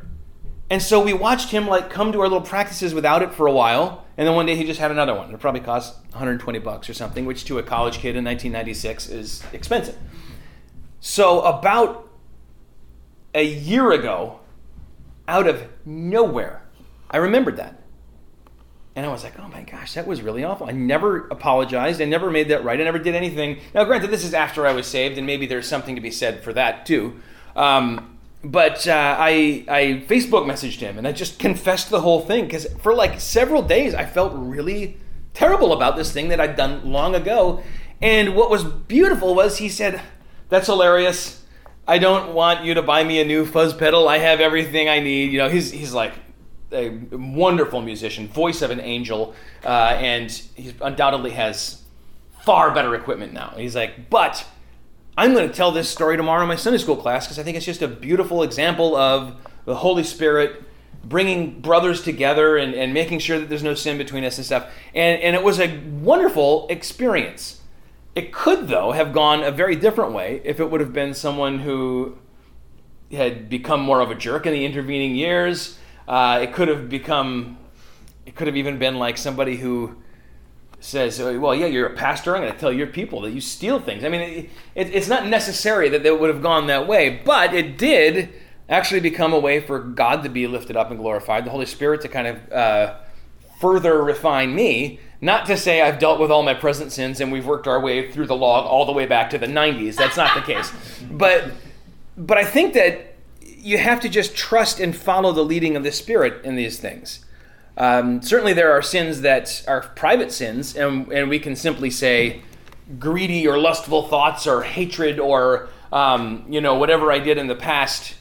And 0.69 0.81
so 0.81 1.03
we 1.03 1.13
watched 1.13 1.49
him 1.49 1.67
like 1.67 1.89
come 1.89 2.11
to 2.11 2.19
our 2.21 2.27
little 2.27 2.41
practices 2.41 2.93
without 2.93 3.23
it 3.23 3.33
for 3.33 3.47
a 3.47 3.51
while. 3.51 4.05
And 4.17 4.27
then 4.27 4.35
one 4.35 4.45
day 4.45 4.55
he 4.55 4.65
just 4.65 4.79
had 4.79 4.91
another 4.91 5.15
one. 5.15 5.33
It 5.33 5.39
probably 5.39 5.61
cost 5.61 5.95
120 6.11 6.59
bucks 6.59 6.89
or 6.89 6.93
something, 6.93 7.25
which 7.25 7.45
to 7.45 7.57
a 7.57 7.63
college 7.63 7.97
kid 7.97 8.15
in 8.15 8.23
1996 8.25 9.09
is 9.09 9.43
expensive. 9.53 9.97
So, 10.99 11.41
about 11.41 12.09
a 13.33 13.43
year 13.43 13.91
ago, 13.91 14.41
out 15.27 15.47
of 15.47 15.65
nowhere, 15.85 16.63
I 17.09 17.17
remembered 17.17 17.57
that. 17.57 17.81
And 18.95 19.05
I 19.05 19.09
was 19.09 19.23
like, 19.23 19.39
oh 19.39 19.47
my 19.47 19.63
gosh, 19.63 19.93
that 19.93 20.05
was 20.05 20.21
really 20.21 20.43
awful. 20.43 20.67
I 20.67 20.73
never 20.73 21.27
apologized. 21.27 22.01
I 22.01 22.05
never 22.05 22.29
made 22.29 22.49
that 22.49 22.65
right. 22.65 22.79
I 22.79 22.83
never 22.83 22.99
did 22.99 23.15
anything. 23.15 23.59
Now, 23.73 23.85
granted, 23.85 24.11
this 24.11 24.25
is 24.25 24.33
after 24.33 24.67
I 24.67 24.73
was 24.73 24.87
saved, 24.87 25.17
and 25.17 25.25
maybe 25.25 25.45
there's 25.45 25.67
something 25.67 25.95
to 25.95 26.01
be 26.01 26.11
said 26.11 26.43
for 26.43 26.51
that 26.53 26.85
too. 26.85 27.21
Um, 27.55 28.18
but 28.43 28.87
uh, 28.87 29.15
I, 29.19 29.65
I 29.67 30.03
Facebook 30.07 30.45
messaged 30.45 30.79
him 30.79 30.97
and 30.97 31.07
I 31.07 31.11
just 31.11 31.39
confessed 31.39 31.89
the 31.89 32.01
whole 32.01 32.21
thing 32.21 32.45
because 32.45 32.65
for 32.81 32.93
like 32.93 33.19
several 33.19 33.61
days 33.61 33.93
I 33.93 34.05
felt 34.05 34.33
really 34.35 34.97
terrible 35.33 35.73
about 35.73 35.95
this 35.95 36.11
thing 36.11 36.29
that 36.29 36.39
I'd 36.39 36.55
done 36.55 36.91
long 36.91 37.15
ago. 37.15 37.63
And 38.01 38.35
what 38.35 38.49
was 38.49 38.63
beautiful 38.63 39.35
was 39.35 39.57
he 39.57 39.67
said, 39.69 40.01
that's 40.47 40.67
hilarious. 40.67 41.43
I 41.87 41.97
don't 41.97 42.33
want 42.33 42.63
you 42.63 42.75
to 42.75 42.81
buy 42.81 43.03
me 43.03 43.19
a 43.19 43.25
new 43.25 43.45
fuzz 43.45 43.73
pedal. 43.73 44.07
I 44.07 44.19
have 44.19 44.39
everything 44.39 44.87
I 44.87 44.99
need. 44.99 45.31
You 45.31 45.39
know, 45.39 45.49
he's 45.49 45.71
he's 45.71 45.93
like 45.93 46.13
a 46.71 46.89
wonderful 47.11 47.81
musician, 47.81 48.27
voice 48.27 48.61
of 48.61 48.69
an 48.69 48.79
angel, 48.79 49.33
uh, 49.65 49.95
and 49.97 50.31
he 50.55 50.73
undoubtedly 50.81 51.31
has 51.31 51.81
far 52.41 52.71
better 52.73 52.93
equipment 52.93 53.33
now. 53.33 53.53
He's 53.57 53.75
like, 53.75 54.09
but 54.09 54.45
I'm 55.17 55.33
going 55.33 55.49
to 55.49 55.53
tell 55.53 55.71
this 55.71 55.89
story 55.89 56.17
tomorrow 56.17 56.41
in 56.43 56.47
my 56.47 56.55
Sunday 56.55 56.79
school 56.79 56.95
class 56.95 57.25
because 57.25 57.39
I 57.39 57.43
think 57.43 57.57
it's 57.57 57.65
just 57.65 57.81
a 57.81 57.87
beautiful 57.87 58.43
example 58.43 58.95
of 58.95 59.35
the 59.65 59.75
Holy 59.75 60.03
Spirit 60.03 60.63
bringing 61.03 61.61
brothers 61.61 62.03
together 62.03 62.57
and, 62.57 62.73
and 62.73 62.93
making 62.93 63.19
sure 63.19 63.39
that 63.39 63.49
there's 63.49 63.63
no 63.63 63.73
sin 63.73 63.97
between 63.97 64.23
us 64.23 64.37
and 64.37 64.45
stuff. 64.45 64.71
And, 64.93 65.21
and 65.21 65.35
it 65.35 65.43
was 65.43 65.59
a 65.59 65.77
wonderful 66.01 66.67
experience. 66.69 67.61
It 68.15 68.33
could, 68.33 68.67
though, 68.67 68.91
have 68.91 69.13
gone 69.13 69.43
a 69.43 69.51
very 69.51 69.75
different 69.75 70.13
way 70.13 70.41
if 70.43 70.59
it 70.59 70.69
would 70.69 70.81
have 70.81 70.93
been 70.93 71.13
someone 71.13 71.59
who 71.59 72.17
had 73.11 73.49
become 73.49 73.81
more 73.81 74.01
of 74.01 74.11
a 74.11 74.15
jerk 74.15 74.45
in 74.45 74.53
the 74.53 74.65
intervening 74.65 75.15
years. 75.15 75.77
Uh, 76.07 76.39
it 76.41 76.53
could 76.53 76.67
have 76.67 76.89
become, 76.89 77.57
it 78.25 78.35
could 78.35 78.47
have 78.47 78.57
even 78.57 78.77
been 78.77 78.97
like 78.97 79.17
somebody 79.17 79.57
who 79.57 79.95
says, 80.79 81.19
well, 81.19 81.53
yeah, 81.53 81.65
you're 81.65 81.87
a 81.87 81.95
pastor. 81.95 82.35
I'm 82.35 82.43
going 82.43 82.53
to 82.53 82.59
tell 82.59 82.71
your 82.71 82.87
people 82.87 83.21
that 83.21 83.31
you 83.31 83.41
steal 83.41 83.79
things. 83.79 84.03
I 84.03 84.09
mean, 84.09 84.21
it, 84.21 84.49
it, 84.75 84.95
it's 84.95 85.07
not 85.07 85.27
necessary 85.27 85.89
that 85.89 86.05
it 86.05 86.19
would 86.19 86.29
have 86.29 86.41
gone 86.41 86.67
that 86.67 86.87
way, 86.87 87.21
but 87.25 87.53
it 87.53 87.77
did 87.77 88.29
actually 88.69 88.99
become 88.99 89.33
a 89.33 89.39
way 89.39 89.59
for 89.59 89.79
God 89.79 90.23
to 90.23 90.29
be 90.29 90.47
lifted 90.47 90.77
up 90.77 90.89
and 90.89 90.99
glorified, 90.99 91.45
the 91.45 91.51
Holy 91.51 91.65
Spirit 91.65 92.01
to 92.01 92.07
kind 92.07 92.27
of 92.27 92.51
uh, 92.51 92.95
further 93.59 94.01
refine 94.03 94.55
me 94.55 94.99
not 95.21 95.45
to 95.47 95.57
say 95.57 95.81
I've 95.81 95.99
dealt 95.99 96.19
with 96.19 96.31
all 96.31 96.43
my 96.43 96.53
present 96.53 96.91
sins 96.91 97.19
and 97.19 97.31
we've 97.31 97.45
worked 97.45 97.67
our 97.67 97.79
way 97.79 98.11
through 98.11 98.27
the 98.27 98.35
log 98.35 98.65
all 98.65 98.85
the 98.85 98.91
way 98.91 99.05
back 99.05 99.29
to 99.31 99.37
the 99.37 99.47
90s. 99.47 99.95
That's 99.95 100.17
not 100.17 100.33
the 100.35 100.41
case. 100.41 100.71
But 101.11 101.51
but 102.17 102.37
I 102.37 102.43
think 102.43 102.73
that 102.73 103.15
you 103.41 103.77
have 103.77 103.99
to 104.01 104.09
just 104.09 104.35
trust 104.35 104.79
and 104.79 104.95
follow 104.95 105.31
the 105.31 105.43
leading 105.43 105.75
of 105.75 105.83
the 105.83 105.91
Spirit 105.91 106.43
in 106.45 106.55
these 106.55 106.79
things. 106.79 107.25
Um, 107.79 108.21
certainly, 108.21 108.53
there 108.53 108.71
are 108.71 108.81
sins 108.81 109.21
that 109.21 109.63
are 109.67 109.81
private 109.95 110.31
sins, 110.31 110.75
and, 110.75 111.11
and 111.11 111.29
we 111.29 111.39
can 111.39 111.55
simply 111.55 111.89
say 111.89 112.41
greedy 112.99 113.47
or 113.47 113.57
lustful 113.57 114.07
thoughts 114.07 114.45
or 114.45 114.63
hatred 114.63 115.19
or 115.19 115.69
um, 115.93 116.45
you 116.49 116.59
know 116.61 116.75
whatever 116.75 117.11
I 117.11 117.19
did 117.19 117.37
in 117.37 117.47
the 117.47 117.55
past. 117.55 118.15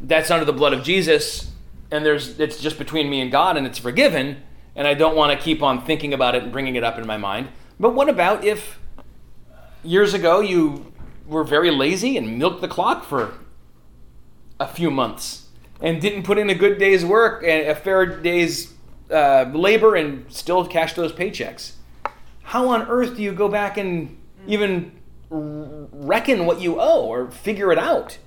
That's 0.00 0.30
under 0.30 0.44
the 0.44 0.52
blood 0.52 0.72
of 0.72 0.82
Jesus, 0.82 1.50
and 1.90 2.04
there's 2.04 2.40
it's 2.40 2.60
just 2.60 2.78
between 2.78 3.08
me 3.08 3.20
and 3.20 3.30
God, 3.30 3.56
and 3.56 3.66
it's 3.66 3.78
forgiven 3.78 4.42
and 4.76 4.86
I 4.86 4.94
don't 4.94 5.16
want 5.16 5.38
to 5.38 5.44
keep 5.44 5.62
on 5.62 5.84
thinking 5.84 6.14
about 6.14 6.34
it 6.34 6.42
and 6.42 6.52
bringing 6.52 6.76
it 6.76 6.84
up 6.84 6.98
in 6.98 7.06
my 7.06 7.16
mind. 7.16 7.48
But 7.78 7.94
what 7.94 8.08
about 8.08 8.44
if 8.44 8.78
years 9.82 10.14
ago 10.14 10.40
you 10.40 10.92
were 11.26 11.44
very 11.44 11.70
lazy 11.70 12.16
and 12.16 12.38
milked 12.38 12.60
the 12.60 12.68
clock 12.68 13.04
for 13.04 13.34
a 14.58 14.66
few 14.66 14.90
months 14.90 15.48
and 15.80 16.00
didn't 16.00 16.24
put 16.24 16.38
in 16.38 16.50
a 16.50 16.54
good 16.54 16.78
day's 16.78 17.04
work 17.04 17.42
and 17.42 17.68
a 17.68 17.74
fair 17.74 18.04
day's 18.06 18.72
uh, 19.10 19.50
labor 19.52 19.96
and 19.96 20.30
still 20.32 20.66
cash 20.66 20.94
those 20.94 21.12
paychecks. 21.12 21.72
How 22.42 22.68
on 22.68 22.82
earth 22.88 23.16
do 23.16 23.22
you 23.22 23.32
go 23.32 23.48
back 23.48 23.76
and 23.76 24.16
even 24.46 24.92
reckon 25.30 26.46
what 26.46 26.60
you 26.60 26.80
owe 26.80 27.04
or 27.04 27.30
figure 27.30 27.70
it 27.72 27.78
out? 27.78 28.18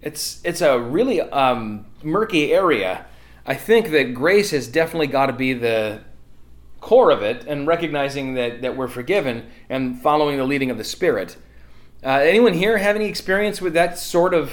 It's 0.00 0.40
it's 0.44 0.60
a 0.60 0.78
really 0.78 1.20
um, 1.20 1.86
murky 2.02 2.52
area. 2.52 3.06
I 3.44 3.54
think 3.54 3.90
that 3.90 4.14
grace 4.14 4.50
has 4.52 4.68
definitely 4.68 5.08
got 5.08 5.26
to 5.26 5.32
be 5.32 5.52
the 5.54 6.02
core 6.80 7.10
of 7.10 7.22
it, 7.22 7.44
and 7.46 7.66
recognizing 7.66 8.34
that 8.34 8.62
that 8.62 8.76
we're 8.76 8.88
forgiven 8.88 9.50
and 9.68 10.00
following 10.00 10.36
the 10.36 10.44
leading 10.44 10.70
of 10.70 10.78
the 10.78 10.84
Spirit. 10.84 11.36
Uh, 12.04 12.10
anyone 12.10 12.54
here 12.54 12.78
have 12.78 12.94
any 12.94 13.06
experience 13.06 13.60
with 13.60 13.74
that 13.74 13.98
sort 13.98 14.32
of 14.32 14.52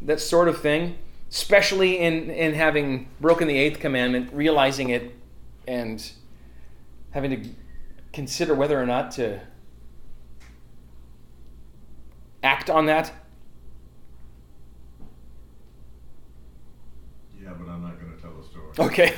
that 0.00 0.20
sort 0.20 0.48
of 0.48 0.58
thing, 0.60 0.96
especially 1.30 1.98
in 1.98 2.30
in 2.30 2.54
having 2.54 3.08
broken 3.20 3.48
the 3.48 3.56
eighth 3.56 3.80
commandment, 3.80 4.32
realizing 4.32 4.90
it, 4.90 5.14
and 5.66 6.12
having 7.10 7.30
to 7.30 7.48
consider 8.12 8.54
whether 8.54 8.80
or 8.80 8.86
not 8.86 9.10
to 9.12 9.40
act 12.42 12.70
on 12.70 12.86
that? 12.86 13.12
Yeah, 17.42 17.52
but 17.58 17.68
I'm 17.68 17.82
not 17.82 18.00
gonna 18.00 18.16
tell 18.20 18.32
a 18.38 18.44
story. 18.44 18.66
Okay. 18.78 19.12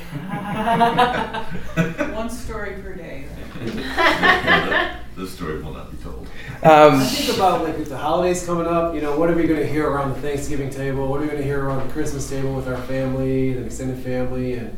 One 2.15 2.31
story 2.31 2.75
per 2.83 2.95
day. 2.95 3.27
This 5.19 5.35
story 5.35 5.61
will 5.61 5.73
not 5.73 5.91
be 5.91 5.97
told. 5.97 6.28
Um, 6.63 6.95
I 6.97 7.05
think 7.05 7.37
about 7.37 7.63
like 7.63 7.79
with 7.79 7.89
the 7.89 7.97
holidays 7.97 8.45
coming 8.45 8.67
up, 8.67 8.93
you 8.93 9.01
know, 9.01 9.17
what 9.17 9.31
are 9.31 9.35
we 9.37 9.47
going 9.47 9.61
to 9.61 9.67
hear 9.67 9.89
around 9.89 10.13
the 10.15 10.21
Thanksgiving 10.21 10.71
table? 10.71 11.07
What 11.07 11.19
are 11.19 11.23
we 11.23 11.27
going 11.29 11.39
to 11.39 11.45
hear 11.45 11.65
around 11.65 11.87
the 11.87 11.93
Christmas 11.93 12.29
table 12.29 12.55
with 12.57 12.67
our 12.67 12.83
family, 12.83 13.53
the 13.53 13.65
extended 13.65 14.03
family, 14.03 14.55
and 14.55 14.77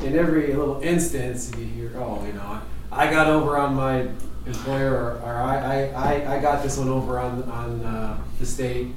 in 0.00 0.16
every 0.16 0.54
little 0.54 0.80
instance, 0.80 1.52
you 1.58 1.64
hear, 1.66 1.92
oh, 1.96 2.24
you 2.24 2.32
know, 2.32 2.62
I 2.90 3.10
got 3.10 3.26
over 3.26 3.58
on 3.58 3.74
my 3.74 4.08
employer, 4.46 4.94
or, 4.94 5.10
or 5.22 5.34
I, 5.34 5.58
I, 5.58 5.84
I, 5.88 6.36
I 6.36 6.40
got 6.40 6.62
this 6.62 6.78
one 6.78 6.88
over 6.88 7.18
on 7.18 7.42
on 7.44 7.84
uh, 7.84 8.18
the 8.38 8.46
state. 8.46 8.88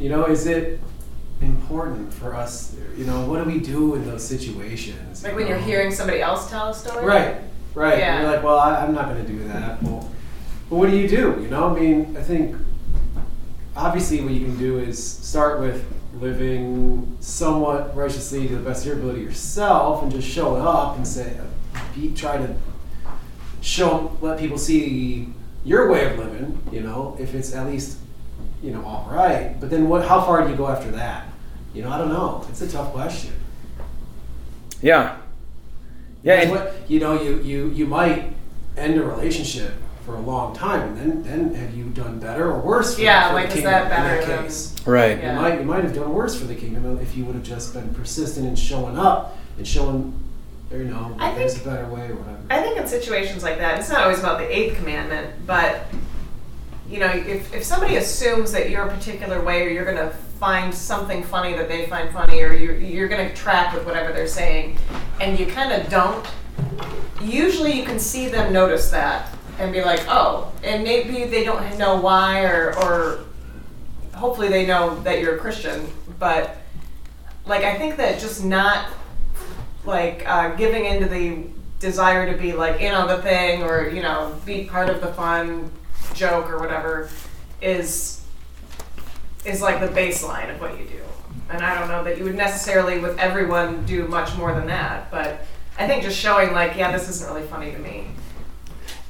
You 0.00 0.08
know, 0.08 0.26
is 0.26 0.46
it 0.46 0.80
important 1.40 2.12
for 2.12 2.34
us? 2.34 2.74
You 2.96 3.04
know, 3.04 3.24
what 3.26 3.42
do 3.42 3.48
we 3.48 3.60
do 3.60 3.94
in 3.94 4.04
those 4.04 4.26
situations? 4.26 5.22
Like 5.22 5.32
you 5.32 5.38
when 5.38 5.46
you're 5.46 5.58
hearing 5.58 5.92
somebody 5.92 6.20
else 6.20 6.50
tell 6.50 6.70
a 6.70 6.74
story. 6.74 7.04
Right, 7.04 7.36
right. 7.74 7.98
Yeah. 7.98 8.16
And 8.16 8.22
you're 8.24 8.32
like, 8.32 8.42
well, 8.42 8.58
I, 8.58 8.84
I'm 8.84 8.92
not 8.92 9.08
going 9.08 9.24
to 9.24 9.32
do 9.32 9.44
that. 9.44 9.80
Well, 9.80 10.01
but 10.72 10.78
what 10.78 10.90
do 10.90 10.96
you 10.96 11.06
do? 11.06 11.38
You 11.42 11.48
know, 11.48 11.68
I 11.68 11.78
mean, 11.78 12.16
I 12.16 12.22
think 12.22 12.56
obviously 13.76 14.22
what 14.22 14.32
you 14.32 14.46
can 14.46 14.56
do 14.56 14.78
is 14.78 15.06
start 15.06 15.60
with 15.60 15.84
living 16.14 17.14
somewhat 17.20 17.94
righteously 17.94 18.48
to 18.48 18.56
the 18.56 18.62
best 18.62 18.80
of 18.80 18.86
your 18.86 18.96
ability 18.96 19.20
yourself, 19.20 20.02
and 20.02 20.10
just 20.10 20.26
showing 20.26 20.62
up 20.62 20.96
and 20.96 21.06
say, 21.06 21.38
be, 21.94 22.14
try 22.14 22.38
to 22.38 22.54
show, 23.60 24.16
let 24.22 24.38
people 24.38 24.56
see 24.56 25.28
your 25.62 25.92
way 25.92 26.10
of 26.10 26.18
living. 26.18 26.58
You 26.72 26.80
know, 26.80 27.18
if 27.20 27.34
it's 27.34 27.52
at 27.52 27.66
least, 27.66 27.98
you 28.62 28.70
know, 28.70 28.82
all 28.82 29.06
right. 29.12 29.60
But 29.60 29.68
then, 29.68 29.90
what? 29.90 30.08
How 30.08 30.22
far 30.22 30.42
do 30.42 30.48
you 30.48 30.56
go 30.56 30.68
after 30.68 30.90
that? 30.92 31.26
You 31.74 31.82
know, 31.82 31.90
I 31.90 31.98
don't 31.98 32.08
know. 32.08 32.46
It's 32.48 32.62
a 32.62 32.70
tough 32.70 32.94
question. 32.94 33.34
yeah. 34.80 35.18
Yeah. 36.22 36.48
What, 36.48 36.74
you 36.88 36.98
know, 36.98 37.20
you, 37.20 37.40
you, 37.42 37.68
you 37.72 37.84
might 37.84 38.32
end 38.78 38.98
a 38.98 39.04
relationship 39.04 39.74
for 40.04 40.16
a 40.16 40.20
long 40.20 40.54
time, 40.54 40.96
and 40.96 40.96
then, 40.98 41.22
then 41.22 41.54
have 41.54 41.74
you 41.74 41.84
done 41.84 42.18
better 42.18 42.50
or 42.50 42.58
worse? 42.60 42.96
For, 42.96 43.02
Yeah, 43.02 43.28
for 43.28 43.34
like, 43.34 43.50
the 43.50 43.58
is 43.58 43.62
that 43.64 43.82
in 43.84 43.88
better 43.90 44.26
that 44.26 44.42
case? 44.44 44.74
right. 44.84 45.18
Yeah. 45.18 45.34
You 45.34 45.40
might 45.40 45.60
you 45.60 45.64
might 45.66 45.84
have 45.84 45.94
done 45.94 46.12
worse 46.12 46.34
for 46.38 46.46
the 46.46 46.54
kingdom 46.54 46.98
if 47.00 47.16
you 47.16 47.24
would 47.24 47.34
have 47.36 47.44
just 47.44 47.72
been 47.72 47.94
persistent 47.94 48.46
in 48.46 48.56
showing 48.56 48.98
up 48.98 49.38
and 49.58 49.66
showing, 49.66 50.12
you 50.72 50.84
know, 50.84 51.14
I 51.18 51.32
there's 51.34 51.54
think- 51.54 51.66
a 51.66 51.70
better 51.70 51.86
way 51.88 52.08
or 52.08 52.16
whatever. 52.16 52.38
I 52.50 52.60
think 52.62 52.76
in 52.78 52.86
situations 52.88 53.42
like 53.42 53.58
that, 53.58 53.78
it's 53.78 53.88
not 53.88 54.02
always 54.02 54.18
about 54.18 54.38
the 54.38 54.56
eighth 54.56 54.76
commandment, 54.76 55.46
but 55.46 55.86
you 56.88 56.98
know, 56.98 57.06
if, 57.06 57.54
if 57.54 57.64
somebody 57.64 57.96
assumes 57.96 58.52
that 58.52 58.68
you're 58.68 58.84
a 58.86 58.92
particular 58.94 59.40
way, 59.42 59.64
or 59.64 59.70
you're 59.70 59.84
going 59.84 59.96
to 59.96 60.10
find 60.38 60.74
something 60.74 61.22
funny 61.22 61.54
that 61.54 61.68
they 61.68 61.86
find 61.86 62.10
funny, 62.12 62.42
or 62.42 62.52
you're, 62.52 62.76
you're 62.76 63.08
going 63.08 63.26
to 63.26 63.34
track 63.34 63.72
with 63.72 63.86
whatever 63.86 64.12
they're 64.12 64.26
saying, 64.26 64.76
and 65.20 65.38
you 65.38 65.46
kind 65.46 65.72
of 65.72 65.88
don't, 65.88 66.26
usually 67.22 67.72
you 67.72 67.84
can 67.84 67.98
see 67.98 68.28
them 68.28 68.52
notice 68.52 68.90
that 68.90 69.31
and 69.58 69.72
be 69.72 69.82
like, 69.82 70.04
oh, 70.08 70.52
and 70.62 70.82
maybe 70.82 71.24
they 71.24 71.44
don't 71.44 71.78
know 71.78 72.00
why, 72.00 72.44
or, 72.44 72.76
or 72.78 73.24
hopefully 74.14 74.48
they 74.48 74.66
know 74.66 75.00
that 75.02 75.20
you're 75.20 75.36
a 75.36 75.38
Christian, 75.38 75.86
but 76.18 76.56
like 77.46 77.64
I 77.64 77.76
think 77.76 77.96
that 77.96 78.20
just 78.20 78.44
not 78.44 78.86
like 79.84 80.28
uh, 80.28 80.54
giving 80.54 80.84
into 80.84 81.08
the 81.08 81.44
desire 81.80 82.30
to 82.30 82.40
be 82.40 82.52
like 82.52 82.80
in 82.80 82.94
on 82.94 83.08
the 83.08 83.20
thing 83.22 83.62
or 83.64 83.88
you 83.88 84.02
know 84.02 84.38
be 84.46 84.64
part 84.64 84.88
of 84.88 85.00
the 85.00 85.12
fun 85.14 85.70
joke 86.14 86.48
or 86.48 86.60
whatever 86.60 87.10
is 87.60 88.24
is 89.44 89.60
like 89.60 89.80
the 89.80 89.88
baseline 89.88 90.54
of 90.54 90.60
what 90.60 90.78
you 90.78 90.86
do. 90.86 91.00
And 91.50 91.62
i 91.62 91.78
don't 91.78 91.88
know 91.88 92.04
that 92.04 92.16
you 92.16 92.24
would 92.24 92.36
necessarily 92.36 93.00
with 93.00 93.18
everyone 93.18 93.84
do 93.84 94.06
much 94.06 94.34
more 94.36 94.54
than 94.54 94.68
that 94.68 95.10
but 95.10 95.44
i 95.76 95.86
think 95.86 96.02
just 96.02 96.16
showing 96.16 96.52
like 96.52 96.76
yeah 96.76 96.92
this 96.92 97.08
isn't 97.08 97.28
really 97.28 97.46
funny 97.46 97.72
to 97.72 97.78
me 97.78 98.08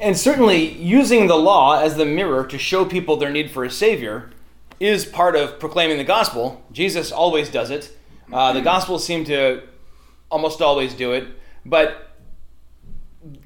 And 0.02 0.18
certainly, 0.18 0.72
using 0.72 1.28
the 1.28 1.36
law 1.36 1.80
as 1.80 1.94
the 1.96 2.04
mirror 2.04 2.44
to 2.48 2.58
show 2.58 2.84
people 2.84 3.16
their 3.16 3.30
need 3.30 3.52
for 3.52 3.64
a 3.64 3.70
Savior 3.70 4.30
is 4.80 5.06
part 5.06 5.36
of 5.36 5.60
proclaiming 5.60 5.96
the 5.96 6.04
gospel. 6.04 6.60
Jesus 6.72 7.12
always 7.12 7.48
does 7.48 7.70
it. 7.70 7.96
Uh, 8.32 8.52
the 8.52 8.62
Gospels 8.62 9.04
seem 9.06 9.24
to 9.26 9.62
almost 10.28 10.60
always 10.60 10.92
do 10.94 11.12
it, 11.12 11.28
but 11.64 12.08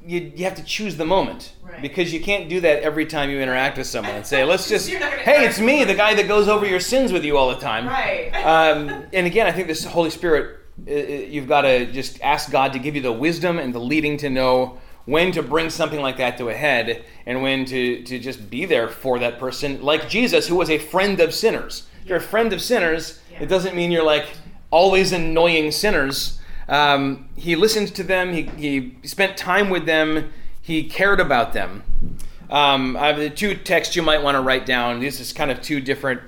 you, 0.06 0.32
you 0.34 0.44
have 0.44 0.54
to 0.54 0.64
choose 0.64 0.96
the 0.96 1.04
moment 1.04 1.52
Right. 1.62 1.82
because 1.82 2.10
you 2.12 2.20
can't 2.20 2.48
do 2.48 2.60
that 2.62 2.82
every 2.82 3.04
time 3.04 3.28
you 3.28 3.40
interact 3.40 3.76
with 3.76 3.86
someone 3.86 4.14
and 4.14 4.26
say, 4.26 4.42
"Let's 4.44 4.66
just, 4.74 4.88
You're 4.88 5.00
not 5.00 5.10
gonna 5.10 5.22
hey, 5.24 5.44
it's 5.46 5.58
me, 5.58 5.84
the 5.84 5.94
guy 5.94 6.14
that 6.14 6.26
goes 6.26 6.48
over 6.48 6.64
your 6.64 6.80
sins 6.80 7.12
with 7.12 7.24
you 7.24 7.36
all 7.36 7.50
the 7.50 7.60
time." 7.60 7.86
right 7.86 8.30
um, 8.46 9.04
and 9.12 9.26
again, 9.26 9.46
I 9.46 9.52
think 9.52 9.66
this 9.66 9.84
Holy 9.84 10.08
Spirit, 10.10 10.56
uh, 10.88 10.90
uh, 10.90 10.94
you've 10.94 11.48
got 11.48 11.62
to 11.62 11.84
just 11.92 12.18
ask 12.22 12.50
God 12.50 12.72
to 12.72 12.78
give 12.78 12.94
you 12.96 13.02
the 13.02 13.12
wisdom 13.12 13.58
and 13.58 13.74
the 13.74 13.80
leading 13.80 14.16
to 14.18 14.30
know 14.30 14.78
when 15.06 15.32
to 15.32 15.42
bring 15.42 15.70
something 15.70 16.00
like 16.00 16.18
that 16.18 16.36
to 16.36 16.48
a 16.48 16.54
head 16.54 17.04
and 17.24 17.42
when 17.42 17.64
to, 17.64 18.02
to 18.02 18.18
just 18.18 18.50
be 18.50 18.64
there 18.64 18.88
for 18.88 19.18
that 19.18 19.38
person, 19.38 19.80
like 19.82 20.08
Jesus, 20.08 20.48
who 20.48 20.56
was 20.56 20.68
a 20.68 20.78
friend 20.78 21.18
of 21.20 21.32
sinners. 21.32 21.86
If 22.02 22.08
you're 22.08 22.18
a 22.18 22.20
friend 22.20 22.52
of 22.52 22.60
sinners, 22.60 23.20
it 23.40 23.46
doesn't 23.46 23.74
mean 23.74 23.90
you're 23.90 24.04
like 24.04 24.26
always 24.70 25.12
annoying 25.12 25.70
sinners. 25.70 26.40
Um, 26.68 27.28
he 27.36 27.54
listened 27.54 27.94
to 27.94 28.02
them, 28.02 28.32
he, 28.32 28.42
he 28.42 28.98
spent 29.04 29.36
time 29.36 29.70
with 29.70 29.86
them, 29.86 30.32
he 30.60 30.84
cared 30.84 31.20
about 31.20 31.52
them. 31.52 31.84
Um, 32.50 32.96
I 32.96 33.06
have 33.06 33.18
the 33.18 33.30
two 33.30 33.54
texts 33.54 33.96
you 33.96 34.02
might 34.02 34.22
want 34.22 34.36
to 34.36 34.40
write 34.40 34.66
down. 34.66 35.00
These 35.00 35.20
is 35.20 35.32
kind 35.32 35.50
of 35.50 35.62
two 35.62 35.80
different 35.80 36.20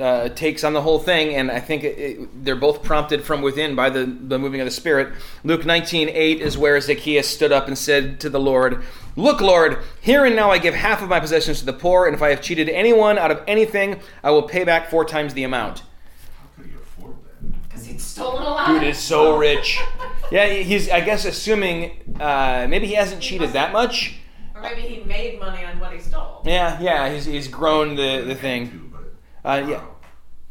uh, 0.00 0.28
takes 0.30 0.64
on 0.64 0.72
the 0.72 0.82
whole 0.82 0.98
thing, 0.98 1.34
and 1.34 1.50
I 1.50 1.60
think 1.60 1.84
it, 1.84 1.98
it, 1.98 2.44
they're 2.44 2.56
both 2.56 2.82
prompted 2.82 3.22
from 3.22 3.42
within 3.42 3.74
by 3.74 3.90
the, 3.90 4.04
the 4.04 4.38
moving 4.38 4.60
of 4.60 4.64
the 4.64 4.70
Spirit. 4.70 5.12
Luke 5.44 5.64
19 5.66 6.08
8 6.08 6.40
is 6.40 6.56
where 6.56 6.80
Zacchaeus 6.80 7.28
stood 7.28 7.52
up 7.52 7.68
and 7.68 7.76
said 7.76 8.20
to 8.20 8.30
the 8.30 8.40
Lord, 8.40 8.82
Look, 9.16 9.40
Lord, 9.40 9.78
here 10.00 10.24
and 10.24 10.34
now 10.34 10.50
I 10.50 10.58
give 10.58 10.74
half 10.74 11.02
of 11.02 11.08
my 11.08 11.20
possessions 11.20 11.60
to 11.60 11.66
the 11.66 11.72
poor, 11.72 12.06
and 12.06 12.14
if 12.14 12.22
I 12.22 12.30
have 12.30 12.40
cheated 12.40 12.68
anyone 12.68 13.18
out 13.18 13.30
of 13.30 13.42
anything, 13.46 14.00
I 14.22 14.30
will 14.30 14.42
pay 14.44 14.64
back 14.64 14.88
four 14.90 15.04
times 15.04 15.34
the 15.34 15.44
amount. 15.44 15.80
How 15.80 16.46
could 16.56 16.66
he 16.66 16.74
afford 16.74 17.16
that? 17.42 17.62
because 17.62 17.84
he'd 17.86 18.00
stolen 18.00 18.42
a 18.42 18.46
lot 18.46 18.68
Dude 18.68 18.84
is 18.84 18.98
so 18.98 19.36
rich. 19.36 19.78
Yeah, 20.32 20.46
he's, 20.46 20.88
I 20.88 21.00
guess, 21.00 21.24
assuming 21.24 22.14
uh, 22.20 22.68
maybe 22.70 22.86
he 22.86 22.94
hasn't 22.94 23.20
cheated 23.20 23.52
that 23.54 23.72
much. 23.72 24.14
or 24.54 24.60
maybe 24.60 24.82
he 24.82 25.02
made 25.02 25.40
money 25.40 25.64
on 25.64 25.80
what 25.80 25.92
he 25.92 25.98
stole 25.98 26.42
Yeah, 26.44 26.80
yeah, 26.80 27.12
he's, 27.12 27.24
he's 27.24 27.48
grown 27.48 27.96
the, 27.96 28.22
the 28.24 28.36
thing. 28.36 28.70
Too, 28.70 28.92
but 28.92 29.50
Uh, 29.50 29.66
yeah. 29.66 29.84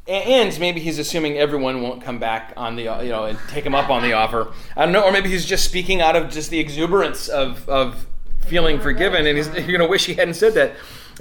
And 0.09 0.59
maybe 0.59 0.79
he's 0.79 0.97
assuming 0.97 1.37
everyone 1.37 1.83
won't 1.83 2.01
come 2.01 2.17
back 2.17 2.53
on 2.57 2.75
the, 2.75 2.83
you 2.83 3.09
know, 3.09 3.25
and 3.25 3.37
take 3.47 3.63
him 3.63 3.75
up 3.75 3.89
on 3.91 4.01
the 4.01 4.13
offer. 4.13 4.51
I 4.75 4.85
don't 4.85 4.91
know, 4.91 5.03
or 5.03 5.11
maybe 5.11 5.29
he's 5.29 5.45
just 5.45 5.63
speaking 5.63 6.01
out 6.01 6.15
of 6.15 6.31
just 6.31 6.49
the 6.49 6.59
exuberance 6.59 7.27
of, 7.27 7.69
of 7.69 8.07
feeling 8.47 8.79
forgiven, 8.79 9.27
and 9.27 9.37
he's 9.37 9.47
you're 9.53 9.77
gonna 9.77 9.89
wish 9.89 10.05
he 10.05 10.15
hadn't 10.15 10.33
said 10.33 10.55
that. 10.55 10.71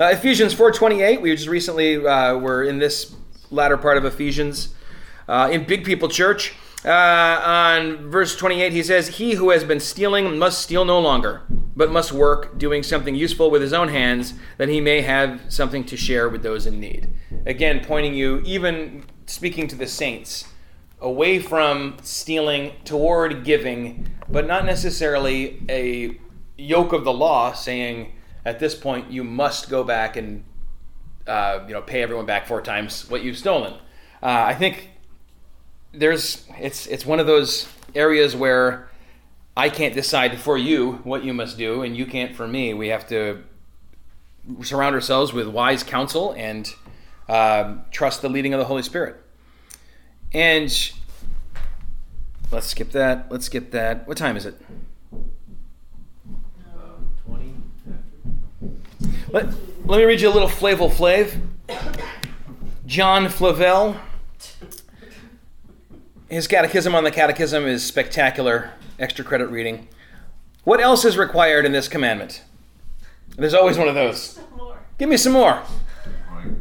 Uh, 0.01 0.05
Ephesians 0.07 0.55
4:28. 0.55 1.20
We 1.20 1.34
just 1.34 1.49
recently 1.49 1.97
uh, 1.97 2.36
were 2.36 2.64
in 2.64 2.78
this 2.78 3.14
latter 3.51 3.76
part 3.76 3.99
of 3.99 4.05
Ephesians 4.05 4.74
uh, 5.28 5.51
in 5.53 5.64
Big 5.64 5.84
People 5.84 6.09
Church. 6.09 6.55
Uh, 6.84 7.43
on 7.45 8.09
verse 8.09 8.36
28, 8.36 8.72
he 8.72 8.84
says, 8.84 9.09
He 9.18 9.32
who 9.34 9.51
has 9.51 9.64
been 9.64 9.80
stealing 9.80 10.39
must 10.39 10.62
steal 10.62 10.84
no 10.84 11.01
longer, 11.01 11.43
but 11.74 11.91
must 11.91 12.12
work, 12.12 12.57
doing 12.57 12.84
something 12.84 13.16
useful 13.16 13.51
with 13.51 13.61
his 13.61 13.72
own 13.72 13.89
hands, 13.89 14.34
that 14.59 14.68
he 14.68 14.80
may 14.80 15.01
have 15.01 15.41
something 15.49 15.84
to 15.84 15.97
share 15.97 16.28
with 16.28 16.45
those 16.45 16.66
in 16.66 16.78
need. 16.78 17.09
Again, 17.49 17.82
pointing 17.82 18.14
you, 18.14 18.42
even 18.44 19.05
speaking 19.26 19.66
to 19.68 19.74
the 19.74 19.86
saints, 19.86 20.44
away 21.01 21.38
from 21.38 21.96
stealing 22.03 22.72
toward 22.84 23.42
giving, 23.42 24.07
but 24.28 24.46
not 24.46 24.66
necessarily 24.66 25.62
a 25.68 26.18
yoke 26.59 26.92
of 26.92 27.05
the 27.05 27.12
law 27.12 27.55
saying, 27.55 28.12
at 28.44 28.59
this 28.59 28.74
point, 28.74 29.11
you 29.11 29.24
must 29.24 29.70
go 29.70 29.82
back 29.82 30.16
and 30.16 30.44
uh, 31.26 31.64
you 31.66 31.74
know 31.74 31.82
pay 31.82 32.03
everyone 32.03 32.26
back 32.26 32.46
four 32.46 32.61
times 32.61 33.09
what 33.11 33.22
you've 33.22 33.38
stolen. 33.38 33.74
Uh, 34.22 34.44
I 34.46 34.55
think 34.55 34.90
there's 35.92 36.46
it's 36.59 36.86
it's 36.86 37.07
one 37.07 37.20
of 37.20 37.26
those 37.26 37.68
areas 37.94 38.36
where 38.36 38.90
I 39.57 39.70
can't 39.70 39.94
decide 39.94 40.38
for 40.38 40.57
you 40.57 41.01
what 41.05 41.24
you 41.24 41.32
must 41.32 41.57
do, 41.57 41.82
and 41.82 41.96
you 41.96 42.07
can't 42.07 42.36
for 42.36 42.46
me. 42.46 42.74
We 42.74 42.88
have 42.88 43.09
to 43.09 43.42
surround 44.62 44.94
ourselves 44.94 45.32
with 45.32 45.49
wise 45.49 45.82
counsel 45.82 46.32
and 46.32 46.74
uh, 47.29 47.74
trust 47.91 48.22
the 48.22 48.29
leading 48.29 48.55
of 48.55 48.59
the 48.59 48.64
Holy 48.64 48.83
Spirit. 48.83 49.16
And 50.33 50.93
let's 52.51 52.66
skip 52.66 52.91
that. 52.93 53.31
Let's 53.31 53.47
skip 53.47 53.70
that. 53.72 54.07
What 54.07 54.16
time 54.16 54.37
is 54.37 54.47
it? 54.47 54.61
Um, 55.12 57.11
20 57.26 57.55
after. 57.89 59.33
Let, 59.33 59.47
let 59.85 59.99
me 59.99 60.05
read 60.05 60.20
you 60.20 60.29
a 60.29 60.33
little 60.33 60.49
Flavel 60.49 60.91
Flav. 60.91 61.41
John 62.87 63.29
Flavel. 63.29 63.97
His 66.31 66.47
catechism 66.47 66.95
on 66.95 67.05
the 67.05 67.11
catechism 67.11 67.66
is 67.66 67.85
spectacular. 67.85 68.72
Extra 68.99 69.24
credit 69.24 69.47
reading. 69.47 69.89
What 70.64 70.81
else 70.81 71.05
is 71.05 71.16
required 71.16 71.64
in 71.64 71.72
this 71.72 71.89
commandment? 71.89 72.43
There's 73.37 73.55
always 73.55 73.79
one 73.79 73.89
of 73.89 73.95
those. 73.95 74.39
More. 74.57 74.79
Give 74.99 75.09
me 75.09 75.16
some 75.16 75.33
more. 75.33 75.62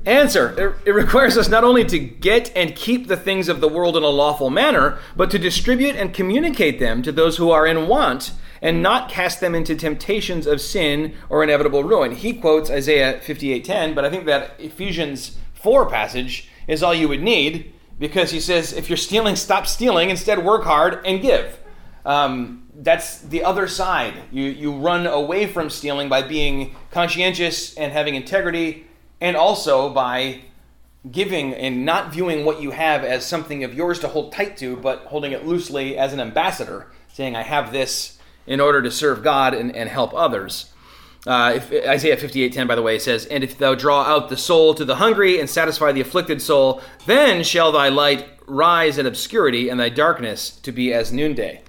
Answer. 0.06 0.78
It, 0.86 0.90
it 0.90 0.92
requires 0.92 1.38
us 1.38 1.50
not 1.50 1.64
only 1.64 1.86
to 1.86 2.00
get 2.00 2.52
and 2.56 2.76
keep 2.76 3.08
the 3.08 3.18
things 3.18 3.50
of 3.50 3.62
the 3.62 3.68
world 3.68 3.98
in 3.98 4.04
a 4.04 4.10
lawful 4.10 4.50
manner, 4.50 5.00
but 5.16 5.30
to 5.32 5.40
distribute 5.40 5.96
and 5.96 6.14
communicate 6.14 6.80
them 6.80 7.02
to 7.04 7.12
those 7.12 7.38
who 7.38 7.52
are 7.52 7.66
in 7.66 7.88
want, 7.88 8.32
and 8.62 8.82
not 8.82 9.10
cast 9.10 9.40
them 9.40 9.54
into 9.54 9.76
temptations 9.76 10.48
of 10.48 10.62
sin 10.62 11.14
or 11.30 11.44
inevitable 11.44 11.84
ruin. 11.84 12.16
He 12.16 12.34
quotes 12.34 12.70
Isaiah 12.70 13.20
58:10, 13.20 13.94
but 13.94 14.06
I 14.06 14.10
think 14.10 14.26
that 14.26 14.56
Ephesians 14.60 15.38
4 15.54 15.86
passage 15.88 16.50
is 16.68 16.84
all 16.84 16.94
you 16.94 17.08
would 17.08 17.22
need 17.22 17.74
because 18.00 18.32
he 18.32 18.40
says, 18.40 18.74
if 18.74 18.90
you're 18.90 18.98
stealing, 18.98 19.36
stop 19.36 19.66
stealing. 19.66 20.10
Instead, 20.10 20.44
work 20.44 20.64
hard 20.64 21.06
and 21.06 21.22
give. 21.22 21.60
Um, 22.06 22.68
that's 22.76 23.20
the 23.20 23.44
other 23.44 23.68
side. 23.68 24.14
You, 24.32 24.44
you 24.44 24.72
run 24.72 25.08
away 25.08 25.48
from 25.48 25.70
stealing 25.70 26.10
by 26.10 26.22
being 26.22 26.76
conscientious 26.92 27.76
and 27.76 27.92
having 27.92 28.16
integrity, 28.16 28.86
and 29.20 29.36
also 29.36 29.90
by 29.90 30.42
giving 31.12 31.54
and 31.54 31.86
not 31.86 32.12
viewing 32.12 32.46
what 32.46 32.62
you 32.62 32.72
have 32.72 33.04
as 33.04 33.26
something 33.26 33.64
of 33.64 33.74
yours 33.74 34.00
to 34.00 34.08
hold 34.08 34.32
tight 34.32 34.58
to, 34.58 34.76
but 34.76 35.00
holding 35.06 35.32
it 35.32 35.46
loosely 35.46 35.98
as 35.98 36.14
an 36.14 36.20
ambassador, 36.20 36.88
saying, 37.14 37.36
I 37.36 37.44
have 37.44 37.72
this 37.72 38.18
in 38.46 38.60
order 38.60 38.82
to 38.82 38.92
serve 38.92 39.24
God 39.24 39.54
and, 39.54 39.76
and 39.76 39.90
help 39.90 40.14
others. 40.14 40.72
Uh, 41.26 41.54
if, 41.58 41.72
Isaiah 41.86 42.16
58:10, 42.16 42.68
by 42.68 42.76
the 42.76 42.82
way, 42.82 42.98
says, 42.98 43.26
"And 43.26 43.44
if 43.44 43.58
thou 43.58 43.76
draw 43.76 44.04
out 44.04 44.30
the 44.30 44.38
soul 44.38 44.74
to 44.76 44.86
the 44.86 44.96
hungry 44.96 45.40
and 45.40 45.50
satisfy 45.50 45.92
the 45.92 46.00
afflicted 46.00 46.42
soul, 46.42 46.82
then 47.06 47.44
shall 47.44 47.72
thy 47.72 47.90
light 47.90 48.28
rise 48.46 48.98
in 48.98 49.06
obscurity, 49.06 49.68
and 49.68 49.78
thy 49.78 49.90
darkness 49.90 50.52
to 50.64 50.72
be 50.72 50.94
as 50.94 51.12
noonday." 51.12 51.62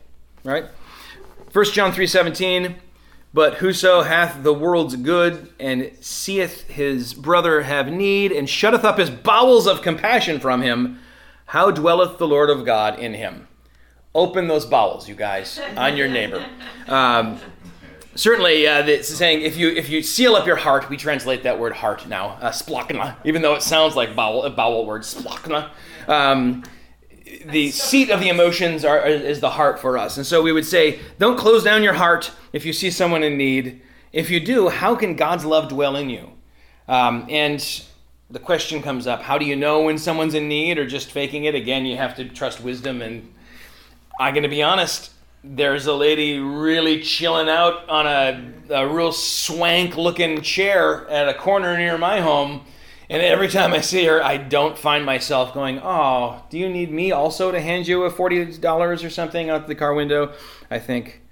Right? 0.45 0.67
1 1.53 1.65
John 1.73 1.93
3:17, 1.93 2.77
"But 3.35 3.55
whoso 3.55 4.03
hath 4.03 4.43
the 4.43 4.55
world's 4.55 4.97
good 4.97 5.53
and 5.61 5.91
seeth 6.01 6.69
his 6.69 7.15
brother 7.15 7.63
have 7.63 7.93
need 7.93 8.33
and 8.33 8.49
shutteth 8.49 8.85
up 8.85 8.99
his 8.99 9.11
bowels 9.11 9.67
of 9.67 9.83
compassion 9.83 10.41
from 10.41 10.63
him, 10.63 11.01
how 11.47 11.71
dwelleth 11.71 12.19
the 12.19 12.29
Lord 12.29 12.51
of 12.51 12.65
God 12.65 12.99
in 12.99 13.15
him?" 13.15 13.49
Open 14.15 14.49
those 14.49 14.65
bowels, 14.65 15.09
you 15.09 15.15
guys, 15.15 15.61
on 15.77 15.97
your 15.97 16.09
neighbor. 16.09 16.45
Um, 16.89 17.39
certainly 18.19 18.67
uh, 18.67 18.85
it's 18.87 19.09
saying 19.09 19.43
if 19.43 19.57
you 19.57 19.69
if 19.71 19.89
you 19.89 20.03
seal 20.03 20.35
up 20.35 20.47
your 20.47 20.57
heart 20.57 20.91
we 20.91 20.97
translate 20.97 21.45
that 21.45 21.59
word 21.59 21.73
heart 21.73 22.07
now 22.09 22.31
uh, 22.41 22.51
even 23.25 23.43
though 23.43 23.55
it 23.55 23.63
sounds 23.63 23.95
like 23.95 24.17
bowel 24.17 24.43
a 24.43 24.51
bowel 24.51 24.85
word 24.85 25.03
splachna 25.03 25.71
um, 26.09 26.65
the 27.47 27.71
seat 27.71 28.11
of 28.11 28.21
the 28.21 28.29
emotions 28.29 28.85
are, 28.85 29.07
is 29.07 29.41
the 29.41 29.51
heart 29.51 29.79
for 29.79 29.97
us. 29.97 30.17
And 30.17 30.27
so 30.27 30.43
we 30.43 30.53
would 30.53 30.67
say 30.67 31.01
don't 31.19 31.39
close 31.39 31.65
down 31.65 31.83
your 31.83 31.95
heart 31.95 32.31
if 32.53 32.65
you 32.65 32.73
see 32.73 32.91
someone 32.91 33.23
in 33.23 33.37
need. 33.37 33.83
If 34.13 34.31
you 34.31 34.41
do 34.41 34.69
how 34.69 34.95
can 34.97 35.17
god's 35.17 35.45
love 35.45 35.69
dwell 35.69 35.97
in 35.97 36.11
you? 36.11 36.33
Um, 36.89 37.27
and 37.29 37.85
the 38.31 38.39
question 38.39 38.83
comes 38.83 39.07
up 39.07 39.23
how 39.23 39.39
do 39.39 39.45
you 39.45 39.57
know 39.57 39.83
when 39.83 39.99
someone's 39.99 40.35
in 40.35 40.49
need 40.49 40.79
or 40.79 40.87
just 40.87 41.13
faking 41.13 41.45
it? 41.45 41.55
Again 41.55 41.87
you 41.87 41.97
have 41.97 42.15
to 42.17 42.29
trust 42.29 42.61
wisdom. 42.61 43.03
And 43.03 43.33
i'm 44.21 44.35
going 44.35 44.43
to 44.43 44.49
be 44.49 44.63
honest 44.63 45.13
there's 45.45 45.87
a 45.87 45.95
lady 45.95 46.39
really 46.39 47.01
chilling 47.01 47.49
out 47.49 47.89
on 47.89 48.07
a, 48.07 48.53
a 48.75 48.89
real 48.89 49.13
swank 49.13 49.97
looking 49.97 50.43
chair 50.43 51.09
at 51.09 51.29
a 51.29 51.35
corner 51.35 51.77
near 51.77 51.97
my 51.97 52.21
home. 52.21 52.65
And 53.11 53.23
every 53.23 53.49
time 53.49 53.73
I 53.73 53.81
see 53.81 54.05
her, 54.05 54.23
I 54.23 54.37
don't 54.37 54.77
find 54.77 55.05
myself 55.05 55.55
going, 55.55 55.81
Oh, 55.83 56.43
do 56.51 56.59
you 56.59 56.69
need 56.69 56.93
me 56.93 57.11
also 57.11 57.51
to 57.51 57.61
hand 57.61 57.89
you 57.89 58.05
a 58.05 58.11
$40 58.11 59.05
or 59.05 59.11
something 59.11 59.49
out 59.49 59.67
the 59.67 59.75
car 59.75 59.95
window? 59.95 60.33
I 60.71 60.79
think 60.79 61.23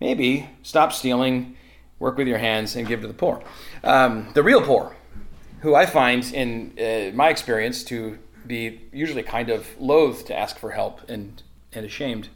maybe 0.00 0.48
stop 0.62 0.92
stealing, 0.92 1.56
work 1.98 2.16
with 2.16 2.28
your 2.28 2.38
hands, 2.38 2.76
and 2.76 2.86
give 2.86 3.00
to 3.00 3.08
the 3.08 3.14
poor. 3.14 3.42
Um, 3.82 4.30
the 4.34 4.42
real 4.42 4.62
poor, 4.62 4.94
who 5.60 5.74
I 5.74 5.86
find 5.86 6.24
in 6.32 6.72
uh, 6.78 7.16
my 7.16 7.28
experience 7.28 7.82
to 7.84 8.18
be 8.46 8.82
usually 8.92 9.24
kind 9.24 9.50
of 9.50 9.66
loath 9.80 10.26
to 10.26 10.38
ask 10.38 10.58
for 10.58 10.70
help 10.70 11.08
and, 11.10 11.42
and 11.72 11.84
ashamed. 11.84 12.28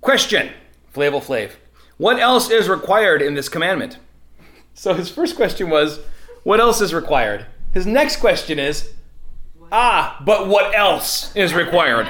Question, 0.00 0.50
Flavel 0.90 1.20
Flav. 1.20 1.52
What 1.98 2.18
else 2.18 2.50
is 2.50 2.68
required 2.68 3.22
in 3.22 3.34
this 3.34 3.48
commandment? 3.48 3.98
So 4.74 4.94
his 4.94 5.08
first 5.08 5.36
question 5.36 5.70
was, 5.70 6.00
What 6.42 6.58
else 6.58 6.80
is 6.80 6.92
required? 6.92 7.46
His 7.72 7.86
next 7.86 8.16
question 8.16 8.58
is, 8.58 8.92
Ah, 9.70 10.20
but 10.24 10.48
what 10.48 10.74
else 10.74 11.34
is 11.34 11.54
required? 11.54 12.06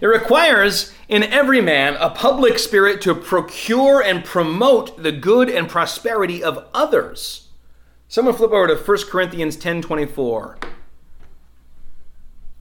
It 0.00 0.06
requires 0.06 0.94
in 1.08 1.24
every 1.24 1.60
man 1.60 1.96
a 1.98 2.10
public 2.10 2.60
spirit 2.60 3.00
to 3.02 3.14
procure 3.14 4.00
and 4.00 4.24
promote 4.24 5.02
the 5.02 5.10
good 5.10 5.50
and 5.50 5.68
prosperity 5.68 6.42
of 6.44 6.64
others. 6.72 7.48
Someone 8.06 8.34
flip 8.34 8.52
over 8.52 8.68
to 8.68 8.76
1 8.76 8.98
Corinthians 9.10 9.56
10 9.56 9.82
24 9.82 10.58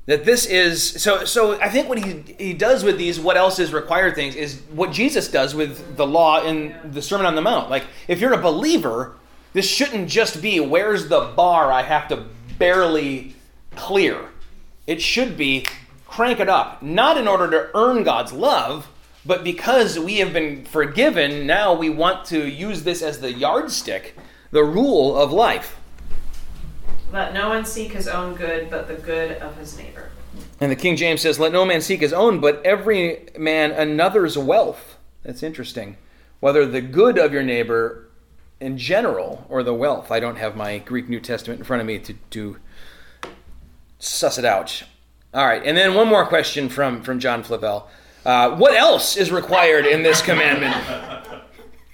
that 0.08 0.26
this 0.26 0.48
is 0.48 1.00
so 1.00 1.24
so 1.24 1.62
i 1.62 1.70
think 1.70 1.88
what 1.88 2.00
he 2.00 2.24
he 2.40 2.52
does 2.52 2.84
with 2.84 2.98
these 2.98 3.20
what 3.20 3.38
else 3.38 3.60
is 3.60 3.72
required 3.72 4.16
things 4.16 4.36
is 4.36 4.60
what 4.72 4.92
jesus 4.92 5.28
does 5.28 5.54
with 5.54 5.98
the 5.98 6.08
law 6.08 6.42
in 6.44 6.76
the 6.84 7.00
sermon 7.00 7.28
on 7.28 7.36
the 7.36 7.42
mount 7.42 7.70
like 7.70 7.86
if 8.08 8.20
you're 8.20 8.34
a 8.34 8.42
believer 8.42 9.16
this 9.54 9.70
shouldn't 9.70 10.10
just 10.10 10.42
be 10.42 10.60
where's 10.60 11.08
the 11.08 11.32
bar 11.36 11.72
i 11.72 11.82
have 11.82 12.08
to 12.08 12.26
barely 12.58 13.36
clear 13.76 14.30
it 14.88 15.02
should 15.02 15.38
be 15.38 15.66
crank 16.08 16.40
it 16.40 16.50
up 16.50 16.82
not 16.82 17.18
in 17.18 17.28
order 17.28 17.50
to 17.50 17.70
earn 17.76 18.04
god's 18.04 18.34
love 18.34 18.88
but 19.26 19.44
because 19.44 20.00
we 20.00 20.18
have 20.18 20.34
been 20.34 20.66
forgiven 20.66 21.46
now 21.46 21.74
we 21.74 21.90
want 21.90 22.26
to 22.26 22.48
use 22.48 22.84
this 22.84 23.02
as 23.02 23.20
the 23.20 23.32
yardstick 23.32 24.16
the 24.52 24.64
rule 24.64 25.18
of 25.18 25.32
life 25.32 25.78
Let 27.12 27.34
no 27.34 27.50
one 27.50 27.66
seek 27.66 27.94
his 27.94 28.08
own 28.08 28.36
good, 28.36 28.70
but 28.70 28.88
the 28.88 28.94
good 28.94 29.32
of 29.42 29.58
his 29.58 29.78
neighbor. 29.78 30.10
And 30.60 30.72
the 30.72 30.76
King 30.76 30.96
James 30.96 31.22
says, 31.22 31.40
Let 31.40 31.52
no 31.52 31.66
man 31.66 31.82
seek 31.82 32.02
his 32.02 32.14
own, 32.14 32.40
but 32.40 32.64
every 32.64 33.28
man 33.38 33.72
another's 33.72 34.38
wealth. 34.38 34.98
That's 35.24 35.42
interesting. 35.42 35.98
Whether 36.40 36.66
the 36.68 36.82
good 36.82 37.18
of 37.18 37.34
your 37.34 37.42
neighbor 37.44 38.09
in 38.60 38.78
general 38.78 39.46
or 39.50 39.64
the 39.64 39.74
wealth. 39.74 40.12
I 40.12 40.20
don't 40.20 40.38
have 40.38 40.56
my 40.56 40.80
Greek 40.80 41.10
New 41.10 41.20
Testament 41.20 41.60
in 41.60 41.66
front 41.66 41.82
of 41.82 41.88
me 41.88 42.00
to, 42.00 42.14
to 42.32 42.58
suss 44.00 44.38
it 44.38 44.46
out. 44.46 44.84
All 45.34 45.46
right, 45.46 45.62
and 45.64 45.78
then 45.78 45.94
one 45.94 46.08
more 46.08 46.26
question 46.26 46.70
from, 46.70 47.02
from 47.02 47.20
John 47.20 47.44
Flavel. 47.44 47.88
Uh, 48.26 48.56
what 48.56 48.76
else 48.76 49.16
is 49.16 49.32
required 49.32 49.86
in 49.86 50.04
this 50.04 50.22
commandment? 50.22 50.76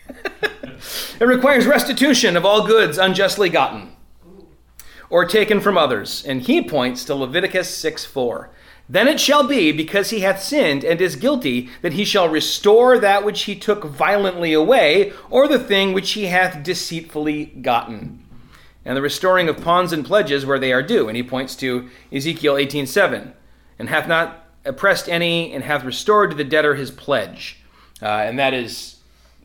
it 1.20 1.26
requires 1.26 1.66
restitution 1.68 2.36
of 2.38 2.46
all 2.46 2.66
goods 2.66 2.98
unjustly 2.98 3.50
gotten 3.50 3.96
or 5.10 5.26
taken 5.26 5.60
from 5.60 5.78
others. 5.78 6.26
And 6.26 6.42
he 6.42 6.62
points 6.62 7.06
to 7.06 7.16
Leviticus 7.16 7.70
6 7.76 8.06
4. 8.06 8.50
Then 8.88 9.08
it 9.08 9.20
shall 9.20 9.48
be, 9.48 9.72
because 9.72 10.12
he 10.12 10.20
hath 10.20 10.44
sinned 10.44 10.84
and 10.84 11.02
is 11.02 11.16
guilty, 11.16 11.70
that 11.82 11.94
he 11.94 12.06
shall 12.06 12.30
restore 12.30 13.00
that 13.00 13.26
which 13.26 13.44
he 13.44 13.56
took 13.56 13.84
violently 13.84 14.54
away, 14.54 15.12
or 15.30 15.48
the 15.48 15.60
thing 15.60 15.94
which 15.94 16.12
he 16.12 16.26
hath 16.26 16.64
deceitfully 16.64 17.46
gotten. 17.46 18.24
And 18.84 18.96
the 18.96 19.02
restoring 19.02 19.50
of 19.50 19.62
pawns 19.62 19.92
and 19.92 20.06
pledges 20.06 20.46
where 20.46 20.60
they 20.60 20.72
are 20.72 20.84
due. 20.84 21.08
And 21.08 21.18
he 21.18 21.24
points 21.24 21.56
to 21.58 21.90
Ezekiel 22.12 22.56
18:7, 22.56 23.34
And 23.80 23.90
hath 23.90 24.08
not 24.08 24.46
oppressed 24.64 25.10
any, 25.10 25.52
and 25.52 25.64
hath 25.64 25.84
restored 25.84 26.30
to 26.32 26.38
the 26.38 26.44
debtor 26.44 26.76
his 26.76 26.92
pledge. 26.92 27.62
Uh, 28.02 28.06
and 28.06 28.38
that 28.38 28.54
is, 28.54 28.98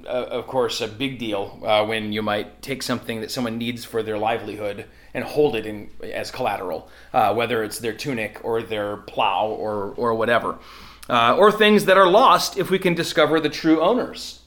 uh, 0.07 0.11
of 0.11 0.47
course, 0.47 0.83
a 0.83 0.89
big 0.89 1.19
deal 1.19 1.59
uh, 1.65 1.85
when 1.87 2.13
you 2.13 2.21
might 2.21 2.61
take 2.61 2.83
something 2.83 3.23
that 3.23 3.31
someone 3.31 3.57
needs 3.57 3.87
for 3.87 4.03
their 4.03 4.19
livelihood 4.19 4.85
and 5.15 5.25
hold 5.25 5.57
it 5.57 5.67
in 5.67 5.91
as 6.03 6.31
collateral, 6.31 6.89
uh, 7.13 7.35
whether 7.35 7.63
it's 7.63 7.79
their 7.79 7.93
tunic 7.93 8.41
or 8.45 8.63
their 8.63 8.99
plow 8.99 9.47
or 9.47 9.95
or 9.97 10.15
whatever, 10.15 10.59
uh, 11.09 11.37
or 11.37 11.51
things 11.51 11.85
that 11.87 11.97
are 11.97 12.09
lost 12.09 12.59
if 12.59 12.71
we 12.71 12.79
can 12.79 12.95
discover 12.95 13.41
the 13.41 13.49
true 13.49 13.81
owners. 13.81 14.41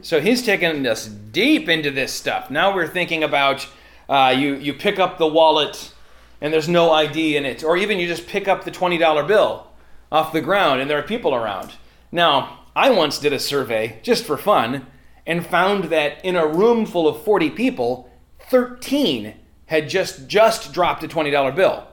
So 0.00 0.20
he's 0.20 0.44
taken 0.44 0.86
us 0.86 1.06
deep 1.06 1.68
into 1.68 1.90
this 1.90 2.12
stuff. 2.12 2.50
Now 2.50 2.74
we're 2.74 2.88
thinking 2.88 3.24
about 3.24 3.66
uh, 4.08 4.34
you 4.36 4.54
you 4.54 4.74
pick 4.74 4.98
up 4.98 5.18
the 5.18 5.26
wallet 5.26 5.92
and 6.40 6.52
there's 6.52 6.68
no 6.68 6.92
ID 6.92 7.36
in 7.36 7.44
it, 7.44 7.64
or 7.64 7.76
even 7.76 7.98
you 7.98 8.06
just 8.06 8.26
pick 8.26 8.48
up 8.48 8.64
the 8.64 8.70
twenty 8.70 8.98
dollar 8.98 9.24
bill 9.24 9.66
off 10.10 10.32
the 10.32 10.40
ground 10.40 10.80
and 10.80 10.90
there 10.90 10.98
are 10.98 11.02
people 11.02 11.34
around. 11.34 11.72
Now, 12.10 12.60
I 12.74 12.90
once 12.90 13.18
did 13.18 13.32
a 13.32 13.38
survey 13.38 13.98
just 14.02 14.24
for 14.24 14.36
fun 14.36 14.86
and 15.26 15.46
found 15.46 15.84
that 15.84 16.24
in 16.24 16.36
a 16.36 16.46
room 16.46 16.86
full 16.86 17.06
of 17.06 17.22
40 17.22 17.50
people, 17.50 18.10
13 18.50 19.34
had 19.68 19.88
just 19.88 20.26
just 20.26 20.72
dropped 20.72 21.04
a 21.04 21.08
$20 21.08 21.54
bill. 21.54 21.86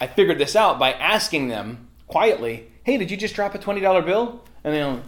I 0.00 0.06
figured 0.06 0.38
this 0.38 0.56
out 0.56 0.78
by 0.78 0.92
asking 0.92 1.48
them 1.48 1.88
quietly, 2.08 2.66
"Hey, 2.82 2.96
did 2.96 3.10
you 3.10 3.16
just 3.16 3.34
drop 3.34 3.54
a 3.54 3.58
$20 3.58 4.02
bill?" 4.02 4.42
And 4.64 4.74
they 4.74 4.82
went, 4.82 5.04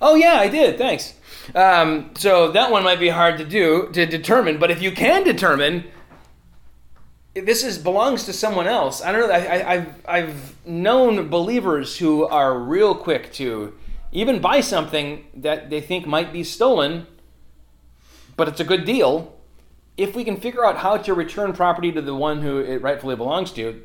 "Oh 0.00 0.14
yeah, 0.14 0.34
I 0.34 0.48
did. 0.48 0.78
Thanks." 0.78 1.14
Um, 1.54 2.10
so 2.16 2.50
that 2.52 2.70
one 2.70 2.82
might 2.82 3.00
be 3.00 3.10
hard 3.10 3.38
to 3.38 3.44
do 3.44 3.90
to 3.92 4.06
determine, 4.06 4.58
but 4.58 4.70
if 4.70 4.80
you 4.80 4.90
can 4.90 5.22
determine 5.22 5.84
this 7.44 7.62
is 7.62 7.78
belongs 7.78 8.24
to 8.24 8.32
someone 8.32 8.66
else. 8.66 9.02
I 9.02 9.12
don't 9.12 9.28
know. 9.28 9.34
I, 9.34 9.76
have 9.76 10.00
I've 10.06 10.66
known 10.66 11.28
believers 11.28 11.98
who 11.98 12.24
are 12.24 12.58
real 12.58 12.94
quick 12.94 13.32
to 13.34 13.74
even 14.12 14.40
buy 14.40 14.60
something 14.60 15.26
that 15.34 15.68
they 15.68 15.80
think 15.80 16.06
might 16.06 16.32
be 16.32 16.42
stolen, 16.42 17.06
but 18.36 18.48
it's 18.48 18.60
a 18.60 18.64
good 18.64 18.84
deal. 18.84 19.35
If 19.96 20.14
we 20.14 20.24
can 20.24 20.36
figure 20.36 20.64
out 20.64 20.78
how 20.78 20.96
to 20.98 21.14
return 21.14 21.52
property 21.52 21.90
to 21.92 22.02
the 22.02 22.14
one 22.14 22.42
who 22.42 22.58
it 22.58 22.82
rightfully 22.82 23.16
belongs 23.16 23.52
to, 23.52 23.82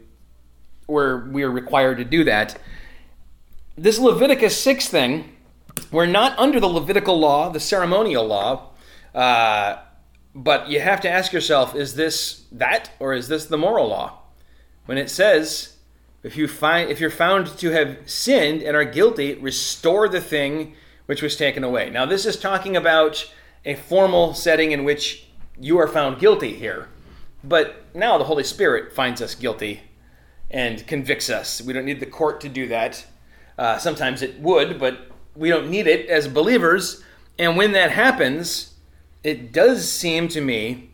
where 0.87 1.17
we 1.17 1.43
are 1.43 1.51
required 1.51 1.97
to 1.97 2.05
do 2.05 2.23
that. 2.25 2.59
This 3.77 3.97
Leviticus 3.97 4.59
6 4.61 4.87
thing, 4.89 5.35
we're 5.91 6.05
not 6.05 6.37
under 6.37 6.59
the 6.59 6.67
Levitical 6.67 7.17
law, 7.17 7.49
the 7.49 7.59
ceremonial 7.59 8.25
law. 8.25 8.69
Uh, 9.15 9.77
but 10.33 10.69
you 10.69 10.79
have 10.79 11.01
to 11.01 11.09
ask 11.09 11.33
yourself 11.33 11.75
is 11.75 11.95
this 11.95 12.45
that 12.51 12.91
or 12.99 13.13
is 13.13 13.27
this 13.27 13.45
the 13.45 13.57
moral 13.57 13.89
law? 13.89 14.19
When 14.85 14.97
it 14.97 15.09
says, 15.09 15.77
if 16.23 16.37
you 16.37 16.47
find 16.47 16.89
if 16.89 16.99
you're 16.99 17.09
found 17.09 17.47
to 17.57 17.71
have 17.71 17.97
sinned 18.05 18.61
and 18.61 18.75
are 18.75 18.85
guilty, 18.85 19.35
restore 19.35 20.07
the 20.07 20.21
thing 20.21 20.75
which 21.05 21.21
was 21.21 21.35
taken 21.35 21.63
away. 21.63 21.89
Now 21.89 22.05
this 22.05 22.25
is 22.25 22.37
talking 22.37 22.77
about 22.77 23.29
a 23.65 23.75
formal 23.75 24.33
setting 24.33 24.71
in 24.71 24.83
which 24.83 25.27
you 25.61 25.77
are 25.77 25.87
found 25.87 26.19
guilty 26.19 26.53
here. 26.53 26.89
But 27.43 27.85
now 27.95 28.17
the 28.17 28.25
Holy 28.25 28.43
Spirit 28.43 28.93
finds 28.93 29.21
us 29.21 29.35
guilty 29.35 29.81
and 30.49 30.85
convicts 30.87 31.29
us. 31.29 31.61
We 31.61 31.73
don't 31.73 31.85
need 31.85 31.99
the 31.99 32.05
court 32.05 32.41
to 32.41 32.49
do 32.49 32.67
that. 32.67 33.05
Uh, 33.57 33.77
sometimes 33.77 34.21
it 34.21 34.39
would, 34.39 34.79
but 34.79 35.07
we 35.35 35.49
don't 35.49 35.69
need 35.69 35.87
it 35.87 36.07
as 36.09 36.27
believers. 36.27 37.03
And 37.39 37.57
when 37.57 37.71
that 37.71 37.91
happens, 37.91 38.73
it 39.23 39.51
does 39.51 39.89
seem 39.89 40.27
to 40.29 40.41
me 40.41 40.89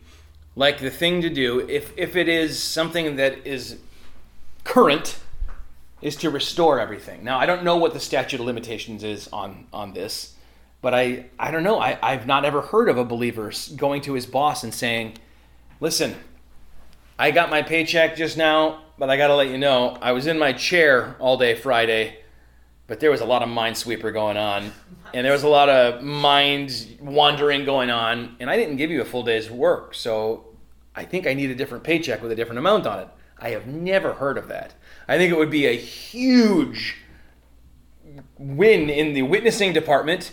like 0.54 0.80
the 0.80 0.90
thing 0.90 1.22
to 1.22 1.30
do 1.30 1.60
if 1.68 1.92
if 1.96 2.16
it 2.16 2.28
is 2.28 2.60
something 2.60 3.16
that 3.16 3.46
is 3.46 3.78
current 4.64 5.18
is 6.02 6.16
to 6.16 6.30
restore 6.30 6.80
everything. 6.80 7.24
Now 7.24 7.38
I 7.38 7.46
don't 7.46 7.62
know 7.62 7.76
what 7.76 7.94
the 7.94 8.00
statute 8.00 8.40
of 8.40 8.46
limitations 8.46 9.04
is 9.04 9.28
on 9.28 9.66
on 9.72 9.92
this, 9.92 10.34
but 10.80 10.94
I 10.94 11.26
I 11.38 11.50
don't 11.50 11.62
know. 11.62 11.78
I 11.80 11.98
I've 12.02 12.26
not 12.26 12.44
ever 12.44 12.62
heard 12.62 12.88
of 12.88 12.96
a 12.96 13.04
believer 13.04 13.52
going 13.76 14.02
to 14.02 14.14
his 14.14 14.26
boss 14.26 14.64
and 14.64 14.72
saying, 14.72 15.18
"Listen, 15.80 16.14
I 17.18 17.30
got 17.30 17.50
my 17.50 17.62
paycheck 17.62 18.16
just 18.16 18.36
now, 18.36 18.84
but 18.98 19.10
I 19.10 19.16
got 19.16 19.28
to 19.28 19.34
let 19.34 19.48
you 19.48 19.58
know 19.58 19.96
I 20.00 20.12
was 20.12 20.26
in 20.26 20.38
my 20.38 20.52
chair 20.52 21.16
all 21.18 21.36
day 21.36 21.54
Friday." 21.54 22.18
but 22.88 23.00
there 23.00 23.10
was 23.10 23.20
a 23.20 23.24
lot 23.24 23.42
of 23.42 23.48
minesweeper 23.48 24.12
going 24.12 24.36
on 24.36 24.72
and 25.14 25.24
there 25.24 25.32
was 25.32 25.44
a 25.44 25.48
lot 25.48 25.68
of 25.68 26.02
mind 26.02 26.98
wandering 27.00 27.64
going 27.64 27.90
on 27.90 28.34
and 28.40 28.50
i 28.50 28.56
didn't 28.56 28.76
give 28.76 28.90
you 28.90 29.00
a 29.00 29.04
full 29.04 29.22
day's 29.22 29.48
work 29.48 29.94
so 29.94 30.44
i 30.96 31.04
think 31.04 31.26
i 31.26 31.34
need 31.34 31.50
a 31.50 31.54
different 31.54 31.84
paycheck 31.84 32.20
with 32.20 32.32
a 32.32 32.34
different 32.34 32.58
amount 32.58 32.86
on 32.86 32.98
it 32.98 33.08
i 33.38 33.50
have 33.50 33.66
never 33.68 34.14
heard 34.14 34.36
of 34.36 34.48
that 34.48 34.74
i 35.06 35.16
think 35.16 35.32
it 35.32 35.38
would 35.38 35.50
be 35.50 35.66
a 35.66 35.76
huge 35.76 36.96
win 38.36 38.90
in 38.90 39.12
the 39.12 39.22
witnessing 39.22 39.72
department 39.72 40.32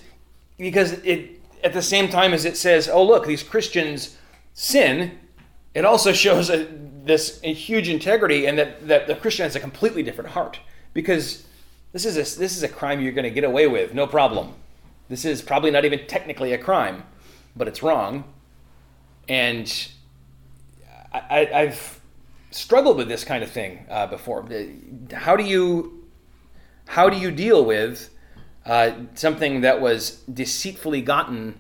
because 0.58 0.94
it 1.04 1.42
at 1.64 1.74
the 1.74 1.82
same 1.82 2.10
time 2.10 2.34
as 2.34 2.46
it 2.46 2.56
says 2.58 2.88
oh 2.88 3.04
look 3.04 3.26
these 3.26 3.44
christians 3.44 4.18
sin 4.54 5.18
it 5.74 5.84
also 5.84 6.14
shows 6.14 6.50
a, 6.50 6.68
this 7.04 7.40
a 7.44 7.54
huge 7.54 7.90
integrity 7.90 8.46
and 8.46 8.58
that, 8.58 8.88
that 8.88 9.08
the 9.08 9.16
christian 9.16 9.44
has 9.44 9.56
a 9.56 9.60
completely 9.60 10.04
different 10.04 10.30
heart 10.32 10.60
because 10.94 11.46
this 11.96 12.04
is 12.06 12.18
a, 12.18 12.38
this 12.38 12.58
is 12.58 12.62
a 12.62 12.68
crime 12.68 13.00
you're 13.00 13.14
going 13.14 13.24
to 13.24 13.30
get 13.30 13.46
away 13.46 13.68
with, 13.68 13.94
no 13.94 14.06
problem. 14.06 14.54
This 15.08 15.24
is 15.24 15.42
probably 15.42 15.72
not 15.72 15.86
even 15.86 16.06
technically 16.08 16.52
a 16.52 16.58
crime, 16.58 17.04
but 17.56 17.70
it's 17.70 17.82
wrong. 17.82 18.26
And 19.30 19.88
I, 21.14 21.48
have 21.54 22.02
struggled 22.52 22.98
with 22.98 23.08
this 23.08 23.24
kind 23.24 23.46
of 23.46 23.50
thing 23.50 23.86
uh, 23.90 24.08
before. 24.08 24.46
How 25.14 25.38
do 25.38 25.46
you 25.46 26.04
how 26.88 27.10
do 27.10 27.18
you 27.18 27.32
deal 27.32 27.64
with 27.64 28.10
uh, 28.66 28.92
something 29.14 29.62
that 29.62 29.82
was 29.82 30.24
deceitfully 30.32 31.02
gotten 31.02 31.60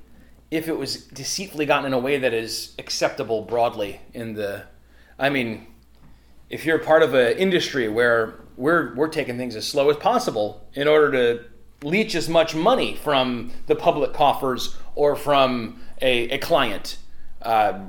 if 0.51 0.67
it 0.67 0.77
was 0.77 1.05
deceitfully 1.07 1.65
gotten 1.65 1.85
in 1.85 1.93
a 1.93 1.99
way 1.99 2.17
that 2.17 2.33
is 2.33 2.75
acceptable 2.79 3.41
broadly 3.41 3.99
in 4.13 4.33
the 4.33 4.63
I 5.17 5.29
mean, 5.29 5.67
if 6.49 6.65
you're 6.65 6.79
part 6.79 7.03
of 7.03 7.13
an 7.13 7.37
industry 7.37 7.87
where 7.89 8.35
we're 8.57 8.93
we're 8.95 9.07
taking 9.07 9.37
things 9.37 9.55
as 9.55 9.67
slow 9.67 9.89
as 9.89 9.97
possible 9.97 10.65
in 10.73 10.87
order 10.87 11.11
to 11.11 11.45
leech 11.85 12.15
as 12.15 12.27
much 12.29 12.55
money 12.55 12.95
from 12.95 13.51
the 13.67 13.75
public 13.75 14.13
coffers 14.13 14.75
or 14.95 15.15
from 15.15 15.81
a, 16.01 16.29
a 16.29 16.37
client. 16.37 16.97
Uh, 17.41 17.79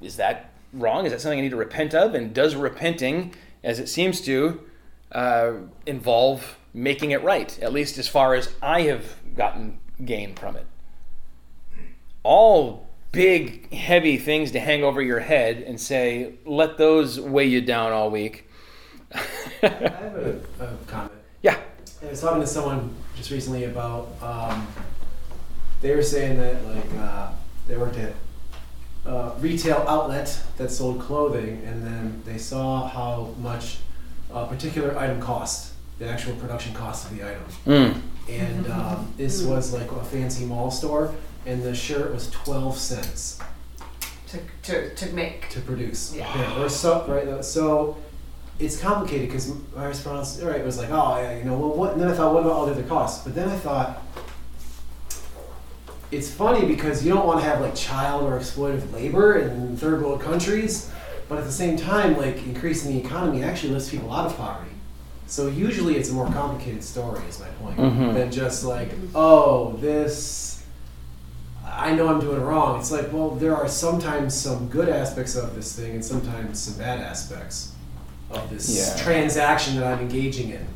is 0.00 0.16
that 0.16 0.52
wrong? 0.72 1.06
Is 1.06 1.12
that 1.12 1.20
something 1.20 1.38
I 1.38 1.42
need 1.42 1.50
to 1.50 1.56
repent 1.56 1.94
of? 1.94 2.14
And 2.14 2.34
does 2.34 2.54
repenting, 2.54 3.34
as 3.64 3.78
it 3.78 3.88
seems 3.88 4.20
to, 4.22 4.60
uh, 5.12 5.52
involve 5.86 6.57
making 6.74 7.10
it 7.10 7.22
right, 7.22 7.58
at 7.60 7.72
least 7.72 7.98
as 7.98 8.08
far 8.08 8.34
as 8.34 8.52
I 8.62 8.82
have 8.82 9.16
gotten 9.34 9.78
gain 10.04 10.34
from 10.34 10.56
it? 10.56 10.66
All 12.22 12.88
big, 13.12 13.72
heavy 13.72 14.16
things 14.18 14.52
to 14.52 14.60
hang 14.60 14.84
over 14.84 15.00
your 15.00 15.20
head 15.20 15.58
and 15.58 15.80
say, 15.80 16.34
let 16.44 16.76
those 16.78 17.18
weigh 17.20 17.46
you 17.46 17.60
down 17.60 17.92
all 17.92 18.10
week 18.10 18.48
I 19.12 19.16
have 19.62 20.16
a, 20.16 20.40
a 20.60 20.76
comment. 20.86 21.12
Yeah. 21.42 21.58
I 22.02 22.10
was 22.10 22.20
talking 22.20 22.40
to 22.40 22.46
someone 22.46 22.94
just 23.16 23.30
recently 23.30 23.64
about 23.64 24.10
um, 24.22 24.66
they 25.80 25.94
were 25.94 26.02
saying 26.02 26.38
that 26.38 26.64
like 26.64 26.98
uh, 26.98 27.32
they 27.66 27.76
worked 27.76 27.96
at 27.96 28.12
a 29.04 29.32
retail 29.40 29.84
outlet 29.88 30.42
that 30.58 30.70
sold 30.70 31.00
clothing, 31.00 31.62
and 31.64 31.82
then 31.82 32.22
they 32.24 32.38
saw 32.38 32.86
how 32.86 33.34
much 33.38 33.78
a 34.30 34.46
particular 34.46 34.96
item 34.98 35.20
cost, 35.20 35.72
the 35.98 36.08
actual 36.08 36.34
production 36.36 36.74
cost 36.74 37.10
of 37.10 37.16
the 37.16 37.24
item. 37.24 37.44
Mm. 37.66 38.00
And 38.28 38.70
um, 38.70 39.12
this 39.16 39.42
was 39.42 39.72
like 39.72 39.90
a 39.90 40.04
fancy 40.04 40.44
mall 40.44 40.70
store, 40.70 41.14
and 41.46 41.62
the 41.62 41.74
shirt 41.74 42.12
was 42.12 42.30
twelve 42.30 42.76
cents 42.76 43.40
to, 44.28 44.38
to, 44.64 44.94
to 44.94 45.12
make. 45.14 45.48
to 45.50 45.60
produce. 45.60 46.14
Yeah. 46.14 46.60
Or 46.60 46.68
so 46.68 47.06
right. 47.08 47.44
So 47.44 47.96
it's 48.58 48.78
complicated 48.80 49.28
because 49.28 49.52
my 49.74 49.86
response, 49.86 50.40
right, 50.42 50.64
was 50.64 50.78
like, 50.78 50.90
oh, 50.90 51.20
yeah, 51.20 51.38
you 51.38 51.44
know, 51.44 51.56
well, 51.58 51.74
what? 51.74 51.92
And 51.92 52.00
then 52.00 52.08
I 52.08 52.14
thought, 52.14 52.34
what 52.34 52.40
about 52.40 52.52
all 52.52 52.66
the 52.66 52.72
other 52.72 52.82
costs? 52.82 53.24
But 53.24 53.34
then 53.34 53.48
I 53.48 53.56
thought, 53.56 54.02
it's 56.10 56.30
funny 56.30 56.66
because 56.66 57.04
you 57.04 57.12
don't 57.12 57.26
want 57.26 57.40
to 57.40 57.46
have 57.46 57.60
like 57.60 57.74
child 57.74 58.24
or 58.24 58.38
exploitative 58.38 58.92
labor 58.92 59.38
in 59.38 59.76
third 59.76 60.02
world 60.02 60.20
countries, 60.20 60.90
but 61.28 61.38
at 61.38 61.44
the 61.44 61.52
same 61.52 61.76
time, 61.76 62.16
like 62.16 62.36
increasing 62.46 62.92
the 62.92 62.98
economy 63.06 63.42
actually 63.42 63.72
lifts 63.72 63.90
people 63.90 64.12
out 64.12 64.26
of 64.26 64.36
poverty. 64.36 64.70
So 65.28 65.48
usually 65.48 65.96
it's 65.96 66.08
a 66.10 66.12
more 66.14 66.26
complicated 66.26 66.82
story, 66.82 67.20
is 67.28 67.38
my 67.38 67.48
point, 67.62 67.76
Mhm. 67.78 68.14
than 68.14 68.30
just 68.32 68.64
like, 68.64 68.90
oh, 69.14 69.74
this. 69.80 70.62
I 71.70 71.92
know 71.92 72.08
I'm 72.08 72.18
doing 72.18 72.40
wrong. 72.40 72.80
It's 72.80 72.90
like, 72.90 73.12
well, 73.12 73.30
there 73.30 73.54
are 73.54 73.68
sometimes 73.68 74.34
some 74.34 74.68
good 74.68 74.88
aspects 74.88 75.36
of 75.36 75.54
this 75.54 75.74
thing 75.74 75.92
and 75.92 76.04
sometimes 76.04 76.58
some 76.58 76.74
bad 76.74 76.98
aspects 77.00 77.72
of 78.30 78.48
this 78.50 78.74
Yeah. 78.74 79.02
transaction 79.04 79.76
that 79.76 79.84
I'm 79.92 80.00
engaging 80.00 80.48
in. 80.48 80.66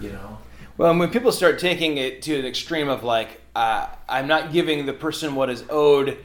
You 0.00 0.10
know. 0.12 0.38
Well, 0.76 0.90
and 0.90 1.00
when 1.00 1.08
people 1.10 1.32
start 1.32 1.58
taking 1.58 1.96
it 1.96 2.20
to 2.22 2.38
an 2.38 2.44
extreme 2.44 2.88
of 2.90 3.02
like, 3.02 3.40
uh, 3.56 3.86
I'm 4.08 4.26
not 4.26 4.52
giving 4.52 4.84
the 4.86 4.92
person 4.92 5.34
what 5.34 5.48
is 5.48 5.64
owed 5.70 6.18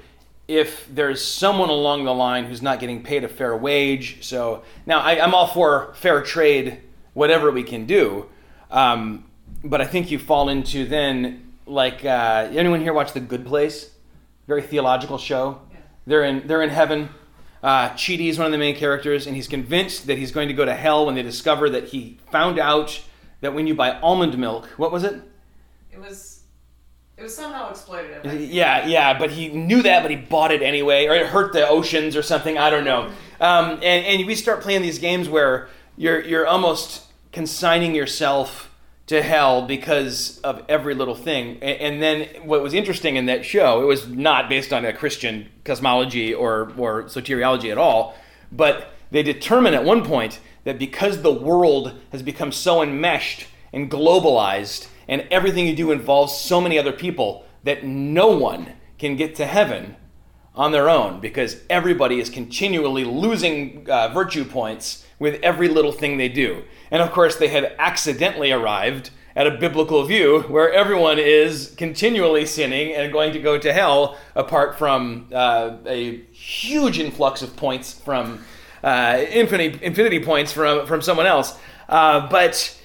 if 0.50 0.86
there's 0.94 1.24
someone 1.24 1.70
along 1.70 2.04
the 2.04 2.14
line 2.14 2.46
who's 2.46 2.62
not 2.62 2.80
getting 2.80 3.04
paid 3.04 3.24
a 3.24 3.28
fair 3.30 3.56
wage. 3.56 4.18
So 4.22 4.64
now 4.86 5.00
I, 5.00 5.24
I'm 5.24 5.34
all 5.34 5.48
for 5.48 5.94
fair 5.96 6.22
trade, 6.22 6.80
whatever 7.14 7.52
we 7.52 7.64
can 7.64 7.86
do. 7.86 8.28
Um, 8.72 9.26
but 9.64 9.82
I 9.82 9.86
think 9.86 10.12
you 10.12 10.20
fall 10.20 10.50
into 10.50 10.86
then 10.86 11.54
like 11.66 12.06
uh, 12.06 12.50
anyone 12.52 12.82
here 12.82 12.94
watch 12.94 13.14
The 13.14 13.20
Good 13.20 13.46
Place? 13.46 13.92
Very 14.48 14.62
theological 14.62 15.18
show. 15.18 15.62
They're 16.06 16.24
in 16.24 16.48
they're 16.48 16.64
in 16.64 16.70
heaven. 16.70 17.10
Uh, 17.62 17.90
Chidi 17.90 18.30
is 18.30 18.38
one 18.38 18.46
of 18.46 18.52
the 18.52 18.58
main 18.58 18.76
characters, 18.76 19.28
and 19.28 19.36
he's 19.36 19.48
convinced 19.48 20.08
that 20.08 20.18
he's 20.18 20.32
going 20.32 20.48
to 20.48 20.54
go 20.54 20.64
to 20.64 20.74
hell 20.74 21.06
when 21.06 21.16
they 21.16 21.22
discover 21.22 21.70
that 21.70 21.90
he 21.90 22.18
found 22.32 22.58
out 22.58 23.02
that 23.42 23.54
when 23.54 23.68
you 23.68 23.76
buy 23.76 24.00
almond 24.00 24.38
milk, 24.38 24.66
what 24.78 24.92
was 24.92 25.04
it? 25.04 25.22
It 25.92 26.00
was 26.00 26.44
it 27.18 27.24
was 27.24 27.36
somehow 27.36 27.72
exploitative. 27.72 28.48
Yeah, 28.50 28.88
yeah, 28.88 29.20
but 29.20 29.30
he 29.32 29.50
knew 29.50 29.82
that, 29.82 30.04
but 30.04 30.10
he 30.10 30.16
bought 30.16 30.52
it 30.52 30.62
anyway, 30.62 31.06
or 31.06 31.16
it 31.16 31.28
hurt 31.28 31.52
the 31.52 31.68
oceans 31.68 32.16
or 32.16 32.24
something. 32.24 32.58
I 32.58 32.70
don't 32.70 32.86
know. 32.86 33.12
Um, 33.42 33.72
and, 33.84 34.06
and 34.06 34.26
we 34.26 34.36
start 34.36 34.62
playing 34.62 34.82
these 34.82 35.00
games 35.00 35.28
where 35.28 35.68
you're 36.00 36.24
you're 36.24 36.48
almost 36.48 37.04
consigning 37.32 37.94
yourself 37.94 38.74
to 39.06 39.22
hell 39.22 39.64
because 39.64 40.40
of 40.42 40.64
every 40.70 40.94
little 40.94 41.16
thing. 41.16 41.62
And 41.64 42.02
then 42.02 42.28
what 42.44 42.62
was 42.62 42.76
interesting 42.76 43.16
in 43.16 43.26
that 43.26 43.44
show, 43.44 43.82
it 43.82 43.86
was 43.86 44.08
not 44.08 44.48
based 44.48 44.72
on 44.72 44.86
a 44.86 44.94
Christian 44.94 45.50
cosmology 45.66 46.32
or, 46.32 46.72
or 46.78 47.04
soteriology 47.06 47.72
at 47.72 47.78
all, 47.80 48.16
but 48.52 48.94
they 49.10 49.24
determine 49.24 49.74
at 49.74 49.84
one 49.84 50.06
point 50.06 50.40
that 50.64 50.78
because 50.78 51.24
the 51.24 51.34
world 51.34 52.00
has 52.12 52.22
become 52.22 52.52
so 52.52 52.84
enmeshed 52.84 53.48
and 53.74 53.90
globalized 53.90 54.88
and 55.08 55.28
everything 55.32 55.66
you 55.66 55.76
do 55.76 55.92
involves 55.92 56.38
so 56.38 56.62
many 56.62 56.78
other 56.78 56.94
people 56.94 57.46
that 57.64 57.84
no 57.84 58.28
one 58.28 58.74
can 59.00 59.16
get 59.16 59.34
to 59.36 59.46
heaven 59.48 59.96
on 60.54 60.72
their 60.72 60.88
own 60.88 61.20
because 61.20 61.62
everybody 61.68 62.20
is 62.20 62.30
continually 62.30 63.06
losing 63.06 63.90
uh, 63.90 64.08
virtue 64.10 64.46
points 64.46 65.04
with 65.20 65.40
every 65.44 65.68
little 65.68 65.92
thing 65.92 66.18
they 66.18 66.30
do. 66.30 66.64
And 66.90 67.02
of 67.02 67.12
course, 67.12 67.36
they 67.36 67.50
had 67.50 67.76
accidentally 67.78 68.52
arrived 68.52 69.12
at 69.36 69.46
a 69.46 69.52
biblical 69.52 70.04
view 70.06 70.42
where 70.48 70.72
everyone 70.74 71.20
is 71.20 71.74
continually 71.78 72.46
sinning 72.46 72.94
and 72.94 73.12
going 73.12 73.32
to 73.34 73.40
go 73.40 73.58
to 73.58 73.72
hell 73.72 74.18
apart 74.36 74.78
from 74.78 75.28
uh, 75.34 75.78
a 75.86 76.18
huge 76.32 77.00
influx 77.00 77.42
of 77.42 77.56
points 77.56 77.94
from 77.94 78.44
uh, 78.84 79.24
infinity, 79.30 79.80
infinity 79.84 80.24
points 80.24 80.52
from, 80.52 80.88
from 80.88 81.02
someone 81.02 81.26
else. 81.26 81.58
Uh, 81.88 82.28
but 82.30 82.78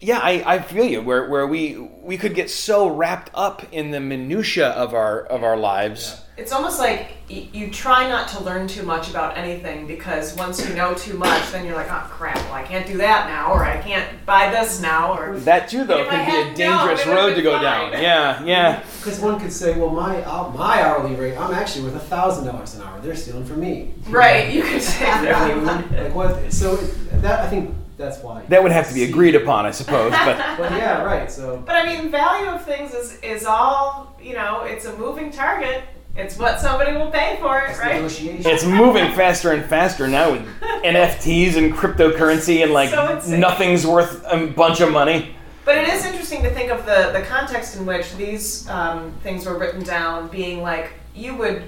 yeah, 0.00 0.18
I, 0.18 0.54
I 0.54 0.58
feel 0.60 0.84
you. 0.84 1.02
Where, 1.02 1.28
where 1.28 1.46
we 1.46 1.76
we 1.76 2.16
could 2.16 2.34
get 2.34 2.50
so 2.50 2.88
wrapped 2.88 3.30
up 3.34 3.66
in 3.72 3.90
the 3.90 4.00
minutia 4.00 4.68
of 4.68 4.94
our 4.94 5.22
of 5.22 5.42
our 5.42 5.56
lives. 5.56 6.22
It's 6.38 6.52
almost 6.52 6.78
like 6.78 7.08
y- 7.28 7.48
you 7.52 7.68
try 7.70 8.08
not 8.08 8.28
to 8.28 8.42
learn 8.44 8.68
too 8.68 8.84
much 8.84 9.10
about 9.10 9.36
anything 9.36 9.88
because 9.88 10.36
once 10.36 10.66
you 10.66 10.72
know 10.76 10.94
too 10.94 11.14
much, 11.14 11.50
then 11.50 11.66
you're 11.66 11.74
like, 11.74 11.90
oh 11.90 12.06
crap, 12.08 12.36
well 12.36 12.54
I 12.54 12.62
can't 12.62 12.86
do 12.86 12.96
that 12.98 13.26
now, 13.28 13.52
or 13.52 13.64
I 13.64 13.78
can't 13.82 14.24
buy 14.24 14.48
this 14.50 14.80
now, 14.80 15.18
or 15.18 15.36
That 15.40 15.68
too, 15.68 15.82
though, 15.84 16.02
If 16.02 16.08
I 16.08 16.10
can 16.10 16.26
be 16.26 16.30
had 16.30 16.52
a 16.52 16.54
dangerous 16.56 17.04
known, 17.04 17.14
it 17.14 17.18
road 17.18 17.22
would've 17.24 17.36
to 17.38 17.42
go 17.42 17.52
been 17.54 17.62
down. 17.62 17.92
fine. 17.92 18.02
Yeah, 18.02 18.44
yeah. 18.44 18.82
Because 18.98 19.18
one 19.20 19.40
could 19.40 19.52
say, 19.52 19.76
well, 19.76 19.90
my 19.90 20.22
uh, 20.22 20.48
my 20.50 20.80
hourly 20.82 21.16
rate, 21.16 21.36
I'm 21.36 21.52
actually 21.52 21.84
worth 21.86 21.96
a 21.96 22.06
thousand 22.06 22.46
dollars 22.46 22.76
an 22.76 22.82
hour. 22.82 23.00
They're 23.00 23.16
stealing 23.16 23.44
from 23.44 23.58
me. 23.60 23.92
right, 24.08 24.52
you 24.54 24.62
could 24.62 24.80
say 24.82 25.06
You 25.06 25.24
know 25.24 25.32
what 25.32 25.50
I 25.50 25.54
mean? 25.54 25.64
that. 25.64 26.02
like 26.04 26.14
what? 26.14 26.52
So 26.52 26.74
it, 26.76 27.20
that 27.22 27.40
I 27.40 27.48
think 27.50 27.74
that's 27.96 28.22
why. 28.22 28.44
That 28.48 28.62
would 28.62 28.70
have 28.70 28.86
to 28.88 28.94
be 28.94 29.02
agreed 29.02 29.34
upon, 29.34 29.66
I 29.66 29.72
suppose. 29.72 30.12
But 30.12 30.36
But 30.56 30.70
yeah, 30.72 31.02
right. 31.02 31.28
So 31.28 31.60
But 31.66 31.74
I 31.74 31.84
mean, 31.84 32.12
value 32.12 32.48
of 32.50 32.64
things 32.64 32.94
is 32.94 33.18
is 33.22 33.44
all 33.44 34.14
you 34.22 34.34
know. 34.34 34.62
It's 34.62 34.84
a 34.84 34.96
moving 34.96 35.32
target. 35.32 35.82
It's 36.18 36.36
what 36.36 36.58
somebody 36.60 36.92
will 36.96 37.10
pay 37.10 37.38
for 37.40 37.58
it, 37.60 37.70
it's 37.70 37.78
right? 37.78 37.94
negotiation. 37.94 38.50
it's 38.50 38.64
moving 38.64 39.12
faster 39.12 39.52
and 39.52 39.64
faster 39.64 40.08
now 40.08 40.32
with 40.32 40.42
NFTs 40.84 41.56
and 41.56 41.72
cryptocurrency 41.72 42.62
and 42.64 42.72
like 42.72 42.90
So 42.90 43.20
nothing's 43.36 43.86
worth 43.86 44.24
a 44.26 44.48
bunch 44.48 44.80
of 44.80 44.90
money. 44.90 45.34
But 45.64 45.78
it 45.78 45.88
is 45.88 46.04
interesting 46.04 46.42
to 46.42 46.50
think 46.50 46.70
of 46.72 46.84
the, 46.86 47.10
the 47.12 47.22
context 47.26 47.76
in 47.76 47.86
which 47.86 48.14
these 48.16 48.68
um, 48.68 49.12
things 49.22 49.46
were 49.46 49.56
written 49.58 49.82
down, 49.84 50.28
being 50.28 50.60
like 50.62 50.92
you 51.14 51.36
would. 51.36 51.62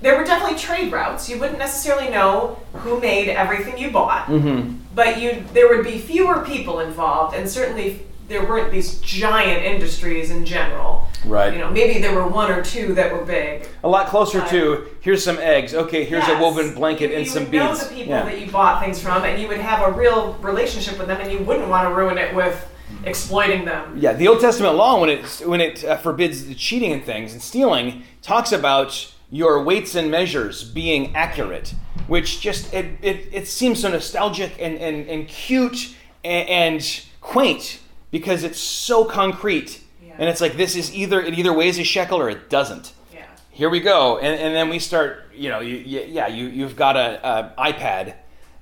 There 0.00 0.18
were 0.18 0.24
definitely 0.24 0.58
trade 0.58 0.92
routes. 0.92 1.28
You 1.28 1.38
wouldn't 1.40 1.58
necessarily 1.58 2.08
know 2.10 2.58
who 2.74 3.00
made 3.00 3.28
everything 3.30 3.78
you 3.78 3.90
bought, 3.90 4.26
Mm-hmm. 4.26 4.76
but 4.94 5.20
you 5.20 5.44
there 5.54 5.68
would 5.68 5.84
be 5.84 5.98
fewer 5.98 6.44
people 6.44 6.80
involved, 6.80 7.34
and 7.36 7.48
certainly 7.48 8.02
there 8.32 8.44
weren't 8.44 8.72
these 8.72 8.98
giant 9.00 9.62
industries 9.64 10.30
in 10.30 10.44
general. 10.44 11.06
Right. 11.24 11.52
You 11.52 11.58
know, 11.60 11.70
maybe 11.70 12.00
there 12.00 12.14
were 12.14 12.26
one 12.26 12.50
or 12.50 12.62
two 12.64 12.94
that 12.94 13.12
were 13.12 13.24
big. 13.24 13.68
A 13.84 13.88
lot 13.88 14.08
closer 14.08 14.44
to 14.48 14.88
here's 15.00 15.22
some 15.22 15.38
eggs. 15.38 15.74
Okay, 15.74 16.04
here's 16.04 16.26
a 16.28 16.38
woven 16.38 16.74
blanket 16.74 17.10
You- 17.10 17.16
and 17.16 17.26
you 17.26 17.30
some 17.30 17.42
would 17.44 17.52
beads. 17.52 17.64
know 17.64 17.74
the 17.76 17.94
people 17.94 18.14
Yeah. 18.14 18.22
that 18.24 18.40
you 18.40 18.50
bought 18.50 18.82
things 18.82 19.00
from, 19.00 19.24
and 19.24 19.40
you 19.40 19.46
would 19.48 19.58
have 19.60 19.86
a 19.86 19.92
real 19.92 20.36
relationship 20.40 20.98
with 20.98 21.06
them, 21.08 21.20
and 21.20 21.30
you 21.30 21.38
wouldn't 21.40 21.68
want 21.68 21.86
to 21.88 21.94
ruin 21.94 22.18
it 22.18 22.34
with 22.34 22.66
exploiting 23.04 23.64
them. 23.64 23.96
Yeah, 23.98 24.14
the 24.14 24.28
Old 24.28 24.40
Testament 24.40 24.74
law, 24.76 25.00
when 25.00 25.10
it 25.10 25.24
when 25.44 25.60
it 25.60 25.84
uh, 25.84 25.96
forbids 25.98 26.46
the 26.46 26.54
cheating 26.54 26.92
and 26.92 27.04
things 27.04 27.32
and 27.32 27.42
stealing, 27.42 28.02
talks 28.22 28.50
about 28.52 29.12
your 29.30 29.62
weights 29.62 29.94
and 29.94 30.10
measures 30.10 30.62
being 30.64 31.14
accurate, 31.14 31.74
which 32.06 32.40
just 32.40 32.72
it 32.74 32.86
it, 33.02 33.28
it 33.32 33.48
seems 33.48 33.80
so 33.82 33.88
nostalgic 33.90 34.52
and 34.58 34.78
and, 34.78 35.08
and 35.08 35.28
cute 35.28 35.94
and, 36.24 36.48
and 36.48 37.00
quaint 37.20 37.78
because 38.12 38.44
it's 38.44 38.60
so 38.60 39.04
concrete, 39.04 39.80
Yeah. 40.06 40.14
and 40.18 40.28
it's 40.28 40.40
like 40.40 40.56
this 40.56 40.76
is 40.76 40.94
either 40.94 41.20
it 41.20 41.36
either 41.36 41.52
weighs 41.52 41.80
a 41.80 41.84
shekel 41.84 42.20
or 42.20 42.30
it 42.30 42.48
doesn't. 42.48 42.92
Yeah. 43.12 43.24
Here 43.50 43.68
we 43.68 43.80
go, 43.80 44.18
and, 44.18 44.40
and 44.40 44.54
then 44.54 44.68
we 44.68 44.78
start. 44.78 45.18
You 45.34 45.48
know, 45.48 45.58
you, 45.60 45.76
you, 45.78 46.04
yeah, 46.06 46.28
you 46.28 46.46
you've 46.46 46.76
got 46.76 46.96
a, 46.96 47.52
a 47.58 47.72
iPad, 47.72 48.14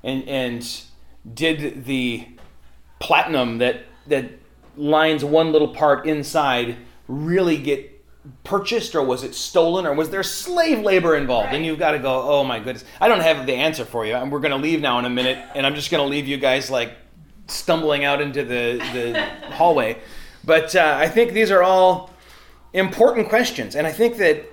and 0.02 0.26
and 0.26 0.82
did 1.34 1.84
the 1.84 2.26
platinum 2.98 3.58
that 3.58 3.82
that 4.06 4.30
lines 4.76 5.24
one 5.24 5.52
little 5.52 5.68
part 5.74 6.06
inside 6.06 6.76
really 7.08 7.56
get 7.58 7.86
purchased 8.44 8.94
or 8.94 9.02
was 9.02 9.24
it 9.24 9.34
stolen 9.34 9.86
or 9.86 9.94
was 9.94 10.10
there 10.10 10.22
slave 10.22 10.78
labor 10.80 11.16
involved 11.16 11.48
and 11.52 11.64
you've 11.64 11.78
got 11.78 11.92
to 11.92 11.98
go 11.98 12.22
oh 12.22 12.44
my 12.44 12.58
goodness 12.58 12.84
i 13.00 13.08
don't 13.08 13.20
have 13.20 13.46
the 13.46 13.54
answer 13.54 13.84
for 13.84 14.04
you 14.04 14.14
and 14.14 14.30
we're 14.30 14.38
going 14.40 14.50
to 14.52 14.58
leave 14.58 14.80
now 14.80 14.98
in 14.98 15.06
a 15.06 15.10
minute 15.10 15.38
and 15.54 15.66
i'm 15.66 15.74
just 15.74 15.90
going 15.90 16.02
to 16.04 16.08
leave 16.08 16.28
you 16.28 16.36
guys 16.36 16.70
like 16.70 16.92
stumbling 17.50 18.04
out 18.04 18.20
into 18.20 18.42
the, 18.42 18.78
the 18.92 19.52
hallway 19.54 19.98
but 20.44 20.74
uh, 20.74 20.96
i 20.98 21.08
think 21.08 21.32
these 21.32 21.50
are 21.50 21.62
all 21.62 22.10
important 22.72 23.28
questions 23.28 23.74
and 23.74 23.86
i 23.86 23.92
think 23.92 24.16
that 24.16 24.44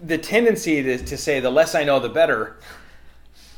the 0.00 0.18
tendency 0.18 0.82
to, 0.82 0.98
to 0.98 1.16
say 1.16 1.40
the 1.40 1.50
less 1.50 1.74
i 1.74 1.84
know 1.84 1.98
the 1.98 2.08
better 2.08 2.56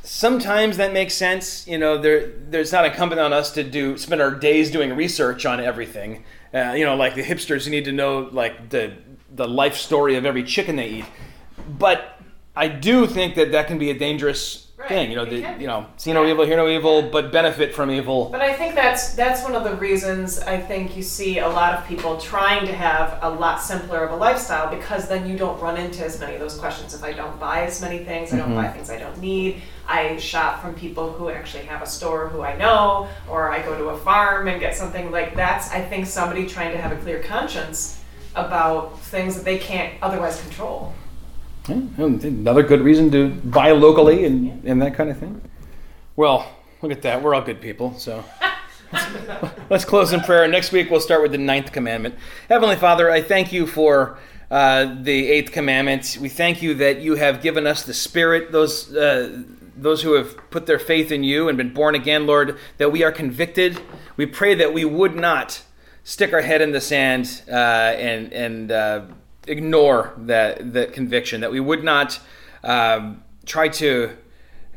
sometimes 0.06 0.76
that 0.76 0.92
makes 0.92 1.14
sense. 1.14 1.66
You 1.66 1.78
know, 1.78 1.98
there 1.98 2.32
there's 2.48 2.72
not 2.72 2.86
incumbent 2.86 3.20
on 3.20 3.32
us 3.32 3.52
to 3.52 3.64
do 3.64 3.98
spend 3.98 4.22
our 4.22 4.30
days 4.30 4.70
doing 4.70 4.94
research 4.94 5.44
on 5.44 5.60
everything. 5.60 6.24
Uh, 6.54 6.72
you 6.76 6.84
know, 6.84 6.96
like 6.96 7.14
the 7.14 7.22
hipsters 7.22 7.64
who 7.64 7.70
need 7.70 7.84
to 7.84 7.92
know 7.92 8.28
like 8.32 8.70
the 8.70 8.94
the 9.34 9.46
life 9.46 9.76
story 9.76 10.16
of 10.16 10.24
every 10.24 10.44
chicken 10.44 10.76
they 10.76 10.88
eat. 10.88 11.04
But 11.68 12.20
I 12.54 12.68
do 12.68 13.06
think 13.06 13.34
that 13.34 13.52
that 13.52 13.66
can 13.66 13.78
be 13.78 13.90
a 13.90 13.98
dangerous 13.98 14.65
Right, 14.88 14.96
thing. 14.96 15.10
You 15.10 15.16
know, 15.16 15.24
the, 15.24 15.60
you 15.60 15.66
know, 15.66 15.86
see 15.96 16.12
no 16.12 16.24
evil, 16.26 16.44
hear 16.44 16.56
no 16.56 16.68
evil, 16.68 17.02
but 17.02 17.32
benefit 17.32 17.74
from 17.74 17.90
evil. 17.90 18.28
But 18.30 18.40
I 18.40 18.52
think 18.52 18.74
that's 18.74 19.14
that's 19.14 19.42
one 19.42 19.54
of 19.54 19.64
the 19.64 19.74
reasons 19.76 20.38
I 20.38 20.60
think 20.60 20.96
you 20.96 21.02
see 21.02 21.38
a 21.38 21.48
lot 21.48 21.74
of 21.74 21.86
people 21.86 22.18
trying 22.18 22.66
to 22.66 22.72
have 22.72 23.18
a 23.22 23.30
lot 23.30 23.60
simpler 23.60 24.04
of 24.04 24.12
a 24.12 24.16
lifestyle 24.16 24.74
because 24.74 25.08
then 25.08 25.28
you 25.28 25.36
don't 25.36 25.60
run 25.60 25.76
into 25.76 26.04
as 26.04 26.20
many 26.20 26.34
of 26.34 26.40
those 26.40 26.56
questions. 26.56 26.94
If 26.94 27.02
I 27.02 27.12
don't 27.12 27.38
buy 27.40 27.62
as 27.62 27.80
many 27.80 27.98
things, 27.98 28.32
I 28.32 28.38
don't 28.38 28.54
buy 28.54 28.66
mm-hmm. 28.66 28.74
things 28.74 28.90
I 28.90 28.98
don't 28.98 29.18
need. 29.18 29.62
I 29.88 30.16
shop 30.16 30.62
from 30.62 30.74
people 30.74 31.12
who 31.12 31.30
actually 31.30 31.64
have 31.64 31.82
a 31.82 31.86
store 31.86 32.28
who 32.28 32.42
I 32.42 32.56
know, 32.56 33.08
or 33.28 33.50
I 33.50 33.62
go 33.62 33.76
to 33.76 33.90
a 33.90 33.98
farm 33.98 34.48
and 34.48 34.60
get 34.60 34.76
something 34.76 35.10
like 35.10 35.34
that's 35.34 35.70
I 35.70 35.80
think 35.80 36.06
somebody 36.06 36.46
trying 36.46 36.72
to 36.72 36.78
have 36.78 36.92
a 36.92 36.96
clear 36.96 37.22
conscience 37.22 38.00
about 38.34 39.00
things 39.00 39.34
that 39.34 39.44
they 39.44 39.58
can't 39.58 39.94
otherwise 40.02 40.40
control. 40.42 40.94
Yeah, 41.68 42.04
Another 42.04 42.62
good 42.62 42.80
reason 42.80 43.10
to 43.10 43.30
buy 43.30 43.72
locally 43.72 44.24
and, 44.24 44.64
and 44.64 44.80
that 44.82 44.94
kind 44.94 45.10
of 45.10 45.18
thing. 45.18 45.40
Well, 46.14 46.50
look 46.82 46.92
at 46.92 47.02
that. 47.02 47.22
We're 47.22 47.34
all 47.34 47.42
good 47.42 47.60
people. 47.60 47.94
So 47.98 48.24
let's 49.70 49.84
close 49.84 50.12
in 50.12 50.20
prayer. 50.20 50.46
Next 50.46 50.72
week 50.72 50.90
we'll 50.90 51.00
start 51.00 51.22
with 51.22 51.32
the 51.32 51.38
ninth 51.38 51.72
commandment. 51.72 52.14
Heavenly 52.48 52.76
Father, 52.76 53.10
I 53.10 53.22
thank 53.22 53.52
you 53.52 53.66
for 53.66 54.18
uh, 54.50 54.96
the 55.02 55.28
eighth 55.28 55.52
commandment. 55.52 56.18
We 56.20 56.28
thank 56.28 56.62
you 56.62 56.74
that 56.74 57.00
you 57.00 57.16
have 57.16 57.42
given 57.42 57.66
us 57.66 57.82
the 57.82 57.94
Spirit, 57.94 58.52
those. 58.52 58.94
Uh, 58.94 59.42
those 59.78 60.00
who 60.00 60.14
have 60.14 60.38
put 60.50 60.64
their 60.64 60.78
faith 60.78 61.12
in 61.12 61.22
you 61.22 61.50
and 61.50 61.58
been 61.58 61.74
born 61.74 61.94
again, 61.94 62.26
Lord, 62.26 62.58
that 62.78 62.90
we 62.90 63.04
are 63.04 63.12
convicted. 63.12 63.78
We 64.16 64.24
pray 64.24 64.54
that 64.54 64.72
we 64.72 64.86
would 64.86 65.14
not 65.14 65.62
stick 66.02 66.32
our 66.32 66.40
head 66.40 66.62
in 66.62 66.72
the 66.72 66.80
sand 66.80 67.42
uh, 67.46 67.52
and 67.52 68.32
and 68.32 68.72
uh, 68.72 69.02
ignore 69.46 70.12
that 70.18 70.72
that 70.72 70.92
conviction. 70.92 71.40
That 71.40 71.52
we 71.52 71.60
would 71.60 71.84
not 71.84 72.20
um, 72.62 73.22
try 73.44 73.68
to 73.68 74.16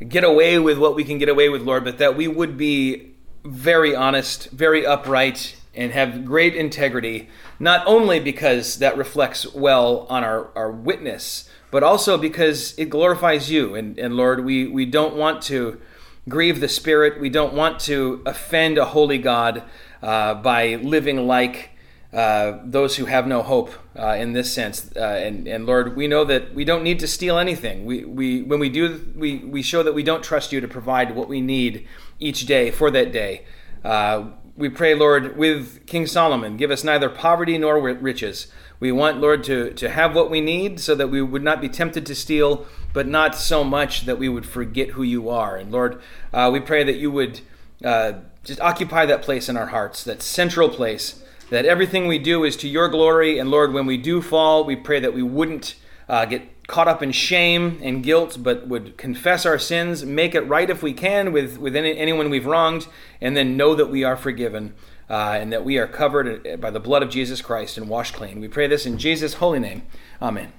get 0.08 0.24
away 0.24 0.58
with 0.58 0.78
what 0.78 0.94
we 0.94 1.04
can 1.04 1.18
get 1.18 1.28
away 1.28 1.48
with, 1.48 1.62
Lord, 1.62 1.84
but 1.84 1.98
that 1.98 2.16
we 2.16 2.28
would 2.28 2.56
be 2.56 3.14
very 3.44 3.94
honest, 3.94 4.50
very 4.50 4.86
upright, 4.86 5.56
and 5.74 5.92
have 5.92 6.24
great 6.24 6.54
integrity. 6.54 7.28
Not 7.58 7.86
only 7.86 8.20
because 8.20 8.78
that 8.78 8.96
reflects 8.96 9.52
well 9.52 10.06
on 10.08 10.24
our, 10.24 10.50
our 10.56 10.70
witness, 10.70 11.48
but 11.70 11.82
also 11.82 12.18
because 12.18 12.76
it 12.78 12.86
glorifies 12.86 13.50
you. 13.50 13.74
And, 13.74 13.98
and 13.98 14.16
Lord, 14.16 14.44
we, 14.44 14.66
we 14.66 14.86
don't 14.86 15.14
want 15.14 15.42
to 15.42 15.80
grieve 16.28 16.60
the 16.60 16.68
Spirit. 16.68 17.20
We 17.20 17.30
don't 17.30 17.54
want 17.54 17.80
to 17.80 18.22
offend 18.26 18.78
a 18.78 18.86
holy 18.86 19.18
God 19.18 19.62
uh, 20.02 20.34
by 20.34 20.76
living 20.76 21.26
like 21.26 21.70
uh, 22.12 22.58
those 22.64 22.96
who 22.96 23.04
have 23.04 23.26
no 23.26 23.42
hope 23.42 23.70
uh, 23.96 24.16
in 24.18 24.32
this 24.32 24.52
sense. 24.52 24.90
Uh, 24.96 25.00
and, 25.00 25.46
and 25.46 25.66
Lord, 25.66 25.96
we 25.96 26.08
know 26.08 26.24
that 26.24 26.54
we 26.54 26.64
don't 26.64 26.82
need 26.82 26.98
to 27.00 27.06
steal 27.06 27.38
anything. 27.38 27.84
We, 27.84 28.04
we, 28.04 28.42
when 28.42 28.58
we 28.58 28.68
do, 28.68 29.12
we, 29.14 29.38
we 29.38 29.62
show 29.62 29.82
that 29.82 29.94
we 29.94 30.02
don't 30.02 30.22
trust 30.22 30.52
you 30.52 30.60
to 30.60 30.68
provide 30.68 31.14
what 31.14 31.28
we 31.28 31.40
need 31.40 31.86
each 32.18 32.46
day 32.46 32.70
for 32.70 32.90
that 32.90 33.12
day. 33.12 33.44
Uh, 33.84 34.30
we 34.56 34.68
pray, 34.68 34.94
Lord, 34.94 35.36
with 35.36 35.86
King 35.86 36.06
Solomon, 36.06 36.56
give 36.56 36.70
us 36.70 36.84
neither 36.84 37.08
poverty 37.08 37.56
nor 37.56 37.80
riches. 37.80 38.48
We 38.80 38.92
want, 38.92 39.18
Lord, 39.18 39.44
to, 39.44 39.72
to 39.74 39.88
have 39.88 40.14
what 40.14 40.30
we 40.30 40.40
need 40.40 40.80
so 40.80 40.94
that 40.94 41.08
we 41.08 41.22
would 41.22 41.42
not 41.42 41.60
be 41.60 41.68
tempted 41.68 42.06
to 42.06 42.14
steal, 42.14 42.66
but 42.92 43.06
not 43.06 43.36
so 43.36 43.62
much 43.62 44.06
that 44.06 44.18
we 44.18 44.28
would 44.28 44.46
forget 44.46 44.90
who 44.90 45.02
you 45.02 45.28
are. 45.28 45.56
And 45.56 45.70
Lord, 45.70 46.02
uh, 46.32 46.50
we 46.52 46.60
pray 46.60 46.82
that 46.84 46.96
you 46.96 47.10
would 47.10 47.40
uh, 47.84 48.14
just 48.42 48.60
occupy 48.60 49.06
that 49.06 49.22
place 49.22 49.48
in 49.48 49.56
our 49.56 49.66
hearts, 49.66 50.02
that 50.04 50.22
central 50.22 50.68
place, 50.68 51.22
that 51.50 51.66
everything 51.66 52.06
we 52.08 52.18
do 52.18 52.44
is 52.44 52.56
to 52.58 52.68
your 52.68 52.88
glory. 52.88 53.38
And 53.38 53.50
Lord, 53.50 53.72
when 53.72 53.86
we 53.86 53.96
do 53.96 54.22
fall, 54.22 54.64
we 54.64 54.76
pray 54.76 55.00
that 55.00 55.14
we 55.14 55.22
wouldn't 55.22 55.74
uh, 56.08 56.24
get 56.24 56.66
caught 56.66 56.88
up 56.88 57.02
in 57.02 57.12
shame 57.12 57.78
and 57.82 58.02
guilt, 58.02 58.38
but 58.40 58.68
would 58.68 58.96
confess 58.96 59.44
our 59.44 59.58
sins, 59.58 60.04
make 60.04 60.34
it 60.34 60.42
right 60.42 60.70
if 60.70 60.82
we 60.82 60.92
can 60.92 61.32
with, 61.32 61.58
with 61.58 61.74
any, 61.74 61.96
anyone 61.98 62.30
we've 62.30 62.46
wronged, 62.46 62.86
and 63.20 63.36
then 63.36 63.56
know 63.56 63.74
that 63.74 63.86
we 63.86 64.04
are 64.04 64.16
forgiven 64.16 64.74
uh, 65.10 65.36
and 65.40 65.52
that 65.52 65.64
we 65.64 65.76
are 65.78 65.88
covered 65.88 66.60
by 66.60 66.70
the 66.70 66.80
blood 66.80 67.02
of 67.02 67.10
Jesus 67.10 67.42
Christ 67.42 67.76
and 67.76 67.88
washed 67.88 68.14
clean. 68.14 68.40
We 68.40 68.46
pray 68.48 68.68
this 68.68 68.86
in 68.86 68.98
Jesus' 68.98 69.34
holy 69.34 69.58
name. 69.58 69.82
Amen. 70.22 70.52